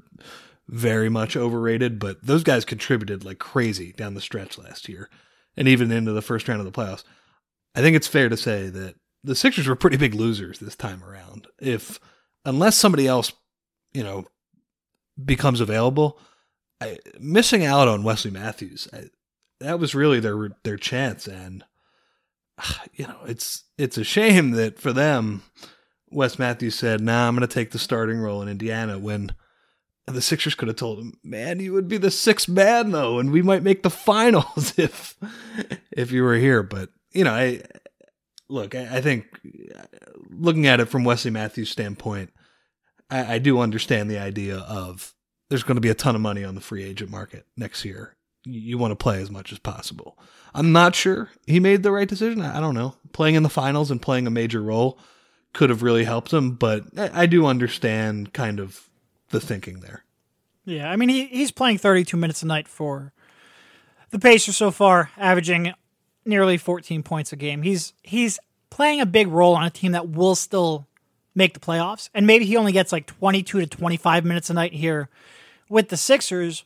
very 0.69 1.09
much 1.09 1.37
overrated, 1.37 1.99
but 1.99 2.19
those 2.23 2.43
guys 2.43 2.65
contributed 2.65 3.25
like 3.25 3.39
crazy 3.39 3.93
down 3.93 4.15
the 4.15 4.21
stretch 4.21 4.59
last 4.59 4.89
year 4.89 5.09
and 5.57 5.67
even 5.67 5.91
into 5.91 6.13
the 6.13 6.23
first 6.23 6.47
round 6.47 6.61
of 6.61 6.71
the 6.71 6.73
playoffs. 6.73 7.05
I 7.75 7.81
think 7.81 7.97
it's 7.97 8.07
fair 8.07 8.29
to 8.29 8.37
say 8.37 8.69
that 8.69 8.95
the 9.25 9.35
Sixers 9.35 9.67
were 9.67 9.77
pretty 9.77 9.97
big 9.97 10.15
losers 10.15 10.59
this 10.59 10.77
time 10.77 11.03
around. 11.03 11.47
If 11.59 11.99
unless 12.45 12.77
somebody 12.77 13.07
else, 13.07 13.33
you 13.93 14.03
know, 14.03 14.27
becomes 15.23 15.61
available, 15.61 16.19
I, 16.81 16.99
missing 17.19 17.65
out 17.65 17.89
on 17.89 18.05
Wesley 18.05 18.31
Matthews, 18.31 18.89
I, 18.93 19.05
that 19.61 19.79
was 19.79 19.95
really 19.95 20.21
their 20.21 20.51
their 20.65 20.77
chance, 20.77 21.27
and 21.27 21.65
you 22.93 23.07
know 23.07 23.19
it's 23.27 23.65
it's 23.77 23.99
a 23.99 24.05
shame 24.05 24.53
that 24.53 24.79
for 24.79 24.93
them, 24.93 25.43
Wes 26.11 26.39
Matthews 26.39 26.75
said, 26.75 27.01
"Nah, 27.01 27.27
I'm 27.27 27.35
going 27.35 27.47
to 27.47 27.53
take 27.53 27.73
the 27.73 27.79
starting 27.79 28.19
role 28.19 28.43
in 28.43 28.49
Indiana." 28.49 28.99
When 28.99 29.33
the 30.15 30.23
Sixers 30.23 30.55
could 30.55 30.69
have 30.69 30.77
told 30.77 30.99
him, 30.99 31.19
"Man, 31.23 31.61
you 31.61 31.73
would 31.73 31.89
be 31.89 31.99
the 31.99 32.11
sixth 32.11 32.49
man 32.49 32.91
though, 32.91 33.19
and 33.19 33.31
we 33.31 33.43
might 33.43 33.63
make 33.63 33.83
the 33.83 33.91
finals 33.91 34.75
if 34.79 35.17
if 35.91 36.13
you 36.13 36.23
were 36.23 36.37
here." 36.37 36.63
But 36.63 36.91
you 37.13 37.25
know, 37.25 37.33
I 37.33 37.63
look, 38.49 38.75
I, 38.75 38.97
I 38.97 39.01
think 39.01 39.27
looking 40.31 40.67
at 40.67 40.81
it 40.81 40.87
from 40.87 41.05
Wesley 41.05 41.31
Matthews' 41.31 41.71
standpoint, 41.71 42.31
I, 43.11 43.35
I 43.35 43.39
do 43.39 43.61
understand 43.61 44.11
the 44.11 44.19
idea 44.19 44.59
of 44.59 45.15
there's 45.49 45.63
going 45.63 45.77
to 45.77 45.83
be 45.83 45.89
a 45.89 45.95
ton 45.95 46.15
of 46.15 46.21
money 46.21 46.45
on 46.45 46.55
the 46.55 46.61
free 46.61 46.85
agent 46.85 47.11
market 47.11 47.47
next 47.57 47.85
year. 47.85 48.15
You, 48.45 48.79
want 48.79 48.93
to 48.93 48.97
play 48.97 49.21
as 49.21 49.31
much 49.31 49.53
as 49.53 49.59
possible. 49.59 50.19
I'm 50.55 50.73
not 50.73 50.95
sure 50.95 51.29
he 51.47 51.61
made 51.61 51.83
the 51.83 51.93
right 51.93 52.09
decision. 52.09 52.41
I, 52.41 52.61
don't 52.61 52.75
know. 52.75 52.95
Playing 53.13 53.35
in 53.35 53.43
the 53.43 53.51
finals 53.51 53.91
and 53.91 54.01
playing 54.01 54.27
a 54.27 54.31
major 54.31 54.63
role 54.63 54.99
could 55.53 55.69
have 55.69 55.83
really 55.83 56.05
helped 56.05 56.33
him, 56.33 56.53
but 56.53 56.85
I 56.97 57.27
do 57.27 57.45
understand 57.45 58.33
kind 58.33 58.59
of 58.59 58.88
the 59.31 59.41
thinking 59.41 59.81
there. 59.81 60.05
Yeah, 60.65 60.91
I 60.91 60.97
mean 60.97 61.09
he 61.09 61.27
he's 61.27 61.51
playing 61.51 61.79
32 61.79 62.17
minutes 62.17 62.43
a 62.43 62.47
night 62.47 62.69
for 62.69 63.13
the 64.11 64.19
Pacers 64.19 64.57
so 64.57 64.71
far, 64.71 65.11
averaging 65.17 65.73
nearly 66.25 66.59
14 66.59 67.03
points 67.03 67.33
a 67.33 67.37
game. 67.37 67.63
He's 67.63 67.93
he's 68.03 68.39
playing 68.71 69.01
a 69.01 69.07
big 69.07 69.29
role 69.29 69.55
on 69.55 69.65
a 69.65 69.71
team 69.71 69.93
that 69.93 70.11
will 70.11 70.35
still 70.35 70.87
make 71.35 71.55
the 71.55 71.61
playoffs, 71.61 72.11
and 72.15 72.27
maybe 72.27 72.45
he 72.45 72.57
only 72.57 72.73
gets 72.73 72.93
like 72.93 73.07
22 73.07 73.61
to 73.61 73.67
25 73.67 74.25
minutes 74.25 74.51
a 74.51 74.55
night 74.55 74.73
here 74.73 75.09
with 75.69 75.89
the 75.89 75.97
Sixers. 75.97 76.65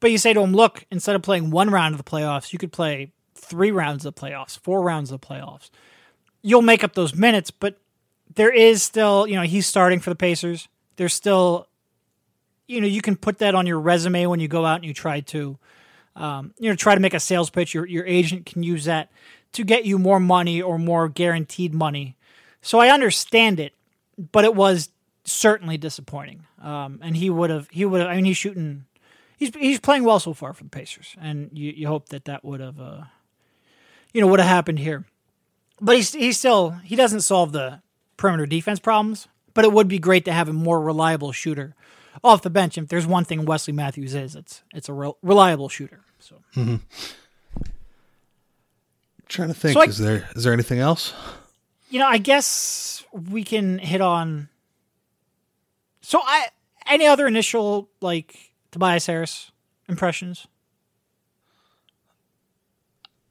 But 0.00 0.10
you 0.10 0.18
say 0.18 0.34
to 0.34 0.40
him, 0.40 0.52
look, 0.52 0.84
instead 0.90 1.16
of 1.16 1.22
playing 1.22 1.50
one 1.50 1.70
round 1.70 1.94
of 1.94 2.04
the 2.04 2.10
playoffs, 2.10 2.52
you 2.52 2.58
could 2.58 2.72
play 2.72 3.12
three 3.34 3.70
rounds 3.70 4.04
of 4.04 4.14
the 4.14 4.20
playoffs, 4.20 4.58
four 4.58 4.82
rounds 4.82 5.10
of 5.10 5.20
the 5.20 5.26
playoffs. 5.26 5.70
You'll 6.42 6.62
make 6.62 6.84
up 6.84 6.94
those 6.94 7.14
minutes, 7.14 7.50
but 7.50 7.78
there 8.34 8.52
is 8.52 8.82
still, 8.82 9.26
you 9.26 9.36
know, 9.36 9.42
he's 9.42 9.66
starting 9.66 10.00
for 10.00 10.10
the 10.10 10.16
Pacers. 10.16 10.68
There's 10.96 11.14
still, 11.14 11.68
you 12.66 12.80
know, 12.80 12.86
you 12.86 13.02
can 13.02 13.16
put 13.16 13.38
that 13.38 13.54
on 13.54 13.66
your 13.66 13.80
resume 13.80 14.26
when 14.26 14.40
you 14.40 14.48
go 14.48 14.64
out 14.64 14.76
and 14.76 14.84
you 14.84 14.94
try 14.94 15.20
to, 15.20 15.58
um, 16.16 16.54
you 16.58 16.68
know, 16.68 16.76
try 16.76 16.94
to 16.94 17.00
make 17.00 17.14
a 17.14 17.20
sales 17.20 17.50
pitch. 17.50 17.74
Your 17.74 17.86
your 17.86 18.06
agent 18.06 18.46
can 18.46 18.62
use 18.62 18.84
that 18.84 19.10
to 19.52 19.64
get 19.64 19.84
you 19.84 19.98
more 19.98 20.20
money 20.20 20.60
or 20.62 20.78
more 20.78 21.08
guaranteed 21.08 21.74
money. 21.74 22.16
So 22.62 22.78
I 22.78 22.88
understand 22.88 23.60
it, 23.60 23.74
but 24.32 24.44
it 24.44 24.54
was 24.54 24.90
certainly 25.24 25.76
disappointing. 25.76 26.46
Um, 26.62 27.00
and 27.02 27.16
he 27.16 27.30
would 27.30 27.50
have, 27.50 27.68
he 27.70 27.84
would 27.84 28.00
have. 28.00 28.10
I 28.10 28.16
mean, 28.16 28.24
he's 28.24 28.36
shooting. 28.36 28.86
He's 29.36 29.54
he's 29.54 29.80
playing 29.80 30.04
well 30.04 30.20
so 30.20 30.32
far 30.32 30.52
for 30.52 30.64
the 30.64 30.70
Pacers, 30.70 31.16
and 31.20 31.50
you, 31.52 31.72
you 31.72 31.88
hope 31.88 32.08
that 32.10 32.24
that 32.24 32.44
would 32.44 32.60
have, 32.60 32.80
uh, 32.80 33.02
you 34.12 34.20
know, 34.20 34.28
would 34.28 34.40
have 34.40 34.48
happened 34.48 34.78
here. 34.78 35.04
But 35.80 35.96
he's 35.96 36.12
he's 36.12 36.38
still 36.38 36.70
he 36.84 36.96
doesn't 36.96 37.22
solve 37.22 37.52
the 37.52 37.82
perimeter 38.16 38.46
defense 38.46 38.78
problems. 38.78 39.28
But 39.52 39.64
it 39.64 39.72
would 39.72 39.86
be 39.86 40.00
great 40.00 40.24
to 40.24 40.32
have 40.32 40.48
a 40.48 40.52
more 40.52 40.80
reliable 40.80 41.30
shooter 41.30 41.76
off 42.22 42.42
the 42.42 42.50
bench. 42.50 42.78
If 42.78 42.88
there's 42.88 43.06
one 43.06 43.24
thing 43.24 43.44
Wesley 43.44 43.72
Matthews 43.72 44.14
is, 44.14 44.34
it's 44.36 44.62
it's 44.74 44.88
a 44.88 44.92
re- 44.92 45.12
reliable 45.22 45.68
shooter. 45.68 46.00
So. 46.20 46.36
Mm-hmm. 46.56 46.76
Trying 49.28 49.48
to 49.48 49.54
think, 49.54 49.74
So 49.74 49.80
I- 49.80 49.86
is 49.86 49.98
there 49.98 50.28
is 50.36 50.44
there 50.44 50.52
anything 50.52 50.78
else? 50.78 51.12
you 51.90 51.98
know, 52.00 52.06
I 52.08 52.18
guess 52.18 53.04
we 53.12 53.44
can 53.44 53.78
hit 53.78 54.00
on. 54.00 54.48
So, 56.02 56.20
I 56.22 56.48
any 56.86 57.06
other 57.06 57.26
initial 57.26 57.88
like 58.00 58.52
Tobias 58.72 59.06
Harris 59.06 59.50
impressions? 59.88 60.46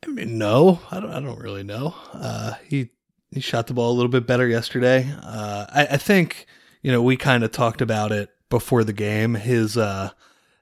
I 0.03 0.07
mean, 0.07 0.37
no, 0.37 0.79
I 0.91 0.99
don't. 0.99 1.11
I 1.11 1.19
don't 1.19 1.39
really 1.39 1.63
know. 1.63 1.95
Uh, 2.13 2.53
he 2.67 2.89
he 3.31 3.39
shot 3.39 3.67
the 3.67 3.73
ball 3.73 3.91
a 3.91 3.95
little 3.95 4.09
bit 4.11 4.25
better 4.27 4.47
yesterday. 4.47 5.09
Uh, 5.21 5.65
I, 5.69 5.87
I 5.91 5.97
think 5.97 6.45
you 6.81 6.91
know 6.91 7.01
we 7.01 7.15
kind 7.15 7.43
of 7.43 7.51
talked 7.51 7.81
about 7.81 8.11
it 8.11 8.29
before 8.53 8.83
the 8.83 8.93
game. 8.93 9.33
His 9.33 9.77
uh, 9.77 10.11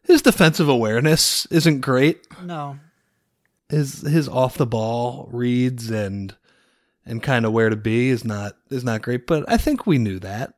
his 0.03 0.21
defensive 0.21 0.69
awareness 0.69 1.45
isn't 1.47 1.81
great. 1.81 2.25
No, 2.41 2.79
His 3.67 4.01
his 4.01 4.29
off 4.29 4.57
the 4.57 4.65
ball 4.65 5.27
reads 5.29 5.91
and 5.91 6.33
and 7.05 7.21
kind 7.21 7.45
of 7.45 7.51
where 7.51 7.69
to 7.69 7.75
be 7.75 8.07
is 8.07 8.23
not 8.23 8.53
is 8.69 8.85
not 8.85 9.01
great. 9.01 9.27
But 9.27 9.43
I 9.49 9.57
think 9.57 9.85
we 9.85 9.97
knew 9.97 10.19
that. 10.19 10.53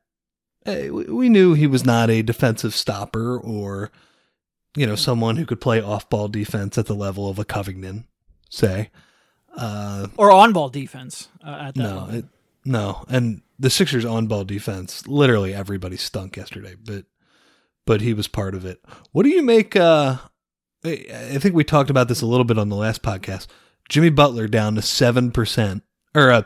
Eh, 0.67 0.89
we 0.89 1.27
knew 1.27 1.55
he 1.55 1.65
was 1.65 1.83
not 1.83 2.11
a 2.11 2.21
defensive 2.21 2.75
stopper 2.75 3.39
or 3.39 3.91
you 4.77 4.85
know 4.85 4.95
someone 4.95 5.37
who 5.37 5.45
could 5.47 5.59
play 5.59 5.81
off 5.81 6.09
ball 6.11 6.27
defense 6.27 6.77
at 6.77 6.85
the 6.85 6.93
level 6.95 7.27
of 7.27 7.39
a 7.39 7.45
Covington, 7.45 8.05
say. 8.47 8.91
Uh, 9.57 10.07
or 10.17 10.31
on 10.31 10.53
ball 10.53 10.69
defense 10.69 11.29
uh, 11.43 11.57
at 11.61 11.75
that 11.75 11.83
no, 11.83 12.07
it, 12.11 12.25
no, 12.63 13.05
and 13.07 13.41
the 13.57 13.69
Sixers 13.71 14.05
on 14.05 14.27
ball 14.27 14.43
defense, 14.43 15.07
literally 15.07 15.53
everybody 15.53 15.97
stunk 15.97 16.37
yesterday, 16.37 16.75
but 16.83 17.05
but 17.85 18.01
he 18.01 18.13
was 18.13 18.27
part 18.27 18.55
of 18.55 18.65
it. 18.65 18.83
What 19.11 19.23
do 19.23 19.29
you 19.29 19.43
make? 19.43 19.75
uh 19.75 20.17
I 20.85 21.37
think 21.39 21.55
we 21.55 21.63
talked 21.63 21.89
about 21.89 22.09
this 22.09 22.21
a 22.21 22.25
little 22.25 22.43
bit 22.43 22.57
on 22.57 22.67
the 22.67 22.75
last 22.75 23.01
podcast. 23.01 23.47
Jimmy 23.87 24.09
Butler 24.09 24.47
down 24.47 24.75
to 24.75 24.81
seven 24.81 25.31
percent, 25.31 25.83
or 26.13 26.29
uh, 26.31 26.41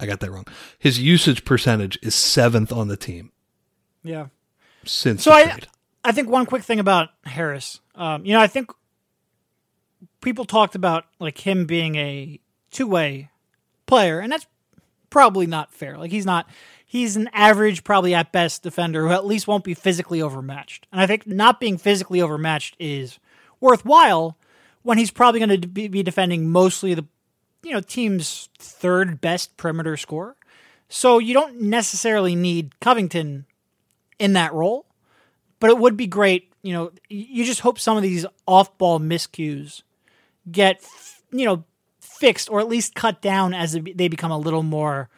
I 0.00 0.06
got 0.06 0.20
that 0.20 0.30
wrong. 0.30 0.46
His 0.78 0.98
usage 0.98 1.44
percentage 1.44 1.98
is 2.02 2.14
seventh 2.14 2.72
on 2.72 2.88
the 2.88 2.96
team 2.96 3.32
yeah. 4.02 4.26
since 4.84 5.22
So 5.24 5.32
I- 5.32 5.44
trade. 5.44 5.66
I 6.04 6.10
think 6.12 6.28
one 6.28 6.46
quick 6.46 6.64
thing 6.64 6.80
about 6.80 7.10
Harris. 7.24 7.80
Um, 7.94 8.24
you 8.26 8.32
know, 8.32 8.40
I 8.40 8.48
think 8.48 8.70
people 10.20 10.44
talked 10.44 10.74
about 10.74 11.04
like 11.20 11.38
him 11.46 11.66
being 11.66 11.94
a 11.96 12.40
two 12.70 12.86
way 12.86 13.30
player, 13.86 14.18
and 14.20 14.32
that's 14.32 14.46
probably 15.10 15.46
not 15.46 15.72
fair. 15.72 15.96
Like 15.98 16.10
he's 16.10 16.26
not. 16.26 16.48
He's 16.92 17.16
an 17.16 17.30
average, 17.32 17.84
probably 17.84 18.14
at 18.14 18.32
best 18.32 18.62
defender 18.62 19.06
who 19.06 19.12
at 19.12 19.24
least 19.24 19.48
won't 19.48 19.64
be 19.64 19.72
physically 19.72 20.20
overmatched. 20.20 20.86
And 20.92 21.00
I 21.00 21.06
think 21.06 21.26
not 21.26 21.58
being 21.58 21.78
physically 21.78 22.20
overmatched 22.20 22.76
is 22.78 23.18
worthwhile 23.60 24.36
when 24.82 24.98
he's 24.98 25.10
probably 25.10 25.40
going 25.40 25.60
to 25.60 25.68
be 25.68 26.02
defending 26.02 26.50
mostly 26.50 26.92
the 26.92 27.06
you 27.62 27.72
know 27.72 27.80
team's 27.80 28.50
third 28.58 29.20
best 29.20 29.56
perimeter 29.56 29.96
scorer. 29.96 30.36
So 30.88 31.18
you 31.18 31.32
don't 31.32 31.62
necessarily 31.62 32.34
need 32.34 32.78
Covington 32.80 33.46
in 34.18 34.34
that 34.34 34.52
role 34.52 34.86
but 35.62 35.70
it 35.70 35.78
would 35.78 35.96
be 35.96 36.08
great. 36.08 36.52
You 36.62 36.72
know, 36.72 36.92
you 37.08 37.44
just 37.44 37.60
hope 37.60 37.78
some 37.78 37.96
of 37.96 38.02
these 38.02 38.26
off-ball 38.48 38.98
miscues 38.98 39.84
get, 40.50 40.84
you 41.30 41.44
know, 41.44 41.62
fixed 42.00 42.50
or 42.50 42.58
at 42.58 42.66
least 42.66 42.96
cut 42.96 43.22
down 43.22 43.54
as 43.54 43.74
they 43.74 44.08
become 44.08 44.32
a 44.32 44.38
little 44.38 44.64
more 44.64 45.08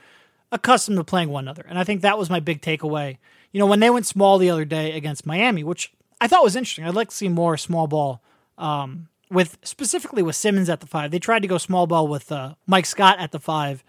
accustomed 0.55 0.96
to 0.96 1.05
playing 1.05 1.28
one 1.28 1.44
another. 1.44 1.66
And 1.68 1.78
I 1.78 1.84
think 1.84 2.00
that 2.00 2.16
was 2.16 2.30
my 2.30 2.40
big 2.40 2.62
takeaway. 2.62 3.18
You 3.52 3.59
know, 3.59 3.66
when 3.66 3.80
they 3.80 3.90
went 3.90 4.07
small 4.07 4.38
the 4.38 4.48
other 4.48 4.64
day 4.64 4.92
against 4.92 5.26
Miami, 5.26 5.62
which 5.62 5.92
I 6.20 6.28
thought 6.28 6.42
was 6.42 6.57
interesting. 6.57 6.86
I'd 6.86 6.94
like 6.94 7.11
to 7.11 7.14
see 7.14 7.28
more 7.28 7.59
small 7.59 7.86
ball 7.86 8.22
um, 8.57 9.09
with 9.30 9.59
specifically 9.62 10.22
with 10.22 10.36
Simmons 10.36 10.70
at 10.70 10.80
the 10.80 10.86
five. 10.86 11.11
They 11.11 11.18
tried 11.18 11.42
to 11.42 11.48
go 11.48 11.59
small 11.59 11.86
ball 11.86 12.09
with 12.09 12.32
uh, 12.32 12.55
Mike 12.66 12.86
Scott 12.86 13.18
at 13.18 13.32
the 13.32 13.40
five 13.40 13.84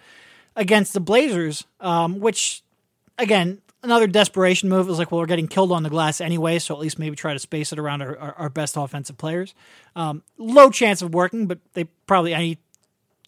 against 0.55 0.93
the 0.93 0.99
Blazers, 0.99 1.65
um, 1.79 2.19
which 2.19 2.63
again 3.17 3.61
another 3.83 4.07
desperation 4.07 4.67
move. 4.67 4.87
It 4.87 4.89
was 4.89 4.99
like, 4.99 5.11
well, 5.11 5.21
we're 5.21 5.27
getting 5.27 5.47
killed 5.47 5.71
on 5.71 5.83
the 5.83 5.89
glass 5.89 6.19
anyway, 6.19 6.59
so 6.59 6.73
at 6.73 6.81
least 6.81 6.97
maybe 6.97 7.15
try 7.15 7.33
to 7.33 7.39
space 7.39 7.71
it 7.71 7.79
around 7.79 8.01
our, 8.01 8.17
our, 8.17 8.33
our 8.33 8.49
best 8.49 8.75
offensive 8.75 9.17
players. 9.17 9.53
Um, 9.95 10.23
low 10.37 10.71
chance 10.71 11.01
of 11.01 11.13
working, 11.13 11.45
but 11.45 11.59
they 11.73 11.85
probably 12.07 12.33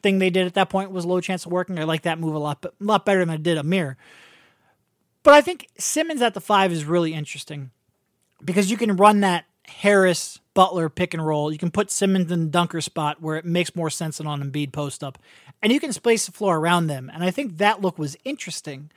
anything 0.03 0.19
they 0.19 0.29
did 0.29 0.47
at 0.47 0.53
that 0.55 0.69
point 0.69 0.91
was 0.91 1.05
low 1.05 1.21
chance 1.21 1.45
of 1.45 1.51
working. 1.51 1.79
I 1.79 1.83
like 1.83 2.03
that 2.03 2.19
move 2.19 2.35
a 2.35 2.39
lot, 2.39 2.61
but 2.61 2.73
a 2.79 2.83
lot 2.83 3.05
better 3.05 3.19
than 3.19 3.29
I 3.29 3.37
did 3.37 3.57
Amir. 3.57 3.97
But 5.23 5.33
I 5.33 5.41
think 5.41 5.67
Simmons 5.77 6.21
at 6.21 6.33
the 6.33 6.41
five 6.41 6.71
is 6.71 6.85
really 6.85 7.13
interesting 7.13 7.71
because 8.43 8.71
you 8.71 8.77
can 8.77 8.95
run 8.95 9.21
that 9.21 9.45
Harris 9.67 10.39
Butler 10.53 10.89
pick 10.89 11.13
and 11.13 11.25
roll. 11.25 11.51
You 11.51 11.57
can 11.57 11.71
put 11.71 11.91
Simmons 11.91 12.31
in 12.31 12.45
the 12.45 12.49
dunker 12.49 12.81
spot 12.81 13.21
where 13.21 13.35
it 13.35 13.45
makes 13.45 13.75
more 13.75 13.89
sense 13.89 14.17
than 14.17 14.27
on 14.27 14.41
Embiid 14.41 14.71
post 14.71 15.03
up, 15.03 15.17
and 15.61 15.71
you 15.71 15.79
can 15.79 15.93
space 15.93 16.25
the 16.25 16.31
floor 16.31 16.57
around 16.57 16.87
them. 16.87 17.11
And 17.13 17.23
I 17.23 17.31
think 17.31 17.57
that 17.57 17.81
look 17.81 17.99
was 17.99 18.17
interesting. 18.23 18.89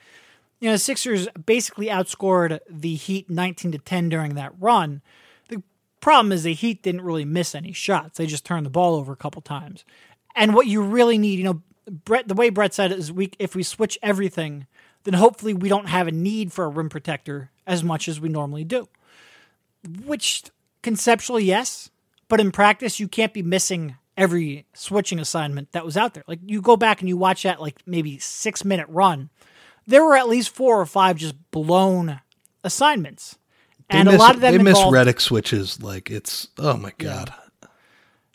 You 0.60 0.68
know, 0.68 0.72
the 0.74 0.78
Sixers 0.78 1.26
basically 1.46 1.86
outscored 1.86 2.60
the 2.68 2.94
Heat 2.94 3.28
19 3.28 3.72
to 3.72 3.78
10 3.78 4.08
during 4.08 4.34
that 4.34 4.52
run. 4.60 5.02
The 5.48 5.62
problem 6.00 6.32
is 6.32 6.44
the 6.44 6.54
Heat 6.54 6.82
didn't 6.82 7.02
really 7.02 7.24
miss 7.24 7.54
any 7.54 7.72
shots. 7.72 8.18
They 8.18 8.26
just 8.26 8.44
turned 8.44 8.66
the 8.66 8.70
ball 8.70 8.94
over 8.94 9.12
a 9.12 9.16
couple 9.16 9.42
times. 9.42 9.84
And 10.40 10.54
what 10.54 10.66
you 10.66 10.82
really 10.82 11.18
need, 11.18 11.38
you 11.38 11.44
know, 11.44 11.62
Brett, 11.86 12.26
the 12.26 12.34
way 12.34 12.48
Brett 12.48 12.72
said 12.72 12.92
it 12.92 12.98
is 12.98 13.12
we 13.12 13.30
if 13.38 13.54
we 13.54 13.62
switch 13.62 13.98
everything, 14.02 14.66
then 15.04 15.12
hopefully 15.12 15.52
we 15.52 15.68
don't 15.68 15.88
have 15.88 16.08
a 16.08 16.12
need 16.12 16.50
for 16.50 16.64
a 16.64 16.68
rim 16.68 16.88
protector 16.88 17.50
as 17.66 17.84
much 17.84 18.08
as 18.08 18.18
we 18.20 18.30
normally 18.30 18.64
do. 18.64 18.88
Which 20.04 20.44
conceptually, 20.82 21.44
yes, 21.44 21.90
but 22.28 22.40
in 22.40 22.52
practice, 22.52 22.98
you 22.98 23.06
can't 23.06 23.34
be 23.34 23.42
missing 23.42 23.96
every 24.16 24.64
switching 24.72 25.18
assignment 25.18 25.72
that 25.72 25.84
was 25.84 25.98
out 25.98 26.14
there. 26.14 26.24
Like 26.26 26.38
you 26.46 26.62
go 26.62 26.76
back 26.76 27.00
and 27.00 27.08
you 27.08 27.18
watch 27.18 27.42
that 27.42 27.60
like 27.60 27.82
maybe 27.84 28.18
six 28.18 28.64
minute 28.64 28.86
run, 28.88 29.28
there 29.86 30.02
were 30.02 30.16
at 30.16 30.28
least 30.28 30.50
four 30.50 30.80
or 30.80 30.86
five 30.86 31.16
just 31.18 31.34
blown 31.50 32.20
assignments, 32.64 33.36
They 33.90 33.98
and 33.98 34.06
miss, 34.06 34.14
a 34.14 34.18
lot 34.18 34.36
of 34.36 34.40
them 34.40 34.56
they 34.56 34.62
miss 34.62 34.78
involved. 34.78 34.96
Redick 34.96 35.20
switches 35.20 35.82
like 35.82 36.10
it's 36.10 36.48
oh 36.58 36.78
my 36.78 36.92
god. 36.96 37.34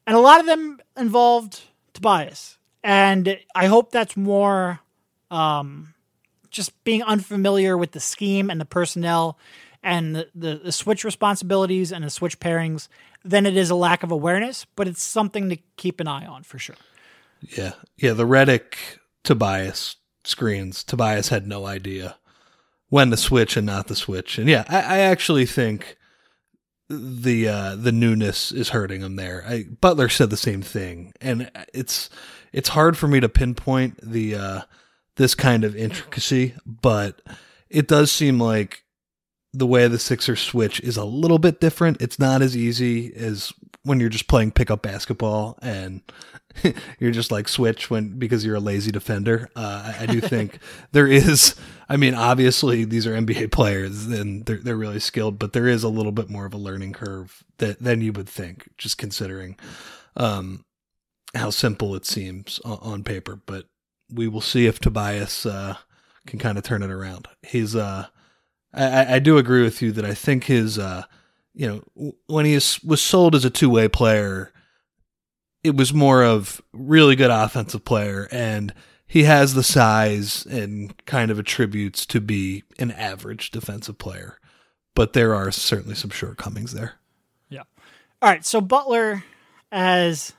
and 0.05 0.15
a 0.15 0.19
lot 0.19 0.39
of 0.39 0.45
them 0.45 0.79
involved 0.95 1.61
Tobias. 1.95 2.57
And 2.83 3.39
I 3.55 3.65
hope 3.65 3.91
that's 3.91 4.15
more 4.15 4.79
um, 5.31 5.95
just 6.51 6.83
being 6.83 7.01
unfamiliar 7.01 7.75
with 7.75 7.91
the 7.91 7.99
scheme 7.99 8.51
and 8.51 8.61
the 8.61 8.65
personnel 8.65 9.39
and 9.81 10.15
the, 10.15 10.29
the, 10.35 10.55
the 10.65 10.71
switch 10.71 11.03
responsibilities 11.03 11.91
and 11.91 12.03
the 12.03 12.09
switch 12.09 12.39
pairings 12.39 12.87
than 13.23 13.47
it 13.47 13.57
is 13.57 13.71
a 13.71 13.75
lack 13.75 14.03
of 14.03 14.11
awareness, 14.11 14.65
but 14.75 14.87
it's 14.87 15.01
something 15.01 15.49
to 15.49 15.57
keep 15.77 15.99
an 15.99 16.07
eye 16.07 16.25
on 16.25 16.43
for 16.43 16.59
sure. 16.59 16.75
Yeah. 17.57 17.73
Yeah. 17.97 18.13
The 18.13 18.25
Redick 18.25 18.75
Tobias 19.23 19.95
screens, 20.23 20.83
Tobias 20.83 21.29
had 21.29 21.47
no 21.47 21.65
idea 21.65 22.17
when 22.89 23.09
to 23.09 23.17
switch 23.17 23.57
and 23.57 23.65
not 23.65 23.87
to 23.87 23.95
switch. 23.95 24.37
And 24.37 24.47
yeah, 24.47 24.63
I, 24.69 24.77
I 24.77 24.99
actually 24.99 25.45
think 25.45 25.97
the 26.89 27.47
uh, 27.47 27.75
the 27.75 27.91
newness 27.91 28.51
is 28.51 28.69
hurting 28.69 29.01
him 29.01 29.15
there. 29.15 29.43
I, 29.47 29.65
Butler 29.81 30.09
said 30.09 30.29
the 30.29 30.37
same 30.37 30.61
thing, 30.61 31.13
and 31.19 31.49
it's 31.73 32.09
it's 32.53 32.69
hard 32.69 32.97
for 32.97 33.07
me 33.07 33.19
to 33.19 33.29
pinpoint 33.29 33.99
the 34.01 34.35
uh, 34.35 34.61
this 35.15 35.35
kind 35.35 35.63
of 35.63 35.75
intricacy, 35.75 36.55
but 36.65 37.21
it 37.69 37.87
does 37.87 38.11
seem 38.11 38.39
like 38.39 38.83
the 39.53 39.65
way 39.67 39.87
the 39.87 39.99
Sixers 39.99 40.41
switch 40.41 40.79
is 40.81 40.97
a 40.97 41.05
little 41.05 41.39
bit 41.39 41.59
different. 41.59 42.01
It's 42.01 42.19
not 42.19 42.41
as 42.41 42.55
easy 42.55 43.13
as 43.15 43.53
when 43.85 43.99
you're 43.99 44.09
just 44.09 44.27
playing 44.27 44.51
pickup 44.51 44.81
basketball 44.81 45.57
and 45.61 46.01
you're 46.99 47.11
just 47.11 47.31
like 47.31 47.47
switch 47.47 47.89
when 47.89 48.17
because 48.17 48.43
you're 48.43 48.55
a 48.55 48.59
lazy 48.59 48.91
defender. 48.91 49.49
Uh, 49.55 49.93
I, 49.99 50.03
I 50.03 50.05
do 50.07 50.19
think 50.19 50.59
there 50.91 51.07
is. 51.07 51.55
I 51.87 51.97
mean, 51.97 52.15
obviously 52.15 52.83
these 52.83 53.05
are 53.05 53.13
NBA 53.13 53.51
players 53.51 54.07
and 54.07 54.45
they're 54.45 54.57
they're 54.57 54.75
really 54.75 54.99
skilled, 54.99 55.37
but 55.37 55.53
there 55.53 55.67
is 55.67 55.83
a 55.83 55.89
little 55.89 56.11
bit 56.11 56.29
more 56.29 56.45
of 56.45 56.53
a 56.53 56.57
learning 56.57 56.93
curve 56.93 57.43
that 57.59 57.79
than 57.79 58.01
you 58.01 58.11
would 58.13 58.27
think, 58.27 58.67
just 58.77 58.97
considering 58.97 59.55
um, 60.17 60.65
how 61.35 61.51
simple 61.51 61.95
it 61.95 62.05
seems 62.05 62.59
on, 62.65 62.79
on, 62.81 63.03
paper. 63.03 63.39
But 63.45 63.65
we 64.11 64.27
will 64.27 64.41
see 64.41 64.65
if 64.65 64.79
Tobias 64.79 65.45
uh, 65.45 65.77
can 66.25 66.39
kind 66.39 66.57
of 66.57 66.63
turn 66.63 66.81
it 66.81 66.89
around. 66.89 67.27
He's 67.43 67.75
uh, 67.75 68.07
I, 68.73 69.15
I 69.15 69.19
do 69.19 69.37
agree 69.37 69.61
with 69.61 69.81
you 69.81 69.91
that 69.91 70.05
I 70.05 70.15
think 70.15 70.45
his 70.45 70.79
uh, 70.79 71.03
you 71.55 71.83
know, 71.97 72.13
when 72.27 72.45
he 72.45 72.53
was 72.53 73.01
sold 73.01 73.33
as 73.33 73.45
a 73.45 73.49
two 73.49 73.69
way 73.69 73.87
player, 73.87 74.51
it 75.63 75.75
was 75.75 75.93
more 75.93 76.23
of 76.23 76.61
really 76.73 77.15
good 77.15 77.31
offensive 77.31 77.85
player, 77.85 78.27
and 78.31 78.73
he 79.07 79.23
has 79.23 79.53
the 79.53 79.63
size 79.63 80.45
and 80.45 80.93
kind 81.05 81.31
of 81.31 81.39
attributes 81.39 82.05
to 82.07 82.19
be 82.19 82.63
an 82.77 82.91
average 82.91 83.51
defensive 83.51 83.97
player. 83.97 84.39
But 84.93 85.13
there 85.13 85.33
are 85.33 85.51
certainly 85.51 85.95
some 85.95 86.09
shortcomings 86.09 86.73
there. 86.73 86.93
Yeah. 87.49 87.63
All 88.21 88.29
right. 88.29 88.45
So 88.45 88.61
Butler, 88.61 89.23
as 89.71 90.33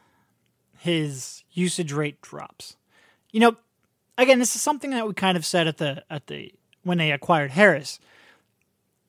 his 0.78 1.44
usage 1.52 1.92
rate 1.92 2.20
drops, 2.20 2.76
you 3.32 3.40
know, 3.40 3.56
again, 4.18 4.38
this 4.38 4.54
is 4.54 4.62
something 4.62 4.90
that 4.90 5.06
we 5.06 5.14
kind 5.14 5.36
of 5.36 5.46
said 5.46 5.66
at 5.66 5.78
the 5.78 6.04
at 6.10 6.26
the 6.26 6.52
when 6.82 6.98
they 6.98 7.10
acquired 7.10 7.52
Harris. 7.52 7.98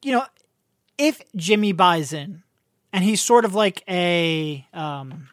You 0.03 0.13
know, 0.13 0.25
if 0.97 1.21
Jimmy 1.35 1.71
buys 1.71 2.13
in, 2.13 2.43
and 2.91 3.03
he's 3.03 3.21
sort 3.21 3.45
of 3.45 3.53
like 3.53 3.83
a, 3.87 4.65
um, 4.73 5.29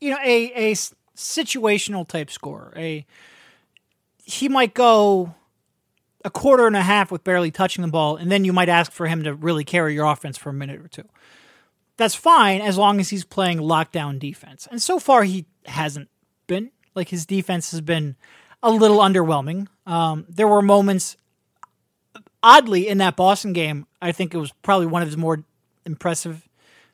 you 0.00 0.10
know, 0.10 0.18
a 0.22 0.70
a 0.70 0.72
situational 1.16 2.06
type 2.06 2.30
scorer, 2.30 2.72
a 2.76 3.04
he 4.22 4.48
might 4.48 4.74
go 4.74 5.34
a 6.24 6.30
quarter 6.30 6.66
and 6.66 6.76
a 6.76 6.82
half 6.82 7.10
with 7.10 7.24
barely 7.24 7.50
touching 7.50 7.82
the 7.82 7.88
ball, 7.90 8.16
and 8.16 8.30
then 8.30 8.44
you 8.44 8.52
might 8.52 8.68
ask 8.68 8.92
for 8.92 9.06
him 9.06 9.22
to 9.24 9.34
really 9.34 9.64
carry 9.64 9.94
your 9.94 10.06
offense 10.06 10.36
for 10.36 10.50
a 10.50 10.52
minute 10.52 10.80
or 10.80 10.88
two. 10.88 11.08
That's 11.96 12.14
fine 12.14 12.60
as 12.60 12.76
long 12.76 13.00
as 13.00 13.08
he's 13.08 13.24
playing 13.24 13.58
lockdown 13.58 14.18
defense. 14.18 14.68
And 14.70 14.82
so 14.82 14.98
far, 14.98 15.22
he 15.22 15.46
hasn't 15.64 16.08
been. 16.46 16.70
Like 16.94 17.08
his 17.08 17.26
defense 17.26 17.70
has 17.70 17.80
been 17.80 18.16
a 18.62 18.70
little 18.70 18.98
underwhelming. 18.98 19.68
Um, 19.86 20.26
there 20.28 20.48
were 20.48 20.62
moments 20.62 21.16
oddly, 22.42 22.88
in 22.88 22.98
that 22.98 23.16
Boston 23.16 23.52
game, 23.52 23.86
I 24.06 24.12
think 24.12 24.34
it 24.34 24.38
was 24.38 24.52
probably 24.62 24.86
one 24.86 25.02
of 25.02 25.08
his 25.08 25.16
more 25.16 25.44
impressive 25.84 26.48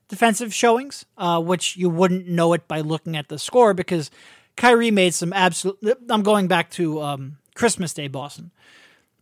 defensive 0.08 0.52
showings, 0.52 1.04
uh, 1.16 1.40
which 1.40 1.76
you 1.76 1.88
wouldn't 1.88 2.26
know 2.26 2.52
it 2.52 2.66
by 2.66 2.80
looking 2.80 3.16
at 3.16 3.28
the 3.28 3.38
score 3.38 3.74
because 3.74 4.10
Kyrie 4.56 4.90
made 4.90 5.14
some 5.14 5.32
absolute. 5.32 5.98
I'm 6.08 6.22
going 6.22 6.48
back 6.48 6.70
to 6.72 7.00
um, 7.02 7.38
Christmas 7.54 7.94
Day, 7.94 8.08
Boston. 8.08 8.50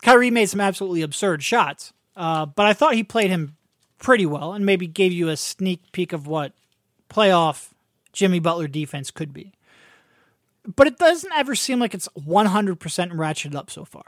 Kyrie 0.03 0.30
made 0.30 0.47
some 0.47 0.61
absolutely 0.61 1.03
absurd 1.03 1.43
shots, 1.43 1.93
uh, 2.16 2.47
but 2.47 2.66
I 2.66 2.72
thought 2.72 2.95
he 2.95 3.05
played 3.05 3.30
him 3.30 3.57
pretty 3.99 4.24
well 4.24 4.53
and 4.53 4.64
maybe 4.64 4.86
gave 4.86 5.12
you 5.12 5.28
a 5.28 5.36
sneak 5.36 5.93
peek 5.93 6.12
of 6.12 6.26
what 6.26 6.53
playoff 7.11 7.70
Jimmy 8.12 8.38
Butler 8.38 8.66
defense 8.66 9.11
could 9.11 9.34
be. 9.34 9.53
But 10.64 10.86
it 10.86 10.99
doesn't 10.99 11.32
ever 11.34 11.55
seem 11.55 11.80
like 11.80 11.95
it's 11.95 12.09
100% 12.18 12.78
ratcheted 12.78 13.55
up 13.55 13.70
so 13.70 13.84
far 13.84 14.05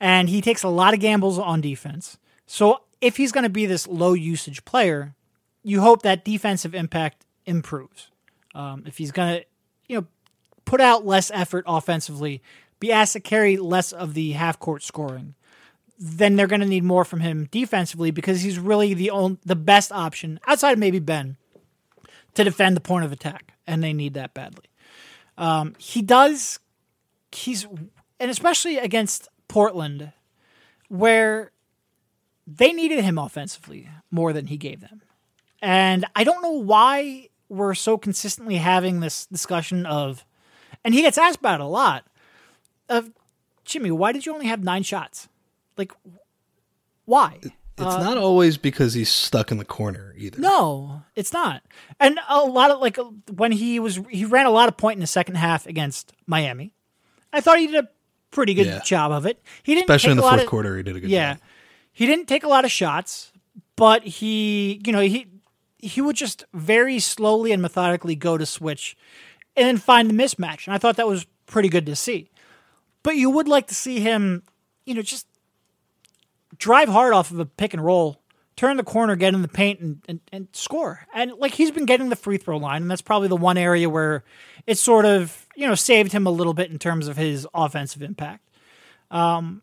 and 0.00 0.30
he 0.30 0.40
takes 0.40 0.62
a 0.62 0.68
lot 0.68 0.94
of 0.94 1.00
gambles 1.00 1.38
on 1.38 1.60
defense. 1.60 2.16
So 2.46 2.80
if 3.00 3.16
he's 3.16 3.32
going 3.32 3.44
to 3.44 3.50
be 3.50 3.66
this 3.66 3.86
low 3.86 4.12
usage 4.12 4.64
player, 4.64 5.14
you 5.62 5.80
hope 5.80 6.02
that 6.02 6.24
defensive 6.24 6.74
impact 6.74 7.26
improves. 7.46 8.10
Um, 8.54 8.84
if 8.86 8.98
he's 8.98 9.12
going 9.12 9.40
to, 9.40 9.46
you 9.86 10.00
know, 10.00 10.06
put 10.64 10.80
out 10.80 11.06
less 11.06 11.30
effort 11.30 11.64
offensively, 11.66 12.42
be 12.78 12.92
asked 12.92 13.12
to 13.14 13.20
carry 13.20 13.56
less 13.56 13.92
of 13.92 14.14
the 14.14 14.32
half 14.32 14.58
court 14.58 14.82
scoring, 14.82 15.34
then 15.98 16.36
they're 16.36 16.46
going 16.46 16.60
to 16.60 16.66
need 16.66 16.84
more 16.84 17.04
from 17.04 17.20
him 17.20 17.46
defensively 17.50 18.10
because 18.10 18.42
he's 18.42 18.58
really 18.58 18.94
the 18.94 19.10
only, 19.10 19.38
the 19.44 19.56
best 19.56 19.92
option 19.92 20.40
outside 20.46 20.72
of 20.72 20.78
maybe 20.78 20.98
Ben 20.98 21.36
to 22.34 22.44
defend 22.44 22.76
the 22.76 22.80
point 22.80 23.04
of 23.04 23.12
attack, 23.12 23.52
and 23.66 23.82
they 23.82 23.92
need 23.92 24.14
that 24.14 24.32
badly. 24.32 24.64
Um, 25.36 25.74
he 25.78 26.00
does. 26.00 26.58
He's 27.32 27.66
and 28.18 28.30
especially 28.30 28.78
against 28.78 29.28
Portland, 29.48 30.12
where 30.88 31.52
they 32.46 32.72
needed 32.72 33.04
him 33.04 33.18
offensively 33.18 33.88
more 34.10 34.32
than 34.32 34.46
he 34.46 34.56
gave 34.56 34.80
them. 34.80 35.02
And 35.62 36.04
I 36.16 36.24
don't 36.24 36.42
know 36.42 36.52
why 36.52 37.28
we're 37.48 37.74
so 37.74 37.98
consistently 37.98 38.56
having 38.56 39.00
this 39.00 39.26
discussion 39.26 39.84
of, 39.86 40.24
and 40.84 40.94
he 40.94 41.02
gets 41.02 41.18
asked 41.18 41.40
about 41.40 41.60
it 41.60 41.64
a 41.64 41.66
lot, 41.66 42.06
of 42.88 43.10
Jimmy, 43.64 43.90
why 43.90 44.12
did 44.12 44.26
you 44.26 44.32
only 44.32 44.46
have 44.46 44.64
nine 44.64 44.82
shots? 44.82 45.28
Like, 45.76 45.92
why? 47.04 47.38
It's 47.42 47.94
uh, 47.94 48.02
not 48.02 48.18
always 48.18 48.58
because 48.58 48.94
he's 48.94 49.08
stuck 49.08 49.50
in 49.50 49.58
the 49.58 49.64
corner 49.64 50.14
either. 50.18 50.38
No, 50.40 51.02
it's 51.16 51.32
not. 51.32 51.62
And 51.98 52.18
a 52.28 52.40
lot 52.40 52.70
of 52.70 52.80
like 52.80 52.98
when 53.32 53.52
he 53.52 53.80
was 53.80 53.98
he 54.10 54.24
ran 54.24 54.46
a 54.46 54.50
lot 54.50 54.68
of 54.68 54.76
point 54.76 54.96
in 54.96 55.00
the 55.00 55.06
second 55.06 55.36
half 55.36 55.66
against 55.66 56.12
Miami. 56.26 56.74
I 57.32 57.40
thought 57.40 57.58
he 57.58 57.68
did 57.68 57.84
a 57.84 57.88
pretty 58.30 58.54
good 58.54 58.66
yeah. 58.66 58.80
job 58.80 59.12
of 59.12 59.24
it. 59.24 59.42
He 59.62 59.74
didn't 59.74 59.84
especially 59.84 60.10
in 60.10 60.16
the 60.18 60.22
fourth 60.22 60.42
of, 60.42 60.46
quarter. 60.46 60.76
He 60.76 60.82
did 60.82 60.96
a 60.96 61.00
good 61.00 61.10
yeah, 61.10 61.34
job. 61.34 61.42
He 62.00 62.06
didn't 62.06 62.28
take 62.28 62.44
a 62.44 62.48
lot 62.48 62.64
of 62.64 62.70
shots, 62.70 63.30
but 63.76 64.02
he 64.04 64.80
you 64.86 64.90
know 64.90 65.00
he 65.00 65.26
he 65.76 66.00
would 66.00 66.16
just 66.16 66.46
very 66.54 66.98
slowly 66.98 67.52
and 67.52 67.60
methodically 67.60 68.14
go 68.14 68.38
to 68.38 68.46
switch 68.46 68.96
and 69.54 69.66
then 69.66 69.76
find 69.76 70.08
the 70.08 70.14
mismatch, 70.14 70.66
and 70.66 70.72
I 70.72 70.78
thought 70.78 70.96
that 70.96 71.06
was 71.06 71.26
pretty 71.44 71.68
good 71.68 71.84
to 71.84 71.94
see. 71.94 72.30
But 73.02 73.16
you 73.16 73.28
would 73.28 73.48
like 73.48 73.66
to 73.66 73.74
see 73.74 74.00
him, 74.00 74.44
you 74.86 74.94
know, 74.94 75.02
just 75.02 75.26
drive 76.56 76.88
hard 76.88 77.12
off 77.12 77.32
of 77.32 77.38
a 77.38 77.44
pick 77.44 77.74
and 77.74 77.84
roll 77.84 78.22
turn 78.56 78.78
the 78.78 78.82
corner, 78.82 79.14
get 79.14 79.34
in 79.34 79.42
the 79.42 79.48
paint, 79.48 79.80
and, 79.80 80.02
and, 80.08 80.20
and, 80.32 80.48
score. 80.52 81.06
And 81.12 81.32
like 81.32 81.52
he's 81.52 81.70
been 81.70 81.84
getting 81.84 82.08
the 82.08 82.16
free 82.16 82.38
throw 82.38 82.56
line, 82.56 82.80
and 82.80 82.90
that's 82.90 83.02
probably 83.02 83.28
the 83.28 83.36
one 83.36 83.58
area 83.58 83.90
where 83.90 84.24
it 84.66 84.78
sort 84.78 85.04
of 85.04 85.46
you 85.54 85.66
know 85.66 85.74
saved 85.74 86.12
him 86.12 86.26
a 86.26 86.30
little 86.30 86.54
bit 86.54 86.70
in 86.70 86.78
terms 86.78 87.08
of 87.08 87.18
his 87.18 87.46
offensive 87.52 88.00
impact. 88.00 88.48
Um, 89.10 89.60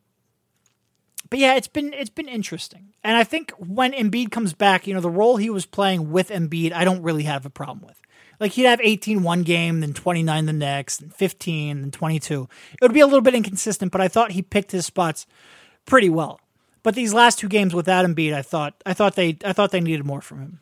but 1.29 1.39
yeah, 1.39 1.55
it's 1.55 1.67
been 1.67 1.93
it's 1.93 2.09
been 2.09 2.27
interesting, 2.27 2.93
and 3.03 3.17
I 3.17 3.23
think 3.23 3.51
when 3.51 3.93
Embiid 3.93 4.31
comes 4.31 4.53
back, 4.53 4.87
you 4.87 4.93
know, 4.93 5.01
the 5.01 5.09
role 5.09 5.37
he 5.37 5.49
was 5.49 5.65
playing 5.65 6.11
with 6.11 6.29
Embiid, 6.29 6.71
I 6.71 6.83
don't 6.83 7.01
really 7.01 7.23
have 7.23 7.45
a 7.45 7.49
problem 7.49 7.85
with. 7.85 8.01
Like 8.39 8.51
he'd 8.51 8.63
have 8.63 8.79
18 8.81 9.23
one 9.23 9.43
game, 9.43 9.79
then 9.79 9.93
29 9.93 10.45
the 10.45 10.53
next, 10.53 11.01
and 11.01 11.13
15, 11.13 11.77
and 11.83 11.93
22. 11.93 12.47
It 12.73 12.81
would 12.81 12.93
be 12.93 12.99
a 12.99 13.07
little 13.07 13.21
bit 13.21 13.33
inconsistent, 13.33 13.91
but 13.91 14.01
I 14.01 14.07
thought 14.07 14.31
he 14.31 14.41
picked 14.41 14.71
his 14.71 14.85
spots 14.85 15.25
pretty 15.85 16.09
well. 16.09 16.39
But 16.83 16.95
these 16.95 17.13
last 17.13 17.39
two 17.39 17.49
games 17.49 17.73
without 17.73 18.05
Embiid, 18.05 18.33
I 18.33 18.41
thought 18.41 18.81
I 18.85 18.93
thought 18.93 19.15
they 19.15 19.37
I 19.43 19.53
thought 19.53 19.71
they 19.71 19.81
needed 19.81 20.05
more 20.05 20.21
from 20.21 20.39
him. 20.39 20.59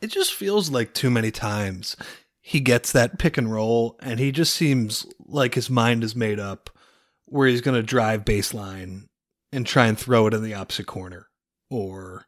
It 0.00 0.08
just 0.08 0.34
feels 0.34 0.70
like 0.70 0.92
too 0.92 1.10
many 1.10 1.30
times 1.30 1.96
he 2.40 2.60
gets 2.60 2.92
that 2.92 3.18
pick 3.18 3.38
and 3.38 3.50
roll, 3.50 3.96
and 4.00 4.18
he 4.18 4.32
just 4.32 4.54
seems 4.54 5.06
like 5.24 5.54
his 5.54 5.70
mind 5.70 6.04
is 6.04 6.14
made 6.14 6.38
up 6.38 6.68
where 7.24 7.48
he's 7.48 7.62
going 7.62 7.76
to 7.76 7.82
drive 7.82 8.24
baseline 8.24 9.04
and 9.54 9.66
try 9.66 9.86
and 9.86 9.98
throw 9.98 10.26
it 10.26 10.34
in 10.34 10.42
the 10.42 10.54
opposite 10.54 10.86
corner, 10.86 11.28
or 11.70 12.26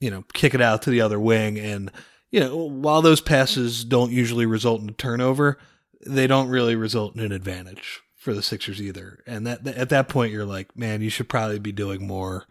you 0.00 0.10
know, 0.10 0.24
kick 0.32 0.54
it 0.54 0.60
out 0.60 0.82
to 0.82 0.90
the 0.90 1.00
other 1.00 1.18
wing. 1.18 1.58
And 1.58 1.90
you 2.30 2.40
know, 2.40 2.56
while 2.56 3.02
those 3.02 3.20
passes 3.20 3.84
don't 3.84 4.12
usually 4.12 4.46
result 4.46 4.80
in 4.80 4.88
a 4.88 4.92
turnover, 4.92 5.58
they 6.06 6.26
don't 6.26 6.48
really 6.48 6.76
result 6.76 7.14
in 7.14 7.20
an 7.20 7.32
advantage 7.32 8.00
for 8.16 8.34
the 8.34 8.42
Sixers 8.42 8.80
either. 8.80 9.22
And 9.26 9.46
that 9.46 9.66
at 9.66 9.88
that 9.88 10.08
point, 10.08 10.32
you're 10.32 10.44
like, 10.44 10.76
man, 10.76 11.00
you 11.00 11.10
should 11.10 11.28
probably 11.28 11.58
be 11.58 11.72
doing 11.72 12.06
more 12.06 12.44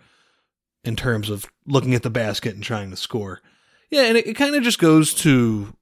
in 0.83 0.95
terms 0.95 1.29
of 1.29 1.45
looking 1.65 1.93
at 1.95 2.03
the 2.03 2.09
basket 2.09 2.55
and 2.55 2.63
trying 2.63 2.89
to 2.89 2.97
score. 2.97 3.41
Yeah, 3.89 4.03
and 4.03 4.17
it, 4.17 4.27
it 4.27 4.33
kind 4.33 4.55
of 4.55 4.63
just 4.63 4.79
goes 4.79 5.13
to, 5.15 5.73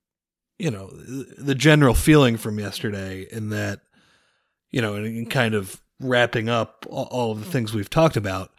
you 0.59 0.71
know, 0.71 0.89
the 0.89 1.55
general 1.55 1.95
feeling 1.95 2.37
from 2.37 2.59
yesterday 2.59 3.27
in 3.31 3.49
that, 3.49 3.81
you 4.69 4.81
know, 4.81 4.95
and 4.95 5.29
kind 5.29 5.55
of 5.55 5.81
wrapping 5.99 6.49
up 6.49 6.85
all, 6.89 7.35
the 7.35 7.45
things 7.45 7.73
we've 7.73 7.89
talked 7.89 8.17
about. 8.17 8.51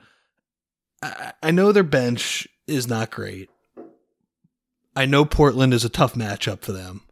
I, 1.02 1.32
I 1.42 1.50
know 1.50 1.72
their 1.72 1.82
bench 1.82 2.48
is 2.66 2.88
not 2.88 3.10
great. 3.10 3.50
I 4.94 5.04
know 5.04 5.24
Portland 5.24 5.74
is 5.74 5.84
a 5.84 5.90
tough 5.90 6.14
matchup 6.14 6.60
for 6.62 6.72
them. 6.72 7.02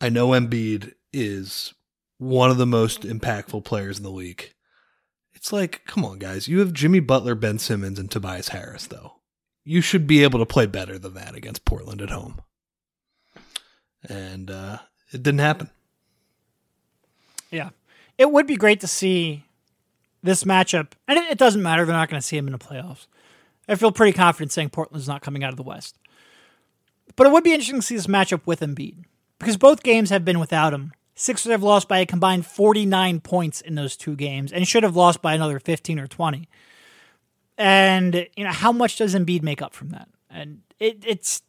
I 0.00 0.08
know 0.08 0.28
Embiid 0.28 0.94
is 1.12 1.74
one 2.18 2.50
of 2.50 2.56
the 2.56 2.66
most 2.66 3.02
impactful 3.02 3.64
players 3.64 3.98
in 3.98 4.04
the 4.04 4.10
league. 4.10 4.54
It's 5.34 5.52
like, 5.52 5.82
come 5.86 6.04
on, 6.04 6.18
guys. 6.18 6.48
You 6.48 6.60
have 6.60 6.72
Jimmy 6.72 7.00
Butler, 7.00 7.34
Ben 7.34 7.58
Simmons, 7.58 7.98
and 7.98 8.10
Tobias 8.10 8.48
Harris, 8.48 8.86
though. 8.86 9.14
You 9.64 9.80
should 9.80 10.06
be 10.06 10.22
able 10.22 10.38
to 10.38 10.46
play 10.46 10.66
better 10.66 10.98
than 10.98 11.14
that 11.14 11.34
against 11.34 11.64
Portland 11.64 12.00
at 12.00 12.10
home. 12.10 12.40
And 14.08 14.50
uh, 14.50 14.78
it 15.12 15.22
didn't 15.22 15.40
happen. 15.40 15.70
Yeah. 17.50 17.70
It 18.18 18.30
would 18.30 18.46
be 18.46 18.56
great 18.56 18.80
to 18.80 18.88
see 18.88 19.44
this 20.22 20.44
matchup. 20.44 20.92
And 21.06 21.18
it, 21.18 21.30
it 21.32 21.38
doesn't 21.38 21.62
matter. 21.62 21.84
They're 21.84 21.96
not 21.96 22.10
going 22.10 22.20
to 22.20 22.26
see 22.26 22.36
him 22.36 22.46
in 22.46 22.52
the 22.52 22.58
playoffs. 22.58 23.06
I 23.68 23.74
feel 23.74 23.92
pretty 23.92 24.12
confident 24.12 24.52
saying 24.52 24.70
Portland's 24.70 25.08
not 25.08 25.22
coming 25.22 25.44
out 25.44 25.50
of 25.50 25.56
the 25.56 25.62
West. 25.62 25.96
But 27.16 27.26
it 27.26 27.32
would 27.32 27.44
be 27.44 27.52
interesting 27.52 27.76
to 27.76 27.82
see 27.82 27.96
this 27.96 28.06
matchup 28.06 28.42
with 28.46 28.60
Embiid 28.60 29.04
because 29.38 29.56
both 29.56 29.82
games 29.82 30.10
have 30.10 30.24
been 30.24 30.38
without 30.38 30.74
him. 30.74 30.92
Sixers 31.14 31.50
have 31.50 31.62
lost 31.62 31.88
by 31.88 31.98
a 31.98 32.06
combined 32.06 32.46
49 32.46 33.20
points 33.20 33.60
in 33.60 33.74
those 33.74 33.96
two 33.96 34.14
games 34.14 34.52
and 34.52 34.66
should 34.66 34.84
have 34.84 34.96
lost 34.96 35.20
by 35.20 35.34
another 35.34 35.58
15 35.58 35.98
or 35.98 36.06
20. 36.06 36.48
And, 37.56 38.26
you 38.36 38.44
know, 38.44 38.52
how 38.52 38.70
much 38.70 38.96
does 38.96 39.16
Embiid 39.16 39.42
make 39.42 39.60
up 39.60 39.74
from 39.74 39.88
that? 39.90 40.08
And 40.30 40.60
it, 40.78 41.02
it's 41.04 41.42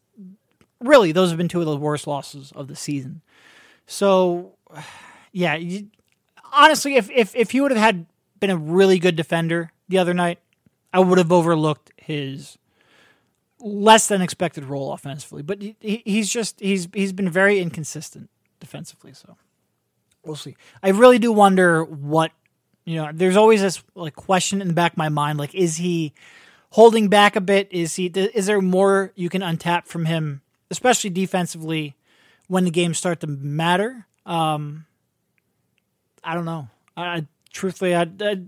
really, 0.81 1.11
those 1.11 1.29
have 1.29 1.37
been 1.37 1.47
two 1.47 1.59
of 1.59 1.67
the 1.67 1.77
worst 1.77 2.07
losses 2.07 2.51
of 2.55 2.67
the 2.67 2.75
season. 2.75 3.21
So, 3.85 4.53
yeah, 5.31 5.55
you, 5.55 5.89
honestly, 6.51 6.95
if, 6.95 7.09
if, 7.11 7.35
if 7.35 7.51
he 7.51 7.61
would 7.61 7.71
have 7.71 7.79
had 7.79 8.05
been 8.39 8.49
a 8.49 8.57
really 8.57 8.99
good 8.99 9.15
defender 9.15 9.71
the 9.87 9.97
other 9.97 10.13
night, 10.13 10.39
I 10.93 10.99
would 10.99 11.17
have 11.17 11.31
overlooked 11.31 11.91
his 11.97 12.57
less 13.59 14.07
than 14.07 14.21
expected 14.21 14.65
role 14.65 14.93
offensively. 14.93 15.41
But 15.41 15.61
he, 15.61 15.75
he's 15.79 16.29
just 16.29 16.59
he's 16.59 16.87
he's 16.93 17.13
been 17.13 17.29
very 17.29 17.59
inconsistent 17.59 18.29
defensively. 18.59 19.13
So 19.13 19.37
we'll 20.23 20.35
see. 20.35 20.55
I 20.81 20.89
really 20.89 21.19
do 21.19 21.31
wonder 21.31 21.83
what 21.83 22.31
you 22.85 22.95
know. 22.95 23.11
There's 23.13 23.37
always 23.37 23.61
this 23.61 23.83
like 23.95 24.15
question 24.15 24.61
in 24.61 24.67
the 24.67 24.73
back 24.73 24.93
of 24.93 24.97
my 24.97 25.09
mind, 25.09 25.37
like 25.37 25.53
is 25.53 25.77
he 25.77 26.13
holding 26.71 27.07
back 27.07 27.35
a 27.35 27.41
bit? 27.41 27.67
Is 27.71 27.95
he 27.95 28.07
is 28.07 28.45
there 28.45 28.61
more 28.61 29.11
you 29.15 29.29
can 29.29 29.41
untap 29.41 29.85
from 29.85 30.05
him, 30.05 30.41
especially 30.71 31.09
defensively, 31.09 31.95
when 32.47 32.65
the 32.65 32.71
games 32.71 32.97
start 32.97 33.19
to 33.21 33.27
matter? 33.27 34.07
Um, 34.25 34.85
I 36.23 36.33
don't 36.35 36.45
know. 36.45 36.67
I 36.97 37.25
truthfully, 37.53 37.95
I, 37.95 38.01
I 38.03 38.41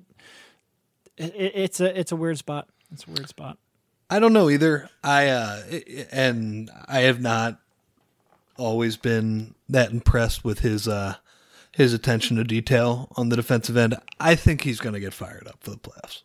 it, 1.18 1.34
it's 1.56 1.80
a 1.80 2.00
it's 2.00 2.12
a 2.12 2.16
weird 2.16 2.38
spot. 2.38 2.68
It's 2.92 3.06
a 3.08 3.12
weird 3.12 3.30
spot. 3.30 3.58
I 4.10 4.20
don't 4.20 4.34
know 4.34 4.50
either. 4.50 4.90
I 5.04 5.28
uh 5.30 5.62
and 6.12 6.70
I 6.88 7.02
have 7.02 7.22
not 7.22 7.60
always 8.58 8.98
been 8.98 9.56
that 9.70 9.92
impressed 9.92 10.44
with 10.44 10.60
his 10.60 10.88
uh 10.88 11.16
his 11.72 11.94
attention 11.94 12.36
to 12.38 12.44
detail 12.44 13.08
on 13.16 13.30
the 13.30 13.36
defensive 13.38 13.78
end. 13.78 13.96
I 14.20 14.36
think 14.36 14.62
he's 14.64 14.80
going 14.82 14.94
to 14.94 15.00
get 15.00 15.14
fired 15.14 15.48
up 15.48 15.56
for 15.62 15.70
the 15.72 15.78
playoffs. 15.78 16.24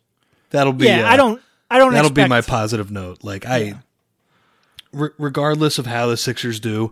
That'll 0.49 0.73
be 0.73 0.85
Yeah, 0.87 1.05
uh, 1.05 1.13
I 1.13 1.15
don't 1.15 1.41
I 1.71 1.77
don't 1.79 1.93
That'll 1.93 2.11
expect, 2.11 2.25
be 2.27 2.29
my 2.29 2.41
positive 2.41 2.91
note. 2.91 3.23
Like 3.23 3.45
I 3.45 3.57
Yeah. 3.59 3.73
re- 4.91 5.09
regardless 5.17 5.77
of 5.79 5.85
how 5.85 6.07
the 6.07 6.17
Sixers 6.17 6.59
do, 6.59 6.91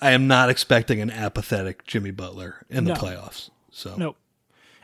I, 0.00 0.12
am 0.12 0.26
not 0.26 0.50
expecting 0.50 1.00
an 1.00 1.10
apathetic 1.10 1.86
Jimmy 1.86 2.10
Butler 2.10 2.64
in 2.68 2.84
the 2.84 2.94
No. 2.94 3.00
playoffs. 3.00 3.50
So 3.70 3.94
No. 3.96 4.16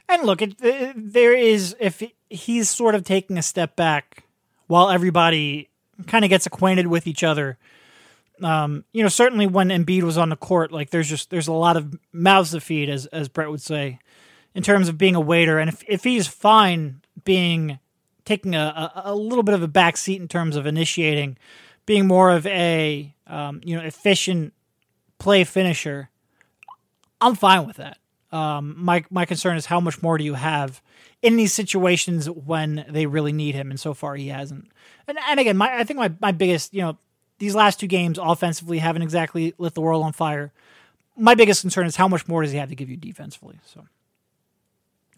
And 0.08 0.24
look, 0.24 0.40
it, 0.40 0.56
it, 0.62 0.94
there 0.96 1.34
is 1.34 1.74
if 1.80 2.02
he's 2.30 2.70
sort 2.70 2.94
of 2.94 3.04
taking 3.04 3.38
a 3.38 3.42
step 3.42 3.76
back 3.76 4.24
while 4.66 4.90
everybody 4.90 5.68
kind 6.06 6.24
of 6.24 6.28
gets 6.28 6.46
acquainted 6.46 6.86
with 6.86 7.06
each 7.06 7.24
other. 7.24 7.58
Um, 8.42 8.84
you 8.92 9.02
know, 9.02 9.08
certainly 9.08 9.46
when 9.46 9.68
Embiid 9.68 10.02
was 10.02 10.18
on 10.18 10.28
the 10.28 10.36
court, 10.36 10.70
like 10.70 10.90
there's 10.90 11.08
just 11.08 11.30
there's 11.30 11.48
a 11.48 11.52
lot 11.52 11.76
of 11.76 11.98
mouths 12.12 12.50
to 12.50 12.60
feed, 12.60 12.90
as 12.90 13.06
as 13.06 13.28
Brett 13.28 13.50
would 13.50 13.62
say, 13.62 13.98
in 14.54 14.62
terms 14.62 14.88
of 14.88 14.98
being 14.98 15.14
a 15.14 15.20
waiter. 15.20 15.58
And 15.58 15.68
if 15.70 15.82
if 15.88 16.04
he's 16.04 16.26
fine 16.26 17.00
being 17.24 17.78
taking 18.24 18.54
a, 18.54 18.92
a, 18.94 19.02
a 19.06 19.14
little 19.14 19.42
bit 19.42 19.54
of 19.54 19.62
a 19.62 19.68
back 19.68 19.96
seat 19.96 20.20
in 20.20 20.28
terms 20.28 20.54
of 20.54 20.66
initiating, 20.66 21.38
being 21.86 22.06
more 22.06 22.30
of 22.30 22.46
a 22.46 23.14
um, 23.26 23.60
you 23.64 23.74
know 23.74 23.82
efficient 23.82 24.52
play 25.18 25.44
finisher, 25.44 26.10
I'm 27.20 27.34
fine 27.34 27.66
with 27.66 27.76
that. 27.76 27.98
Um, 28.32 28.74
my 28.76 29.04
my 29.10 29.24
concern 29.24 29.56
is 29.56 29.66
how 29.66 29.80
much 29.80 30.02
more 30.02 30.18
do 30.18 30.24
you 30.24 30.34
have 30.34 30.82
in 31.22 31.36
these 31.36 31.52
situations 31.52 32.28
when 32.28 32.84
they 32.88 33.06
really 33.06 33.32
need 33.32 33.54
him, 33.54 33.70
and 33.70 33.78
so 33.78 33.94
far 33.94 34.16
he 34.16 34.28
hasn't. 34.28 34.70
And 35.06 35.18
and 35.28 35.40
again, 35.40 35.56
my 35.56 35.78
I 35.78 35.84
think 35.84 35.98
my 35.98 36.12
my 36.20 36.32
biggest 36.32 36.74
you 36.74 36.82
know 36.82 36.98
these 37.38 37.54
last 37.54 37.80
two 37.80 37.86
games 37.86 38.18
offensively 38.20 38.78
haven't 38.78 39.02
exactly 39.02 39.54
lit 39.58 39.74
the 39.74 39.80
world 39.80 40.04
on 40.04 40.12
fire. 40.12 40.52
My 41.16 41.34
biggest 41.34 41.62
concern 41.62 41.86
is 41.86 41.96
how 41.96 42.08
much 42.08 42.28
more 42.28 42.42
does 42.42 42.52
he 42.52 42.58
have 42.58 42.68
to 42.68 42.74
give 42.74 42.90
you 42.90 42.96
defensively? 42.96 43.58
So, 43.64 43.86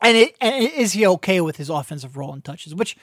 and, 0.00 0.16
it, 0.16 0.36
and 0.40 0.64
is 0.64 0.92
he 0.92 1.06
okay 1.06 1.40
with 1.40 1.56
his 1.56 1.70
offensive 1.70 2.16
role 2.16 2.32
and 2.32 2.44
touches? 2.44 2.74
Which 2.74 2.96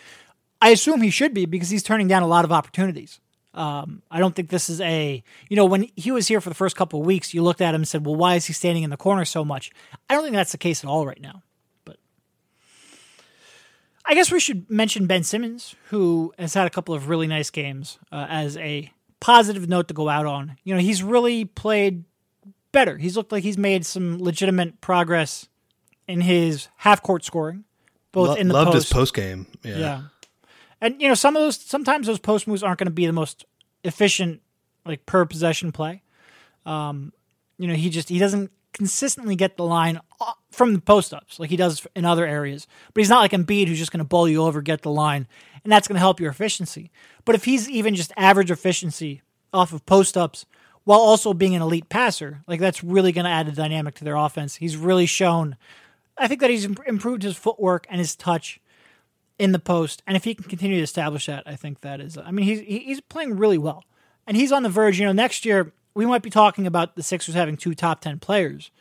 I 0.62 0.70
assume 0.70 1.02
he 1.02 1.10
should 1.10 1.34
be 1.34 1.46
because 1.46 1.70
he's 1.70 1.84
turning 1.84 2.08
down 2.08 2.24
a 2.24 2.28
lot 2.28 2.46
of 2.46 2.52
opportunities. 2.52 3.20
Um, 3.56 4.02
I 4.12 4.20
don't 4.20 4.36
think 4.36 4.50
this 4.50 4.70
is 4.70 4.82
a 4.82 5.24
you 5.50 5.56
know 5.56 5.66
when 5.66 5.88
he 5.96 6.12
was 6.12 6.28
here 6.28 6.42
for 6.42 6.50
the 6.50 6.56
first 6.56 6.76
couple 6.76 7.00
of 7.00 7.06
weeks, 7.06 7.34
you 7.34 7.42
looked 7.42 7.62
at 7.62 7.74
him 7.74 7.82
and 7.82 7.88
said, 7.88 8.06
"Well, 8.06 8.16
why 8.16 8.36
is 8.36 8.46
he 8.46 8.54
standing 8.54 8.84
in 8.84 8.90
the 8.90 8.98
corner 8.98 9.26
so 9.26 9.46
much?" 9.46 9.72
I 10.10 10.14
don't 10.14 10.24
think 10.24 10.36
that's 10.36 10.52
the 10.52 10.58
case 10.58 10.84
at 10.84 10.90
all 10.90 11.08
right 11.08 11.22
now. 11.22 11.42
But 11.86 11.98
I 14.06 14.14
guess 14.14 14.32
we 14.32 14.40
should 14.40 14.70
mention 14.70 15.08
Ben 15.08 15.24
Simmons, 15.24 15.76
who 15.90 16.34
has 16.38 16.54
had 16.54 16.68
a 16.68 16.70
couple 16.70 16.94
of 16.94 17.10
really 17.10 17.28
nice 17.28 17.50
games 17.50 17.98
uh, 18.12 18.28
as 18.30 18.58
a 18.58 18.92
positive 19.20 19.68
note 19.70 19.88
to 19.88 19.94
go 19.94 20.10
out 20.10 20.26
on. 20.26 20.58
You 20.64 20.76
know, 20.76 20.82
he's 20.82 21.02
really 21.02 21.46
played 21.46 22.04
better. 22.72 22.98
He's 22.98 23.16
looked 23.16 23.32
like 23.32 23.44
he's 23.44 23.58
made 23.58 23.86
some 23.86 24.20
legitimate 24.20 24.82
progress 24.82 25.48
in 26.08 26.22
his 26.22 26.68
half 26.78 27.02
court 27.02 27.24
scoring, 27.24 27.64
both 28.12 28.30
lo- 28.30 28.36
in 28.36 28.50
the 28.50 28.54
loved 28.54 28.74
post. 28.74 28.88
his 28.90 28.94
post 28.94 29.14
game. 29.16 29.48
Yeah. 29.64 29.78
Yeah. 29.78 30.02
And 30.86 31.02
you 31.02 31.08
know, 31.08 31.16
some 31.16 31.36
of 31.36 31.42
those 31.42 31.58
sometimes 31.60 32.06
those 32.06 32.20
post 32.20 32.48
moves 32.48 32.62
aren't 32.62 32.78
going 32.78 32.86
to 32.86 32.94
be 32.94 33.08
the 33.08 33.14
most 33.14 33.44
efficient 33.84 34.42
like 34.86 35.06
per 35.08 35.26
possession 35.26 35.72
play. 35.72 36.04
Um, 36.64 37.12
you 37.58 37.68
know, 37.68 37.74
he 37.74 37.90
just 37.90 38.08
he 38.08 38.20
doesn't 38.20 38.52
consistently 38.72 39.36
get 39.36 39.58
the 39.58 39.64
line 39.64 40.00
from 40.52 40.74
the 40.74 40.82
post 40.82 41.12
ups 41.12 41.40
like 41.40 41.50
he 41.50 41.58
does 41.58 41.88
in 41.96 42.06
other 42.06 42.28
areas. 42.28 42.68
But 42.94 43.02
he's 43.02 43.10
not 43.10 43.22
like 43.22 43.32
Embiid 43.32 43.68
who's 43.68 43.80
just 43.80 43.92
going 43.92 44.00
to 44.00 44.04
bowl 44.04 44.30
you 44.30 44.44
over, 44.44 44.62
get 44.62 44.84
the 44.84 44.92
line, 44.92 45.28
and 45.64 45.72
that's 45.72 45.88
going 45.88 45.96
to 45.96 46.00
help 46.02 46.20
your 46.20 46.30
efficiency. 46.30 46.92
But 47.24 47.34
if 47.34 47.46
he's 47.46 47.68
even 47.68 47.96
just 47.96 48.14
average 48.16 48.52
efficiency 48.52 49.24
off 49.52 49.74
of 49.74 49.88
post 49.88 50.16
ups 50.16 50.46
while 50.84 51.00
also 51.00 51.34
being 51.34 51.56
an 51.56 51.64
elite 51.64 51.90
passer, 51.90 52.44
like 52.48 52.60
that's 52.60 52.84
really 52.84 53.12
going 53.12 53.26
to 53.26 53.32
add 53.32 53.48
a 53.48 53.52
dynamic 53.52 53.96
to 53.96 54.04
their 54.04 54.18
offense. 54.18 54.58
He's 54.58 54.78
really 54.78 55.08
shown 55.08 55.56
I 56.18 56.28
think 56.28 56.42
that 56.42 56.50
he's 56.50 56.66
improved 56.66 57.24
his 57.24 57.36
footwork 57.36 57.88
and 57.90 58.00
his 58.00 58.16
touch 58.16 58.60
in 59.38 59.52
the 59.52 59.60
post, 59.60 60.02
and 60.08 60.16
if 60.16 60.24
he 60.24 60.34
can 60.36 60.46
continue 60.46 60.78
to 60.78 60.84
establish 60.84 61.26
that, 61.26 61.44
I 61.46 61.56
think 61.56 61.82
that 61.82 62.00
is. 62.00 62.18
I 62.18 62.32
mean, 62.32 62.46
he's 62.46 62.60
he's 62.62 63.02
playing 63.02 63.38
really 63.38 63.58
well, 63.58 63.84
and 64.26 64.38
he's 64.38 64.52
on 64.52 64.64
the 64.64 64.70
verge. 64.70 65.00
You 65.00 65.06
know, 65.06 65.12
next 65.12 65.46
year 65.46 65.74
we 65.94 66.06
might 66.06 66.22
be 66.22 66.30
talking 66.30 66.66
about 66.68 66.96
the 66.96 67.04
Sixers 67.04 67.36
having 67.36 67.58
two 67.58 67.76
top 67.76 68.02
ten 68.02 68.20
players, 68.20 68.72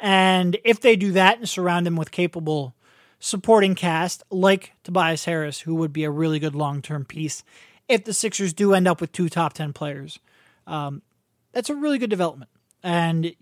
and 0.00 0.56
if 0.64 0.80
they 0.80 0.96
do 0.96 1.12
that 1.12 1.38
and 1.38 1.48
surround 1.48 1.86
him 1.86 1.96
with 1.96 2.10
capable 2.10 2.74
supporting 3.18 3.74
cast 3.74 4.22
like 4.30 4.72
Tobias 4.84 5.24
Harris, 5.24 5.60
who 5.60 5.74
would 5.76 5.92
be 5.92 6.04
a 6.04 6.10
really 6.10 6.38
good 6.38 6.54
long 6.54 6.82
term 6.82 7.04
piece, 7.04 7.44
if 7.88 8.04
the 8.04 8.14
Sixers 8.14 8.52
do 8.52 8.74
end 8.74 8.88
up 8.88 9.00
with 9.00 9.12
two 9.12 9.28
top 9.28 9.52
ten 9.52 9.72
players, 9.72 10.18
um, 10.66 11.02
that's 11.52 11.70
a 11.70 11.74
really 11.74 11.98
good 11.98 12.10
development, 12.10 12.50
and 12.82 13.34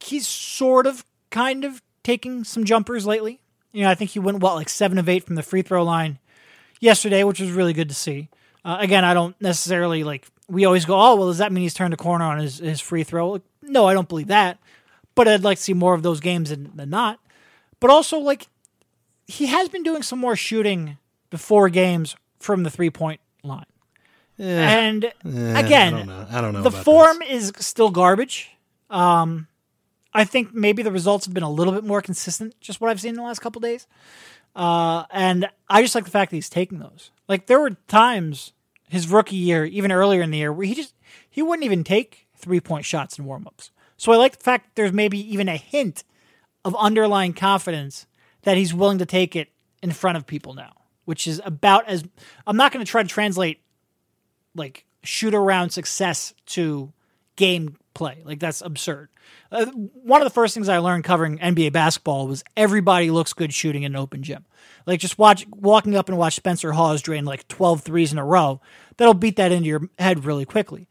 he's 0.00 0.26
sort 0.26 0.86
of 0.86 1.04
kind 1.30 1.64
of 1.64 1.82
taking 2.02 2.44
some 2.44 2.64
jumpers 2.64 3.06
lately. 3.06 3.40
You 3.74 3.82
know, 3.82 3.90
I 3.90 3.94
think 3.94 4.12
he 4.12 4.18
went 4.20 4.38
what 4.38 4.54
like 4.54 4.68
seven 4.70 4.96
of 4.98 5.08
eight 5.08 5.24
from 5.24 5.34
the 5.34 5.42
free 5.42 5.62
throw 5.62 5.82
line 5.84 6.18
yesterday, 6.80 7.24
which 7.24 7.40
was 7.40 7.50
really 7.50 7.72
good 7.72 7.88
to 7.90 7.94
see. 7.94 8.28
Uh, 8.64 8.76
again, 8.80 9.04
I 9.04 9.12
don't 9.14 9.38
necessarily 9.40 10.04
like. 10.04 10.26
We 10.48 10.64
always 10.64 10.84
go, 10.84 10.94
oh 10.94 11.16
well, 11.16 11.26
does 11.28 11.38
that 11.38 11.52
mean 11.52 11.62
he's 11.62 11.74
turned 11.74 11.92
a 11.92 11.96
corner 11.98 12.24
on 12.24 12.38
his, 12.38 12.58
his 12.58 12.80
free 12.80 13.02
throw? 13.02 13.30
Like, 13.32 13.42
no, 13.62 13.86
I 13.86 13.94
don't 13.94 14.08
believe 14.08 14.28
that. 14.28 14.58
But 15.14 15.26
I'd 15.28 15.42
like 15.44 15.58
to 15.58 15.62
see 15.62 15.74
more 15.74 15.94
of 15.94 16.02
those 16.02 16.20
games 16.20 16.50
than, 16.50 16.70
than 16.74 16.90
not. 16.90 17.18
But 17.80 17.90
also, 17.90 18.18
like, 18.18 18.48
he 19.26 19.46
has 19.46 19.68
been 19.68 19.82
doing 19.82 20.02
some 20.02 20.18
more 20.18 20.36
shooting 20.36 20.98
before 21.30 21.68
games 21.68 22.14
from 22.38 22.62
the 22.62 22.70
three 22.70 22.90
point 22.90 23.20
line. 23.42 23.64
Yeah. 24.36 24.68
And 24.78 25.04
Eh, 25.04 25.10
again, 25.60 25.94
I 25.94 25.98
don't 25.98 26.06
know. 26.06 26.26
I 26.30 26.40
don't 26.40 26.52
know. 26.52 26.62
the 26.62 26.70
form 26.70 27.18
this. 27.20 27.50
is 27.50 27.52
still 27.66 27.90
garbage. 27.90 28.50
Um, 28.90 29.46
I 30.14 30.24
think 30.24 30.54
maybe 30.54 30.82
the 30.82 30.92
results 30.92 31.26
have 31.26 31.34
been 31.34 31.42
a 31.42 31.50
little 31.50 31.72
bit 31.72 31.84
more 31.84 32.00
consistent, 32.00 32.54
just 32.60 32.80
what 32.80 32.90
I've 32.90 33.00
seen 33.00 33.10
in 33.10 33.16
the 33.16 33.22
last 33.22 33.40
couple 33.40 33.60
days. 33.60 33.86
Uh, 34.54 35.04
and 35.10 35.48
I 35.68 35.82
just 35.82 35.94
like 35.94 36.04
the 36.04 36.10
fact 36.10 36.30
that 36.30 36.36
he's 36.36 36.48
taking 36.48 36.78
those. 36.78 37.10
Like 37.28 37.46
there 37.46 37.58
were 37.58 37.70
times 37.88 38.52
his 38.88 39.08
rookie 39.08 39.36
year, 39.36 39.64
even 39.64 39.90
earlier 39.90 40.22
in 40.22 40.30
the 40.30 40.38
year, 40.38 40.52
where 40.52 40.66
he 40.66 40.74
just 40.74 40.94
he 41.28 41.42
wouldn't 41.42 41.64
even 41.64 41.82
take 41.82 42.28
three 42.36 42.60
point 42.60 42.84
shots 42.84 43.18
in 43.18 43.24
warmups. 43.24 43.70
So 43.96 44.12
I 44.12 44.16
like 44.16 44.36
the 44.36 44.44
fact 44.44 44.66
that 44.66 44.74
there's 44.76 44.92
maybe 44.92 45.18
even 45.32 45.48
a 45.48 45.56
hint 45.56 46.04
of 46.64 46.76
underlying 46.76 47.32
confidence 47.32 48.06
that 48.42 48.56
he's 48.56 48.72
willing 48.72 48.98
to 48.98 49.06
take 49.06 49.34
it 49.34 49.48
in 49.82 49.90
front 49.90 50.16
of 50.16 50.26
people 50.26 50.54
now, 50.54 50.72
which 51.04 51.26
is 51.26 51.40
about 51.44 51.88
as 51.88 52.04
I'm 52.46 52.56
not 52.56 52.72
going 52.72 52.84
to 52.84 52.90
try 52.90 53.02
to 53.02 53.08
translate 53.08 53.60
like 54.54 54.84
shoot 55.02 55.34
around 55.34 55.70
success 55.70 56.34
to 56.46 56.92
game 57.36 57.76
play. 57.94 58.22
Like 58.24 58.40
that's 58.40 58.60
absurd. 58.60 59.08
Uh, 59.50 59.66
one 59.66 60.20
of 60.20 60.26
the 60.26 60.34
first 60.34 60.54
things 60.54 60.68
I 60.68 60.78
learned 60.78 61.04
covering 61.04 61.38
NBA 61.38 61.72
basketball 61.72 62.26
was 62.26 62.44
everybody 62.56 63.10
looks 63.10 63.32
good 63.32 63.54
shooting 63.54 63.84
in 63.84 63.92
an 63.92 64.00
open 64.00 64.22
gym. 64.22 64.44
Like 64.86 65.00
just 65.00 65.18
watch 65.18 65.46
walking 65.48 65.96
up 65.96 66.08
and 66.08 66.18
watch 66.18 66.34
Spencer 66.34 66.72
Hawes 66.72 67.02
drain 67.02 67.24
like 67.24 67.48
12 67.48 67.82
threes 67.82 68.12
in 68.12 68.18
a 68.18 68.24
row. 68.24 68.60
That'll 68.96 69.14
beat 69.14 69.36
that 69.36 69.52
into 69.52 69.68
your 69.68 69.88
head 69.98 70.24
really 70.24 70.44
quickly. 70.44 70.88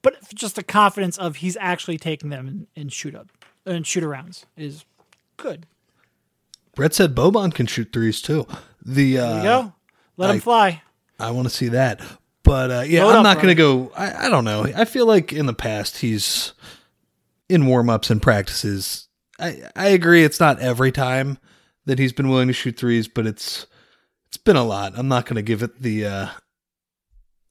But 0.00 0.16
just 0.34 0.56
the 0.56 0.62
confidence 0.62 1.18
of 1.18 1.36
he's 1.36 1.56
actually 1.60 1.98
taking 1.98 2.30
them 2.30 2.46
in, 2.46 2.66
in 2.74 2.88
shoot 2.88 3.14
up 3.14 3.28
and 3.66 3.86
shoot 3.86 4.04
arounds 4.04 4.44
is 4.56 4.84
good. 5.36 5.66
Brett 6.74 6.94
said 6.94 7.14
Boban 7.14 7.52
can 7.52 7.66
shoot 7.66 7.92
threes 7.92 8.22
too. 8.22 8.46
The 8.84 9.18
uh, 9.18 9.28
There 9.28 9.36
you 9.38 9.42
go. 9.42 9.72
Let 10.16 10.34
him 10.34 10.40
fly. 10.40 10.82
I 11.18 11.32
want 11.32 11.48
to 11.48 11.54
see 11.54 11.68
that. 11.68 12.00
But 12.48 12.70
uh, 12.70 12.80
yeah, 12.86 13.04
Load 13.04 13.10
I'm 13.12 13.16
up, 13.18 13.22
not 13.24 13.36
going 13.36 13.48
to 13.48 13.54
go. 13.54 13.92
I, 13.96 14.26
I 14.26 14.28
don't 14.30 14.44
know. 14.44 14.64
I 14.64 14.84
feel 14.86 15.06
like 15.06 15.32
in 15.32 15.44
the 15.46 15.52
past 15.54 15.98
he's 15.98 16.54
in 17.48 17.66
warm 17.66 17.90
ups 17.90 18.10
and 18.10 18.20
practices. 18.22 19.06
I 19.38 19.62
I 19.76 19.88
agree. 19.88 20.24
It's 20.24 20.40
not 20.40 20.58
every 20.58 20.90
time 20.90 21.38
that 21.84 21.98
he's 21.98 22.12
been 22.14 22.28
willing 22.28 22.48
to 22.48 22.54
shoot 22.54 22.76
threes, 22.78 23.06
but 23.06 23.26
it's 23.26 23.66
it's 24.28 24.38
been 24.38 24.56
a 24.56 24.64
lot. 24.64 24.94
I'm 24.96 25.08
not 25.08 25.26
going 25.26 25.36
to 25.36 25.42
give 25.42 25.62
it 25.62 25.80
the 25.82 26.06
uh, 26.06 26.26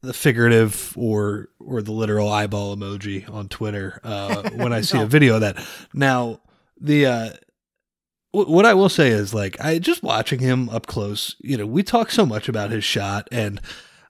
the 0.02 0.14
figurative 0.14 0.94
or 0.98 1.50
or 1.60 1.82
the 1.82 1.92
literal 1.92 2.30
eyeball 2.30 2.76
emoji 2.76 3.30
on 3.32 3.50
Twitter 3.50 4.00
uh, 4.04 4.50
when 4.56 4.74
I 4.74 4.82
see 4.82 4.98
No. 4.98 5.04
a 5.04 5.08
video 5.08 5.36
of 5.36 5.42
that. 5.42 5.64
Now 5.94 6.42
the 6.80 7.06
uh, 7.06 7.30
wh- 8.32 8.50
what 8.50 8.66
I 8.66 8.74
will 8.74 8.90
say 8.90 9.10
is 9.10 9.34
like 9.34 9.60
I 9.64 9.80
just 9.80 10.02
watching 10.04 10.40
him 10.40 10.70
up 10.70 10.88
close. 10.88 11.36
You 11.40 11.58
know, 11.58 11.66
we 11.68 11.84
talk 11.84 12.10
so 12.12 12.26
much 12.26 12.50
about 12.50 12.72
his 12.72 12.84
shot, 12.84 13.28
and 13.32 13.62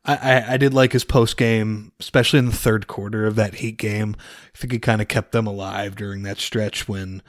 I 0.07 0.53
I, 0.53 0.57
did 0.57 0.73
like 0.73 0.93
his 0.93 1.03
post 1.03 1.37
game, 1.37 1.91
especially 1.99 2.39
in 2.39 2.45
the 2.45 2.51
third 2.51 2.87
quarter 2.87 3.25
of 3.25 3.35
that 3.35 3.55
Heat 3.55 3.77
game. 3.77 4.15
I 4.53 4.57
think 4.57 4.71
he 4.71 4.79
kind 4.79 5.01
of 5.01 5.07
kept 5.07 5.33
them 5.33 5.47
alive 5.47 5.95
during 5.95 6.23
that 6.23 6.37
stretch 6.37 6.87
when 6.87 7.21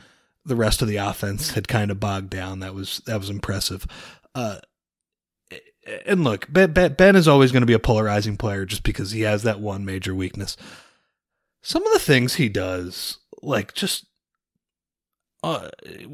the 0.44 0.56
rest 0.56 0.80
of 0.80 0.88
the 0.88 0.96
offense 0.96 1.50
had 1.50 1.68
kind 1.68 1.90
of 1.90 2.00
bogged 2.00 2.30
down. 2.30 2.60
That 2.60 2.74
was 2.74 3.02
that 3.06 3.18
was 3.18 3.30
impressive. 3.30 3.86
Uh, 4.34 4.58
and 6.06 6.22
look, 6.22 6.46
Ben, 6.52 6.72
Ben, 6.72 7.16
is 7.16 7.28
always 7.28 7.50
going 7.52 7.62
to 7.62 7.66
be 7.66 7.72
a 7.72 7.78
polarizing 7.78 8.36
player 8.36 8.64
just 8.64 8.82
because 8.82 9.10
he 9.10 9.22
has 9.22 9.42
that 9.42 9.60
one 9.60 9.84
major 9.84 10.14
weakness. 10.14 10.56
Some 11.62 11.84
of 11.86 11.92
the 11.92 11.98
things 11.98 12.34
he 12.34 12.48
does, 12.48 13.18
like 13.42 13.74
just 13.74 14.06
uh, 15.42 15.68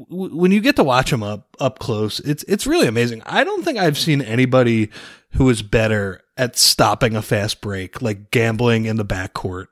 when 0.09 0.51
you 0.51 0.61
get 0.61 0.75
to 0.75 0.83
watch 0.83 1.11
him 1.11 1.23
up 1.23 1.55
up 1.59 1.79
close, 1.79 2.19
it's 2.19 2.43
it's 2.43 2.67
really 2.67 2.87
amazing. 2.87 3.21
I 3.25 3.43
don't 3.43 3.63
think 3.63 3.77
I've 3.77 3.97
seen 3.97 4.21
anybody 4.21 4.89
who 5.35 5.49
is 5.49 5.61
better 5.61 6.21
at 6.37 6.57
stopping 6.57 7.15
a 7.15 7.21
fast 7.21 7.61
break, 7.61 8.01
like 8.01 8.31
gambling 8.31 8.85
in 8.85 8.97
the 8.97 9.05
backcourt 9.05 9.67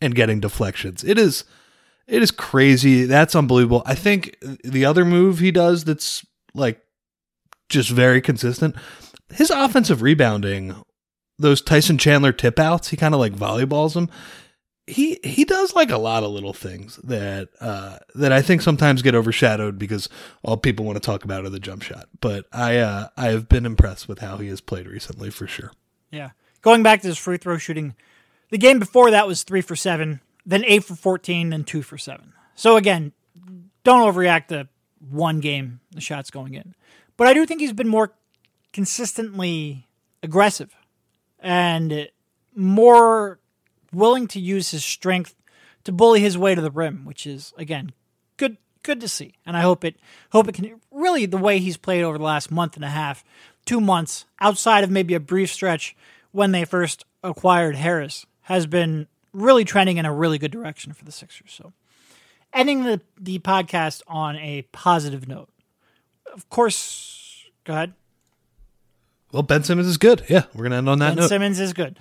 and 0.00 0.14
getting 0.14 0.40
deflections. 0.40 1.04
It 1.04 1.18
is 1.18 1.44
it 2.06 2.22
is 2.22 2.30
crazy. 2.30 3.04
That's 3.04 3.34
unbelievable. 3.34 3.82
I 3.86 3.94
think 3.94 4.36
the 4.62 4.84
other 4.84 5.04
move 5.04 5.38
he 5.38 5.50
does 5.50 5.84
that's 5.84 6.24
like 6.54 6.80
just 7.68 7.90
very 7.90 8.20
consistent. 8.20 8.76
His 9.32 9.50
offensive 9.50 10.02
rebounding, 10.02 10.74
those 11.38 11.62
Tyson 11.62 11.96
Chandler 11.96 12.32
tip 12.32 12.58
outs, 12.58 12.88
he 12.88 12.96
kind 12.96 13.14
of 13.14 13.20
like 13.20 13.32
volleyballs 13.32 13.94
them 13.94 14.10
he 14.86 15.18
he 15.24 15.44
does 15.44 15.74
like 15.74 15.90
a 15.90 15.98
lot 15.98 16.22
of 16.22 16.30
little 16.30 16.52
things 16.52 16.96
that 17.04 17.48
uh 17.60 17.98
that 18.14 18.32
I 18.32 18.42
think 18.42 18.60
sometimes 18.60 19.02
get 19.02 19.14
overshadowed 19.14 19.78
because 19.78 20.08
all 20.42 20.56
people 20.56 20.84
want 20.84 20.96
to 20.96 21.04
talk 21.04 21.24
about 21.24 21.44
are 21.44 21.50
the 21.50 21.60
jump 21.60 21.82
shot. 21.82 22.08
But 22.20 22.46
I 22.52 22.76
uh 22.78 23.08
I 23.16 23.28
have 23.28 23.48
been 23.48 23.64
impressed 23.64 24.08
with 24.08 24.18
how 24.18 24.36
he 24.36 24.48
has 24.48 24.60
played 24.60 24.86
recently 24.86 25.30
for 25.30 25.46
sure. 25.46 25.72
Yeah. 26.10 26.30
Going 26.60 26.82
back 26.82 27.02
to 27.02 27.08
his 27.08 27.18
free 27.18 27.38
throw 27.38 27.58
shooting, 27.58 27.94
the 28.50 28.58
game 28.58 28.78
before 28.78 29.10
that 29.10 29.26
was 29.26 29.42
three 29.42 29.60
for 29.60 29.76
seven, 29.76 30.20
then 30.46 30.64
eight 30.66 30.84
for 30.84 30.94
14, 30.94 31.50
then 31.50 31.64
two 31.64 31.82
for 31.82 31.98
seven. 31.98 32.32
So 32.54 32.76
again, 32.76 33.12
don't 33.84 34.12
overreact 34.12 34.48
to 34.48 34.68
one 35.10 35.40
game, 35.40 35.80
the 35.92 36.00
shots 36.00 36.30
going 36.30 36.54
in. 36.54 36.74
But 37.16 37.26
I 37.26 37.34
do 37.34 37.46
think 37.46 37.60
he's 37.60 37.72
been 37.72 37.88
more 37.88 38.12
consistently 38.72 39.86
aggressive 40.22 40.74
and 41.38 42.08
more 42.54 43.38
willing 43.94 44.26
to 44.28 44.40
use 44.40 44.70
his 44.70 44.84
strength 44.84 45.34
to 45.84 45.92
bully 45.92 46.20
his 46.20 46.38
way 46.38 46.54
to 46.54 46.60
the 46.60 46.70
rim, 46.70 47.04
which 47.04 47.26
is 47.26 47.52
again 47.56 47.92
good 48.36 48.56
good 48.82 49.00
to 49.00 49.08
see. 49.08 49.34
And 49.44 49.56
I 49.56 49.60
hope 49.60 49.84
it 49.84 49.96
hope 50.32 50.48
it 50.48 50.54
can 50.54 50.80
really 50.90 51.26
the 51.26 51.36
way 51.36 51.58
he's 51.58 51.76
played 51.76 52.02
over 52.02 52.18
the 52.18 52.24
last 52.24 52.50
month 52.50 52.76
and 52.76 52.84
a 52.84 52.90
half, 52.90 53.24
two 53.64 53.80
months, 53.80 54.24
outside 54.40 54.84
of 54.84 54.90
maybe 54.90 55.14
a 55.14 55.20
brief 55.20 55.52
stretch 55.52 55.96
when 56.32 56.52
they 56.52 56.64
first 56.64 57.04
acquired 57.22 57.76
Harris, 57.76 58.26
has 58.42 58.66
been 58.66 59.06
really 59.32 59.64
trending 59.64 59.96
in 59.96 60.06
a 60.06 60.12
really 60.12 60.38
good 60.38 60.50
direction 60.50 60.92
for 60.92 61.04
the 61.04 61.12
Sixers. 61.12 61.52
So 61.52 61.72
ending 62.52 62.84
the, 62.84 63.00
the 63.18 63.38
podcast 63.40 64.02
on 64.06 64.36
a 64.36 64.62
positive 64.72 65.26
note. 65.28 65.48
Of 66.32 66.48
course 66.50 67.44
go 67.64 67.72
ahead. 67.72 67.94
Well, 69.32 69.42
Ben 69.42 69.64
Simmons 69.64 69.88
is 69.88 69.98
good. 69.98 70.22
Yeah, 70.28 70.44
we're 70.54 70.64
gonna 70.64 70.76
end 70.76 70.88
on 70.88 71.00
that 71.00 71.10
Ben 71.10 71.16
note. 71.16 71.28
Simmons 71.28 71.58
is 71.58 71.72
good. 71.72 71.98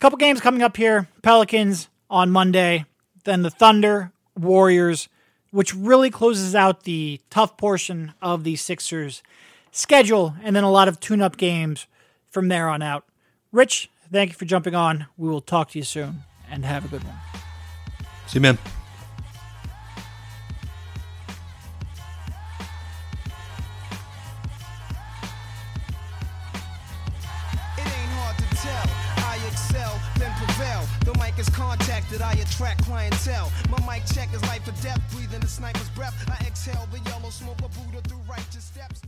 Couple 0.00 0.16
games 0.16 0.40
coming 0.40 0.62
up 0.62 0.78
here. 0.78 1.08
Pelicans 1.20 1.90
on 2.08 2.30
Monday, 2.30 2.86
then 3.24 3.42
the 3.42 3.50
Thunder, 3.50 4.12
Warriors, 4.34 5.10
which 5.50 5.74
really 5.74 6.08
closes 6.08 6.54
out 6.54 6.84
the 6.84 7.20
tough 7.28 7.58
portion 7.58 8.14
of 8.22 8.42
the 8.42 8.56
Sixers 8.56 9.22
schedule, 9.70 10.34
and 10.42 10.56
then 10.56 10.64
a 10.64 10.70
lot 10.70 10.88
of 10.88 11.00
tune-up 11.00 11.36
games 11.36 11.86
from 12.30 12.48
there 12.48 12.70
on 12.70 12.80
out. 12.80 13.04
Rich, 13.52 13.90
thank 14.10 14.30
you 14.30 14.36
for 14.36 14.46
jumping 14.46 14.74
on. 14.74 15.04
We 15.18 15.28
will 15.28 15.42
talk 15.42 15.70
to 15.72 15.78
you 15.78 15.84
soon, 15.84 16.22
and 16.50 16.64
have 16.64 16.86
a 16.86 16.88
good 16.88 17.04
one. 17.04 17.16
See 18.26 18.38
you, 18.38 18.40
man. 18.40 18.58
Is 31.40 31.48
contacted, 31.48 32.20
I 32.20 32.32
attract 32.32 32.84
clientele. 32.84 33.50
My 33.70 33.78
mic 33.90 34.04
check 34.04 34.28
is 34.34 34.42
life 34.42 34.68
or 34.68 34.72
death, 34.82 35.00
breathing 35.10 35.40
the 35.40 35.46
sniper's 35.46 35.88
breath. 35.96 36.14
I 36.28 36.36
exhale 36.46 36.86
the 36.92 36.98
yellow 37.08 37.30
smoke 37.30 37.62
of 37.62 37.72
Buddha 37.72 38.06
through 38.06 38.20
righteous 38.28 38.64
steps. 38.64 39.00